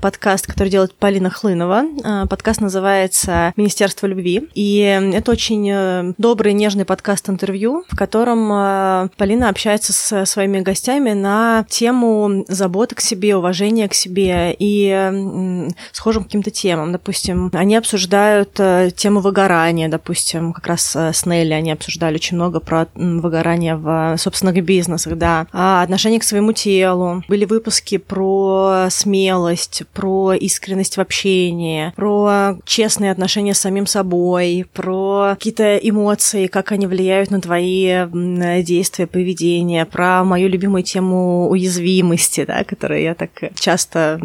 подкаст, 0.00 0.46
который 0.46 0.68
делает 0.68 0.94
Полина 0.94 1.30
Хлынова. 1.30 1.84
А, 2.04 2.26
подкаст 2.26 2.60
называется 2.60 3.52
«Министерство 3.56 4.06
любви». 4.06 4.48
И 4.54 4.78
это 4.78 5.32
очень 5.32 5.68
э, 5.70 6.12
добрый, 6.18 6.52
нежный 6.52 6.84
подкаст-интервью, 6.84 7.84
в 7.88 7.96
котором 7.96 8.50
э, 8.52 9.08
Полина 9.16 9.48
общается 9.48 9.92
с 9.92 10.24
своими 10.26 10.60
гостями 10.60 11.12
на 11.12 11.66
тему 11.68 12.44
заботы 12.48 12.94
к 12.94 13.00
себе, 13.00 13.36
уважения 13.36 13.88
к 13.88 13.94
себе 13.94 14.54
и 14.58 15.60
схожим 15.92 16.24
каким-то 16.24 16.50
темам. 16.50 16.92
Допустим, 16.92 17.50
они 17.52 17.76
обсуждают 17.76 18.58
э, 18.58 18.90
тему 18.94 19.20
выгорания, 19.20 19.88
допустим, 19.88 20.52
как 20.52 20.66
раз 20.68 20.94
с 20.94 21.26
Нелли 21.26 21.52
они 21.52 21.72
обсуждали 21.72 22.14
очень 22.14 22.36
много 22.36 22.60
про 22.60 22.86
выгорание 22.94 23.76
в 23.76 24.16
собственных 24.16 24.64
бизнесах, 24.64 25.16
да, 25.16 25.46
а 25.52 25.82
отношение 25.82 26.20
к 26.20 26.24
своему 26.24 26.52
телу. 26.52 27.24
Были 27.28 27.44
выпуски 27.44 27.98
про 27.98 28.86
смерть 28.90 29.07
смелость, 29.08 29.84
про 29.94 30.34
искренность 30.34 30.98
в 30.98 31.00
общении, 31.00 31.92
про 31.96 32.58
честные 32.66 33.10
отношения 33.10 33.54
с 33.54 33.60
самим 33.60 33.86
собой, 33.86 34.66
про 34.74 35.30
какие-то 35.34 35.78
эмоции, 35.78 36.46
как 36.46 36.72
они 36.72 36.86
влияют 36.86 37.30
на 37.30 37.40
твои 37.40 38.06
действия, 38.62 39.06
поведение, 39.06 39.86
про 39.86 40.24
мою 40.24 40.48
любимую 40.48 40.82
тему 40.82 41.48
уязвимости, 41.48 42.44
да, 42.44 42.64
которую 42.64 43.00
я 43.00 43.14
так 43.14 43.30
часто 43.54 44.20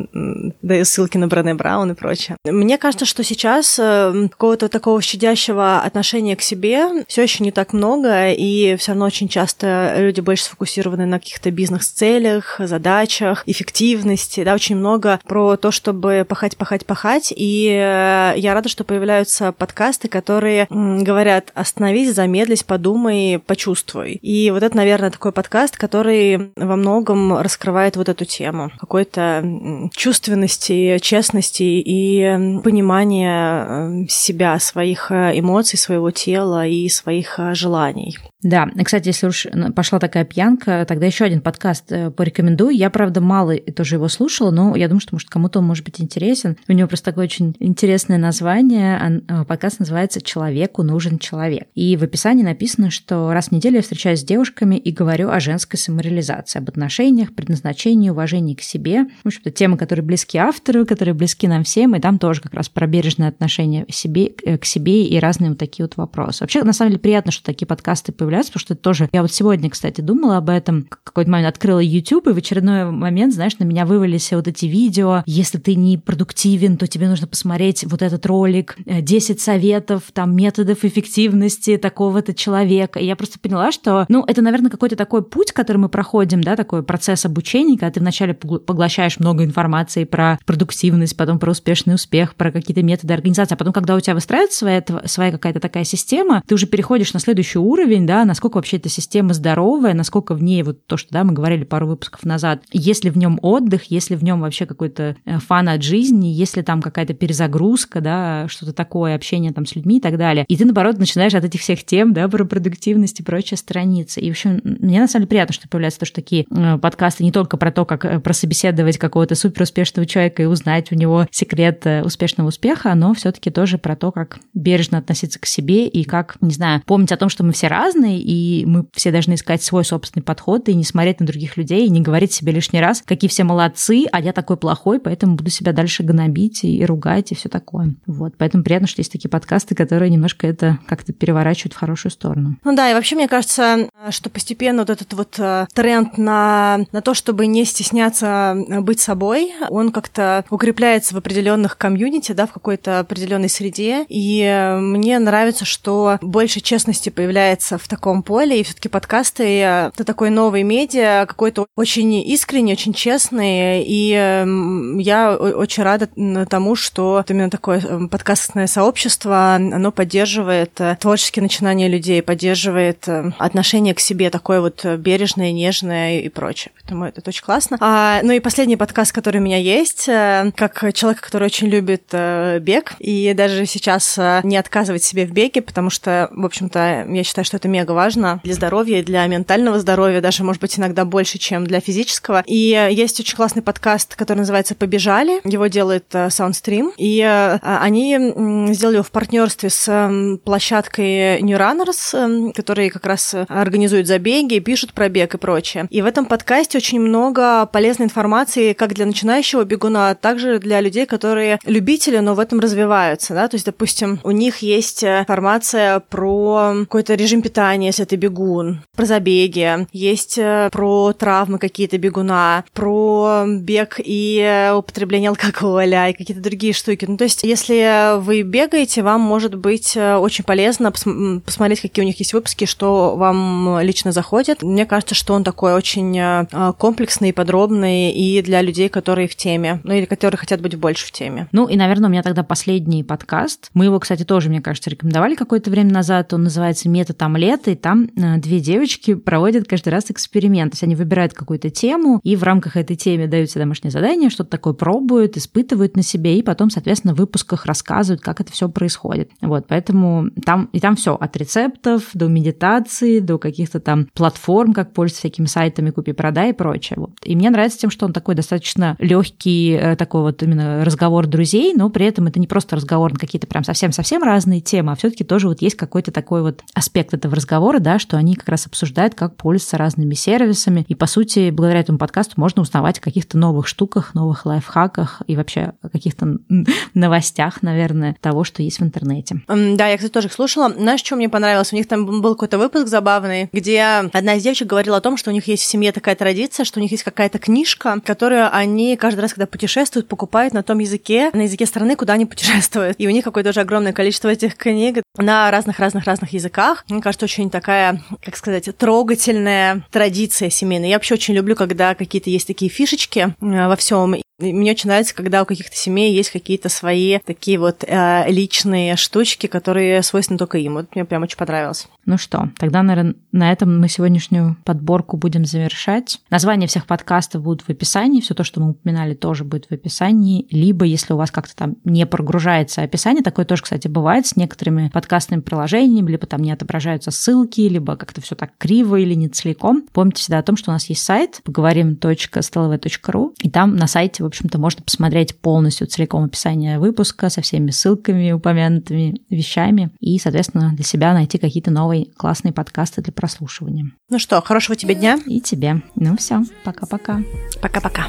даю 0.62 0.84
ссылки 0.84 1.18
на 1.18 1.28
Брене 1.28 1.54
Браун 1.54 1.92
и 1.92 1.94
прочее. 1.94 2.36
Мне 2.44 2.78
кажется, 2.78 3.06
что 3.06 3.24
сейчас 3.24 3.80
э, 3.80 4.28
какого-то 4.32 4.68
такого 4.68 5.02
щадящего 5.02 5.80
отношения 5.80 6.36
к 6.36 6.42
себе 6.42 7.06
все 7.08 7.24
еще 7.24 7.44
не 7.44 7.52
так 7.52 7.72
много, 7.72 8.32
и 8.32 8.76
все 8.76 8.92
равно 8.92 9.06
очень 9.06 9.30
часто 9.30 9.96
люди 9.98 10.20
больше 10.20 10.44
сфокусированы 10.44 11.06
на 11.06 11.20
каких-то 11.20 11.52
бизнес-целях, 11.52 12.60
задачах, 12.60 13.44
эффективности, 13.46 14.44
да, 14.44 14.54
очень 14.54 14.73
много 14.76 15.20
про 15.26 15.58
то, 15.58 15.72
чтобы 15.72 16.26
пахать, 16.28 16.58
пахать, 16.58 16.86
пахать, 16.86 17.34
и 17.36 17.68
э, 17.68 18.34
я 18.38 18.54
рада, 18.54 18.70
что 18.70 18.84
появляются 18.84 19.52
подкасты, 19.52 20.08
которые 20.08 20.68
говорят, 20.70 21.52
остановись, 21.56 22.14
замедлись, 22.14 22.64
подумай, 22.64 23.40
почувствуй. 23.46 24.14
И 24.22 24.52
вот 24.52 24.64
это, 24.64 24.76
наверное, 24.76 25.12
такой 25.12 25.32
подкаст, 25.32 25.78
который 25.78 26.52
во 26.56 26.76
многом 26.76 27.38
раскрывает 27.38 27.96
вот 27.96 28.10
эту 28.10 28.26
тему 28.26 28.72
какой-то 28.80 29.90
чувственности, 29.94 30.98
честности 31.00 31.64
и 31.64 32.60
понимания 32.64 33.66
э, 33.68 34.08
себя, 34.08 34.60
своих 34.60 35.12
э, 35.12 35.40
эмоций, 35.40 35.78
своего 35.78 36.12
тела 36.12 36.68
и 36.68 36.90
своих 36.90 37.40
желаний. 37.54 38.18
Да, 38.44 38.70
кстати, 38.84 39.08
если 39.08 39.28
уж 39.28 39.48
пошла 39.74 40.00
такая 40.00 40.26
пьянка, 40.26 40.86
тогда 40.88 41.06
еще 41.06 41.24
один 41.24 41.40
подкаст 41.40 41.92
э, 41.92 42.12
порекомендую. 42.12 42.76
Я, 42.76 42.90
правда, 42.90 43.22
мало 43.22 43.56
тоже 43.56 43.96
его 43.96 44.10
слушала, 44.10 44.52
но 44.52 44.76
я 44.76 44.90
думаю, 44.90 45.00
что, 45.00 45.16
может, 45.16 45.30
кому-то 45.30 45.60
он 45.60 45.66
может 45.66 45.86
быть 45.86 46.02
интересен. 46.02 46.58
У 46.68 46.74
него 46.74 46.90
просто 46.90 47.06
такое 47.06 47.26
очень 47.26 47.56
интересное 47.60 48.18
название. 48.18 49.24
Э, 49.30 49.46
подкаст 49.46 49.80
называется 49.80 50.22
«Человеку 50.22 50.84
нужен 50.84 51.20
человек». 51.20 51.68
И 51.74 51.96
в 51.96 52.04
описании 52.04 52.44
написано, 52.44 52.92
что 52.92 53.32
раз 53.32 53.48
в 53.48 53.52
неделю 53.54 53.78
я 53.78 53.82
встречаюсь 53.82 54.20
с 54.20 54.24
девушками 54.26 54.76
и 54.76 54.92
говорю 54.92 55.30
о 55.30 55.40
женской 55.40 55.80
самореализации, 55.80 56.60
об 56.60 56.68
отношениях, 56.68 57.34
предназначении, 57.34 58.10
уважении 58.10 58.56
к 58.56 58.62
себе. 58.62 59.06
В 59.24 59.28
общем-то, 59.28 59.52
темы, 59.52 59.78
которые 59.78 60.04
близки 60.04 60.38
автору, 60.38 60.86
которые 60.86 61.16
близки 61.16 61.48
нам 61.48 61.64
всем, 61.64 61.96
и 61.96 62.02
там 62.02 62.20
тоже 62.20 62.42
как 62.42 62.54
раз 62.54 62.68
про 62.68 62.88
бережное 62.88 63.30
отношение 63.30 63.86
себе, 63.90 64.34
э, 64.44 64.58
к 64.58 64.66
себе 64.66 65.06
и 65.06 65.18
разные 65.18 65.52
вот 65.52 65.60
такие 65.60 65.86
вот 65.86 65.96
вопросы. 65.96 66.44
Вообще, 66.44 66.62
на 66.64 66.74
самом 66.74 66.92
деле, 66.92 67.00
приятно, 67.00 67.32
что 67.32 67.46
такие 67.46 67.68
подкасты 67.68 68.12
появляются 68.12 68.33
появляться, 68.34 68.52
потому 68.52 68.62
что 68.62 68.74
это 68.74 68.82
тоже... 68.82 69.10
Я 69.12 69.22
вот 69.22 69.32
сегодня, 69.32 69.70
кстати, 69.70 70.02
думала 70.02 70.38
об 70.38 70.50
этом. 70.50 70.88
Какой-то 71.04 71.30
момент 71.30 71.50
открыла 71.50 71.80
YouTube, 71.80 72.28
и 72.28 72.32
в 72.32 72.38
очередной 72.38 72.90
момент, 72.92 73.34
знаешь, 73.34 73.58
на 73.60 73.64
меня 73.64 73.86
вывалились 73.86 74.32
вот 74.32 74.48
эти 74.48 74.66
видео. 74.66 75.24
Если 75.26 75.60
ты 75.60 75.76
не 75.76 75.98
продуктивен, 75.98 76.78
то 76.78 76.88
тебе 76.88 77.08
нужно 77.08 77.28
посмотреть 77.28 77.84
вот 77.86 78.02
этот 78.02 78.26
ролик. 78.26 78.76
10 78.86 79.40
советов, 79.40 80.04
там, 80.14 80.36
методов 80.36 80.84
эффективности 80.84 81.78
такого-то 81.78 82.34
человека. 82.34 83.00
И 83.00 83.06
я 83.06 83.16
просто 83.16 83.40
поняла, 83.40 83.72
что, 83.72 84.06
ну, 84.10 84.24
это, 84.28 84.42
наверное, 84.42 84.72
какой-то 84.72 84.96
такой 84.96 85.24
путь, 85.24 85.52
который 85.52 85.78
мы 85.78 85.90
проходим, 85.90 86.42
да, 86.42 86.56
такой 86.56 86.84
процесс 86.84 87.26
обучения, 87.26 87.78
когда 87.78 87.92
ты 87.92 88.00
вначале 88.00 88.34
поглощаешь 88.34 89.20
много 89.20 89.44
информации 89.44 90.06
про 90.06 90.40
продуктивность, 90.46 91.16
потом 91.16 91.38
про 91.40 91.52
успешный 91.52 91.96
успех, 91.96 92.36
про 92.36 92.52
какие-то 92.52 92.82
методы 92.82 93.14
организации, 93.14 93.54
а 93.54 93.58
потом, 93.58 93.74
когда 93.74 93.96
у 93.96 94.00
тебя 94.00 94.16
выстраивается 94.16 94.60
своя, 94.60 94.84
своя 95.06 95.32
какая-то 95.32 95.60
такая 95.60 95.84
система, 95.84 96.42
ты 96.48 96.56
уже 96.56 96.66
переходишь 96.66 97.14
на 97.14 97.20
следующий 97.20 97.60
уровень, 97.60 98.08
да, 98.08 98.23
насколько 98.26 98.58
вообще 98.58 98.78
эта 98.78 98.90
система 98.90 99.34
здоровая, 99.34 99.94
насколько 99.94 100.36
в 100.36 100.44
ней 100.44 100.64
вот 100.64 100.86
то, 100.86 100.98
что 100.98 101.12
да, 101.12 101.24
мы 101.24 101.34
говорили 101.34 101.64
пару 101.64 101.88
выпусков 101.88 102.24
назад, 102.24 102.64
если 102.72 103.10
в 103.10 103.18
нем 103.18 103.40
отдых, 103.42 103.86
если 103.86 104.16
в 104.16 104.24
нем 104.24 104.42
вообще 104.42 104.66
какой-то 104.66 105.16
э, 105.26 105.40
фан 105.40 105.70
от 105.70 105.84
жизни, 105.84 106.28
если 106.28 106.62
там 106.62 106.82
какая-то 106.82 107.14
перезагрузка, 107.14 108.02
да, 108.02 108.48
что-то 108.48 108.74
такое, 108.74 109.16
общение 109.16 109.52
там 109.52 109.66
с 109.66 109.76
людьми 109.76 109.98
и 109.98 110.02
так 110.02 110.18
далее. 110.18 110.46
И 110.48 110.58
ты, 110.58 110.66
наоборот, 110.66 110.98
начинаешь 110.98 111.34
от 111.34 111.44
этих 111.44 111.62
всех 111.62 111.84
тем, 111.84 112.14
да, 112.14 112.28
про 112.28 112.46
продуктивность 112.46 113.20
и 113.20 113.24
прочее 113.24 113.58
страницы. 113.58 114.20
И, 114.20 114.30
в 114.30 114.32
общем, 114.32 114.62
мне 114.64 115.00
на 115.00 115.08
самом 115.08 115.24
деле 115.24 115.30
приятно, 115.30 115.54
что 115.54 115.68
появляются 115.68 116.00
тоже 116.00 116.14
такие 116.14 116.46
э, 116.50 116.78
подкасты 116.78 117.24
не 117.24 117.32
только 117.32 117.58
про 117.58 117.72
то, 117.72 117.86
как 117.86 118.06
э, 118.06 118.20
прособеседовать 118.20 118.98
какого-то 118.98 119.36
суперуспешного 119.36 120.06
человека 120.06 120.44
и 120.44 120.46
узнать 120.46 120.92
у 120.92 120.96
него 120.96 121.28
секрет 121.32 121.86
успешного 122.04 122.50
успеха, 122.50 122.94
но 122.96 123.14
все-таки 123.14 123.50
тоже 123.50 123.78
про 123.78 123.96
то, 123.96 124.12
как 124.12 124.40
бережно 124.54 124.98
относиться 124.98 125.40
к 125.40 125.46
себе 125.46 125.88
и 125.88 126.04
как, 126.04 126.38
не 126.42 126.52
знаю, 126.52 126.82
помнить 126.86 127.12
о 127.12 127.18
том, 127.18 127.30
что 127.30 127.44
мы 127.44 127.54
все 127.54 127.68
разные, 127.68 128.13
разные, 128.14 128.20
и 128.20 128.66
мы 128.66 128.86
все 128.94 129.12
должны 129.12 129.36
искать 129.36 129.64
свой 129.64 129.86
собственный 129.86 130.24
подход 130.24 130.70
и 130.70 130.74
не 130.74 130.84
смотреть 130.84 131.20
на 131.20 131.26
других 131.26 131.58
людей, 131.58 131.86
и 131.86 131.90
не 131.90 132.02
говорить 132.02 132.34
себе 132.34 132.52
лишний 132.52 132.82
раз, 132.82 133.02
какие 133.06 133.30
все 133.30 133.44
молодцы, 133.44 134.06
а 134.12 134.20
я 134.20 134.34
такой 134.34 134.58
плохой, 134.58 135.00
поэтому 135.00 135.36
буду 135.36 135.50
себя 135.50 135.74
дальше 135.74 136.04
гнобить 136.04 136.64
и 136.64 136.86
ругать 136.86 137.32
и 137.32 137.36
все 137.36 137.50
такое. 137.50 137.96
Вот, 138.06 138.34
поэтому 138.38 138.64
приятно, 138.64 138.88
что 138.88 139.02
есть 139.02 139.12
такие 139.12 139.30
подкасты, 139.30 139.76
которые 139.76 140.10
немножко 140.10 140.48
это 140.48 140.80
как-то 140.88 141.14
переворачивают 141.14 141.74
в 141.74 141.78
хорошую 141.78 142.12
сторону. 142.12 142.58
Ну 142.64 142.76
да, 142.76 142.92
и 142.92 142.94
вообще 142.94 143.16
мне 143.16 143.28
кажется, 143.28 143.90
что 144.10 144.30
постепенно 144.30 144.80
вот 144.80 144.90
этот 144.90 145.14
вот 145.14 145.36
э, 145.40 145.68
тренд 145.74 146.18
на, 146.18 146.86
на 146.92 147.02
то, 147.02 147.14
чтобы 147.14 147.48
не 147.48 147.66
стесняться 147.66 148.56
э, 148.56 148.80
быть 148.82 149.00
собой, 149.00 149.54
он 149.70 149.92
как-то 149.92 150.46
укрепляется 150.50 151.16
в 151.16 151.18
определенных 151.18 151.78
комьюнити, 151.78 152.32
да, 152.32 152.46
в 152.46 152.52
какой-то 152.52 153.00
определенной 153.00 153.50
среде. 153.50 154.06
И 154.10 154.42
э, 154.42 154.78
мне 154.80 155.20
нравится, 155.20 155.66
что 155.66 156.18
больше 156.22 156.60
честности 156.60 157.10
появляется 157.10 157.78
в 157.78 157.88
таком 157.88 158.03
таком 158.04 158.22
поле, 158.22 158.60
и 158.60 158.64
все-таки 158.64 158.90
подкасты 158.90 159.62
э, 159.62 159.88
это 159.94 160.04
такой 160.04 160.30
новый 160.30 160.64
медиа, 160.64 161.26
какой-то 161.26 161.68
очень 161.78 162.16
искренний, 162.16 162.74
очень 162.74 162.94
честный, 162.94 163.82
и 163.82 164.12
эм, 164.12 164.98
я 164.98 165.34
очень 165.34 165.84
рада 165.84 166.10
тому, 166.50 166.76
что 166.76 167.24
именно 167.30 167.50
такое 167.50 167.80
эм, 167.80 168.10
подкастное 168.10 168.68
сообщество, 168.68 169.56
оно 169.56 169.94
поддерживает 169.94 170.82
э, 170.82 170.98
творческие 171.00 171.44
начинания 171.44 171.88
людей, 171.88 172.22
поддерживает 172.22 173.08
э, 173.08 173.32
отношение 173.38 173.94
к 173.94 174.02
себе 174.02 174.30
такое 174.30 174.60
вот 174.60 174.84
бережное, 174.84 175.54
нежное 175.54 176.20
и 176.20 176.28
прочее. 176.28 176.74
Поэтому 176.76 177.06
это 177.06 177.22
очень 177.26 177.46
классно. 177.46 177.78
А, 177.80 178.20
ну 178.22 178.34
и 178.34 178.42
последний 178.42 178.76
подкаст, 178.76 179.14
который 179.14 179.38
у 179.38 179.44
меня 179.44 179.60
есть, 179.60 180.08
как 180.08 180.94
человек, 180.94 181.22
который 181.22 181.46
очень 181.46 181.70
любит 181.70 182.14
бег, 182.60 182.96
и 183.00 183.34
даже 183.34 183.66
сейчас 183.66 184.20
не 184.44 184.58
отказывать 184.58 185.06
себе 185.06 185.26
в 185.26 185.32
беге, 185.32 185.62
потому 185.62 185.90
что, 185.90 186.28
в 186.34 186.46
общем-то, 186.46 187.06
я 187.08 187.24
считаю, 187.24 187.46
что 187.46 187.56
это 187.56 187.70
мега 187.84 187.92
важно 187.92 188.40
для 188.44 188.54
здоровья, 188.54 189.04
для 189.04 189.28
ментального 189.28 189.78
здоровья, 189.80 190.22
даже, 190.22 190.44
может 190.44 190.62
быть, 190.62 190.80
иногда 190.80 191.04
больше, 191.04 191.38
чем 191.38 191.68
для 191.68 191.82
физического. 191.82 192.44
И 192.46 192.90
есть 192.92 193.20
очень 193.20 193.36
классный 193.36 193.62
подкаст, 193.62 194.16
который 194.16 194.40
называется 194.40 194.74
«Побежали». 194.74 195.42
Его 195.44 195.68
делает 195.68 196.06
э, 196.14 196.28
Soundstream. 196.28 196.94
И 196.98 197.20
э, 197.20 197.60
они 197.62 198.74
сделали 198.74 198.96
его 198.96 199.04
в 199.04 199.12
партнерстве 199.12 199.70
с 199.70 200.40
площадкой 200.46 201.42
New 201.42 201.58
Runners, 201.58 202.54
которые 202.54 202.90
как 202.90 203.06
раз 203.06 203.36
организуют 203.50 204.08
забеги, 204.08 204.60
пишут 204.60 204.94
про 204.94 205.10
бег 205.10 205.36
и 205.36 205.38
прочее. 205.38 205.88
И 205.90 206.02
в 206.02 206.06
этом 206.06 206.26
подкасте 206.26 206.78
очень 206.78 207.02
много 207.02 207.66
полезной 207.66 208.06
информации 208.06 208.74
как 208.74 208.94
для 208.94 209.06
начинающего 209.06 209.66
бегуна, 209.66 210.12
а 210.12 210.16
также 210.16 210.60
для 210.60 210.80
людей, 210.80 211.06
которые 211.06 211.60
любители, 211.66 212.20
но 212.20 212.34
в 212.34 212.40
этом 212.40 212.60
развиваются. 212.60 213.34
Да? 213.34 213.48
То 213.50 213.56
есть, 213.56 213.66
допустим, 213.66 214.20
у 214.24 214.32
них 214.32 214.60
есть 214.60 215.04
информация 215.04 216.00
про 216.00 216.74
какой-то 216.82 217.16
режим 217.16 217.42
питания, 217.42 217.73
питания, 217.74 217.88
если 217.88 218.06
ты 218.06 218.16
бегун, 218.18 218.82
про 218.96 219.06
забеги, 219.06 219.88
есть 219.92 220.38
э, 220.38 220.70
про 220.72 221.12
травмы 221.14 221.58
какие-то 221.58 221.98
бегуна, 221.98 222.64
про 222.74 223.46
бег 223.48 224.00
и 224.04 224.40
э, 224.40 224.74
употребление 224.74 225.30
алкоголя 225.30 226.10
и 226.10 226.14
какие-то 226.14 226.44
другие 226.44 226.74
штуки. 226.74 227.06
Ну, 227.08 227.18
то 227.18 227.24
есть, 227.24 227.42
если 227.44 228.20
вы 228.20 228.44
бегаете, 228.44 229.02
вам 229.02 229.22
может 229.22 229.56
быть 229.56 229.98
э, 229.98 230.18
очень 230.18 230.44
полезно 230.44 230.90
пос- 230.90 231.40
посмотреть, 231.42 231.82
какие 231.82 232.04
у 232.04 232.08
них 232.08 232.20
есть 232.20 232.34
выпуски, 232.34 232.66
что 232.66 233.16
вам 233.16 233.80
лично 233.82 234.12
заходит. 234.12 234.62
Мне 234.62 234.86
кажется, 234.86 235.16
что 235.16 235.34
он 235.34 235.44
такой 235.44 235.74
очень 235.74 236.48
комплексный 236.78 237.34
подробный 237.34 238.12
и 238.12 238.42
для 238.44 238.62
людей, 238.62 238.90
которые 238.90 239.28
в 239.28 239.36
теме, 239.36 239.80
ну 239.84 239.94
или 239.94 240.06
которые 240.06 240.38
хотят 240.38 240.62
быть 240.62 240.76
больше 240.76 241.08
в 241.08 241.12
теме. 241.12 241.48
Ну 241.52 241.68
и, 241.68 241.76
наверное, 241.76 242.10
у 242.10 242.12
меня 242.12 242.22
тогда 242.22 242.44
последний 242.44 243.04
подкаст. 243.04 243.70
Мы 243.74 243.86
его, 243.86 244.00
кстати, 244.00 244.24
тоже, 244.24 244.50
мне 244.50 244.62
кажется, 244.62 244.90
рекомендовали 244.90 245.34
какое-то 245.36 245.72
время 245.72 245.92
назад. 245.92 246.34
Он 246.34 246.44
называется 246.44 246.88
«Метод 246.90 247.22
омлета», 247.64 247.72
и 247.72 247.76
там 247.76 248.10
э, 248.16 248.38
две 248.38 248.60
девочки 248.60 249.16
проводят 249.16 249.68
каждый 249.68 249.90
раз 249.90 250.06
эксперимент. 250.10 250.72
То 250.72 250.76
есть 250.76 250.84
они 250.84 250.96
выбирают 250.96 251.34
какую-то 251.34 251.70
тему, 251.70 252.20
и 252.24 252.36
в 252.36 252.44
рамках 252.44 252.78
этой 252.78 252.96
темы 252.96 253.28
дают 253.28 253.50
себе 253.50 253.62
домашнее 253.62 253.92
задание, 253.92 254.30
что-то 254.30 254.52
такое 254.52 254.74
пробуют, 254.74 255.38
испытывают 255.38 255.96
на 255.96 256.04
себе, 256.04 256.38
и 256.38 256.44
потом, 256.44 256.70
соответственно, 256.70 257.14
в 257.14 257.18
выпусках 257.18 257.66
рассказывают, 257.66 258.22
как 258.22 258.42
это 258.42 258.52
все 258.52 258.70
происходит. 258.70 259.32
Вот, 259.42 259.66
поэтому 259.68 260.30
там, 260.46 260.70
и 260.74 260.80
там 260.80 260.96
все 260.96 261.16
от 261.16 261.36
рецептов 261.38 262.10
до 262.14 262.28
медитации, 262.28 263.20
до 263.20 263.38
каких-то 263.38 263.80
там 263.80 264.08
платформ, 264.14 264.74
как 264.74 264.94
пользоваться 264.94 265.22
всякими 265.22 265.46
сайтами 265.46 265.92
купи-продай 265.92 266.52
и 266.52 266.54
прочее. 266.54 266.96
Вот. 266.98 267.12
И 267.24 267.36
мне 267.36 267.50
нравится 267.50 267.80
тем, 267.80 267.90
что 267.90 268.06
он 268.06 268.14
такой 268.14 268.36
достаточно 268.36 268.96
легкий, 269.00 269.72
э, 269.72 269.96
такой 269.96 270.22
вот 270.22 270.44
именно 270.44 270.84
разговор 270.84 271.28
друзей, 271.28 271.74
но 271.76 271.90
при 271.90 272.06
этом 272.06 272.28
это 272.28 272.40
не 272.40 272.48
просто 272.48 272.76
разговор 272.76 273.14
на 273.14 273.20
какие-то 273.20 273.48
прям 273.48 273.64
совсем-совсем 273.64 274.24
разные 274.24 274.62
темы, 274.62 274.92
а 274.92 274.96
все-таки 274.96 275.24
тоже 275.24 275.48
вот 275.48 275.62
есть 275.62 275.76
какой-то 275.76 276.12
такой 276.12 276.42
вот 276.42 276.62
аспект 276.74 277.14
этого 277.14 277.36
разговора 277.36 277.53
разговоры, 277.54 277.80
да, 277.80 278.00
что 278.00 278.18
они 278.18 278.36
как 278.36 278.50
раз 278.50 278.66
обсуждают, 278.66 279.14
как 279.14 279.36
пользоваться 279.36 279.78
разными 279.78 280.16
сервисами. 280.16 280.86
И, 280.88 280.96
по 280.96 281.06
сути, 281.06 281.52
благодаря 281.52 281.82
этому 281.82 282.00
подкасту 282.00 282.34
можно 282.38 282.64
узнавать 282.64 282.98
о 282.98 283.02
каких-то 283.02 283.38
новых 283.38 283.68
штуках, 283.68 284.16
новых 284.16 284.48
лайфхаках 284.48 285.22
и 285.28 285.36
вообще 285.36 285.74
о 285.84 285.90
каких-то 285.90 286.40
новостях, 286.96 287.62
наверное, 287.62 288.16
того, 288.20 288.44
что 288.44 288.64
есть 288.64 288.80
в 288.80 288.84
интернете. 288.84 289.42
Да, 289.48 289.88
я, 289.88 289.98
кстати, 289.98 290.12
тоже 290.12 290.28
их 290.28 290.34
слушала. 290.34 290.74
Знаешь, 290.74 291.02
что 291.02 291.16
мне 291.16 291.30
понравилось? 291.30 291.72
У 291.72 291.76
них 291.76 291.88
там 291.88 292.22
был 292.22 292.34
какой-то 292.34 292.58
выпуск 292.58 292.88
забавный, 292.88 293.50
где 293.54 293.84
одна 294.12 294.36
из 294.36 294.44
девочек 294.44 294.68
говорила 294.68 294.98
о 294.98 295.02
том, 295.02 295.16
что 295.16 295.30
у 295.30 295.34
них 295.34 295.48
есть 295.48 295.64
в 295.64 295.68
семье 295.68 295.92
такая 295.92 296.16
традиция, 296.16 296.64
что 296.64 296.80
у 296.80 296.82
них 296.82 296.92
есть 296.92 297.04
какая-то 297.04 297.38
книжка, 297.38 298.00
которую 298.04 298.54
они 298.54 298.98
каждый 298.98 299.22
раз, 299.22 299.34
когда 299.34 299.46
путешествуют, 299.46 300.08
покупают 300.08 300.54
на 300.54 300.64
том 300.64 300.80
языке, 300.80 301.30
на 301.34 301.42
языке 301.42 301.68
страны, 301.68 301.96
куда 301.96 302.14
они 302.14 302.26
путешествуют. 302.34 302.96
И 302.98 303.08
у 303.08 303.12
них 303.12 303.24
какое-то 303.24 303.52
уже 303.52 303.62
огромное 303.62 303.94
количество 303.94 304.30
этих 304.30 304.56
книг 304.56 305.04
на 305.18 305.52
разных-разных-разных 305.52 306.34
языках. 306.34 306.84
Мне 306.90 307.02
кажется, 307.02 307.26
очень 307.26 307.43
такая, 307.50 308.04
как 308.22 308.36
сказать, 308.36 308.70
трогательная 308.78 309.86
традиция 309.92 310.50
семейная. 310.50 310.90
Я 310.90 310.96
вообще 310.96 311.16
очень 311.16 311.34
люблю, 311.34 311.56
когда 311.56 311.96
какие-то 311.96 312.30
есть 312.30 312.48
такие 312.48 312.70
фишечки 312.70 313.20
э, 313.40 313.68
во 313.68 313.76
всем. 313.76 314.16
Мне 314.52 314.72
очень 314.72 314.90
нравится, 314.90 315.16
когда 315.16 315.44
у 315.44 315.46
каких-то 315.46 315.76
семей 315.76 316.14
есть 316.14 316.32
какие-то 316.32 316.70
свои 316.70 317.20
такие 317.20 317.58
вот 317.60 317.84
э, 317.86 318.26
личные 318.30 318.96
штучки, 318.96 319.48
которые 319.48 320.04
свойственны 320.04 320.38
только 320.38 320.58
им. 320.58 320.74
Вот 320.74 320.96
мне 320.96 321.06
прям 321.06 321.24
очень 321.24 321.38
понравилось. 321.38 321.88
Ну 322.06 322.18
что, 322.18 322.50
тогда, 322.58 322.84
наверное, 322.84 323.16
на 323.32 323.52
этом 323.52 323.80
мы 323.80 323.88
сегодняшнюю 323.88 324.58
подборку 324.66 325.16
будем 325.16 325.46
завершать. 325.46 326.20
Названия 326.30 326.68
всех 326.68 326.86
подкастов 326.86 327.44
будут 327.44 327.62
в 327.62 327.70
описании, 327.70 328.20
все 328.20 328.34
то, 328.34 328.44
что 328.44 328.60
мы 328.60 328.72
упоминали, 328.72 329.14
тоже 329.14 329.46
будет 329.46 329.68
в 329.68 329.72
описании. 329.72 330.46
Либо, 330.52 330.86
если 330.86 331.14
у 331.14 331.18
вас 331.18 331.32
как-то 331.32 331.56
там 331.56 331.78
не 331.86 332.06
прогружается 332.06 332.82
описание, 332.82 333.24
такое 333.24 333.46
тоже, 333.46 333.64
кстати, 333.64 333.88
бывает 333.88 334.28
с 334.28 334.36
некоторыми 334.36 334.90
подкастными 334.90 335.42
приложениями, 335.42 336.12
либо 336.12 336.28
там 336.28 336.42
не 336.42 336.52
отображаются 336.52 337.12
ссылки, 337.12 337.62
либо 337.62 337.96
как-то 337.96 338.20
все 338.20 338.36
так 338.36 338.52
криво 338.58 338.98
или 338.98 339.14
не 339.14 339.30
целиком. 339.30 339.86
Помните 339.94 340.22
всегда 340.22 340.40
о 340.40 340.44
том, 340.44 340.58
что 340.58 340.72
у 340.72 340.74
нас 340.74 340.86
есть 340.90 341.04
сайт 341.04 341.40
поговорим.stlv.ru, 341.46 343.34
и 343.40 343.50
там 343.50 343.76
на 343.76 343.88
сайте, 343.88 344.24
в 344.24 344.26
общем-то, 344.34 344.60
можно 344.60 344.84
посмотреть 344.84 345.40
полностью 345.40 345.88
целиком 345.88 346.24
описание 346.24 346.80
выпуска 346.80 347.30
со 347.30 347.42
всеми 347.42 347.72
ссылками, 347.72 348.32
упомянутыми 348.32 349.22
вещами, 349.30 349.92
и, 350.00 350.18
соответственно, 350.20 350.74
для 350.74 350.84
себя 350.84 351.14
найти 351.14 351.38
какие-то 351.38 351.72
новые 351.72 352.08
классные 352.18 352.52
подкасты 352.52 353.02
для 353.02 353.14
прослушивания. 353.14 353.92
Ну 354.10 354.20
что, 354.20 354.42
хорошего 354.42 354.76
тебе 354.76 354.96
дня. 354.96 355.20
И 355.26 355.40
тебе. 355.40 355.82
Ну 355.96 356.18
все, 356.18 356.42
пока-пока. 356.64 357.22
Пока-пока. 357.62 358.08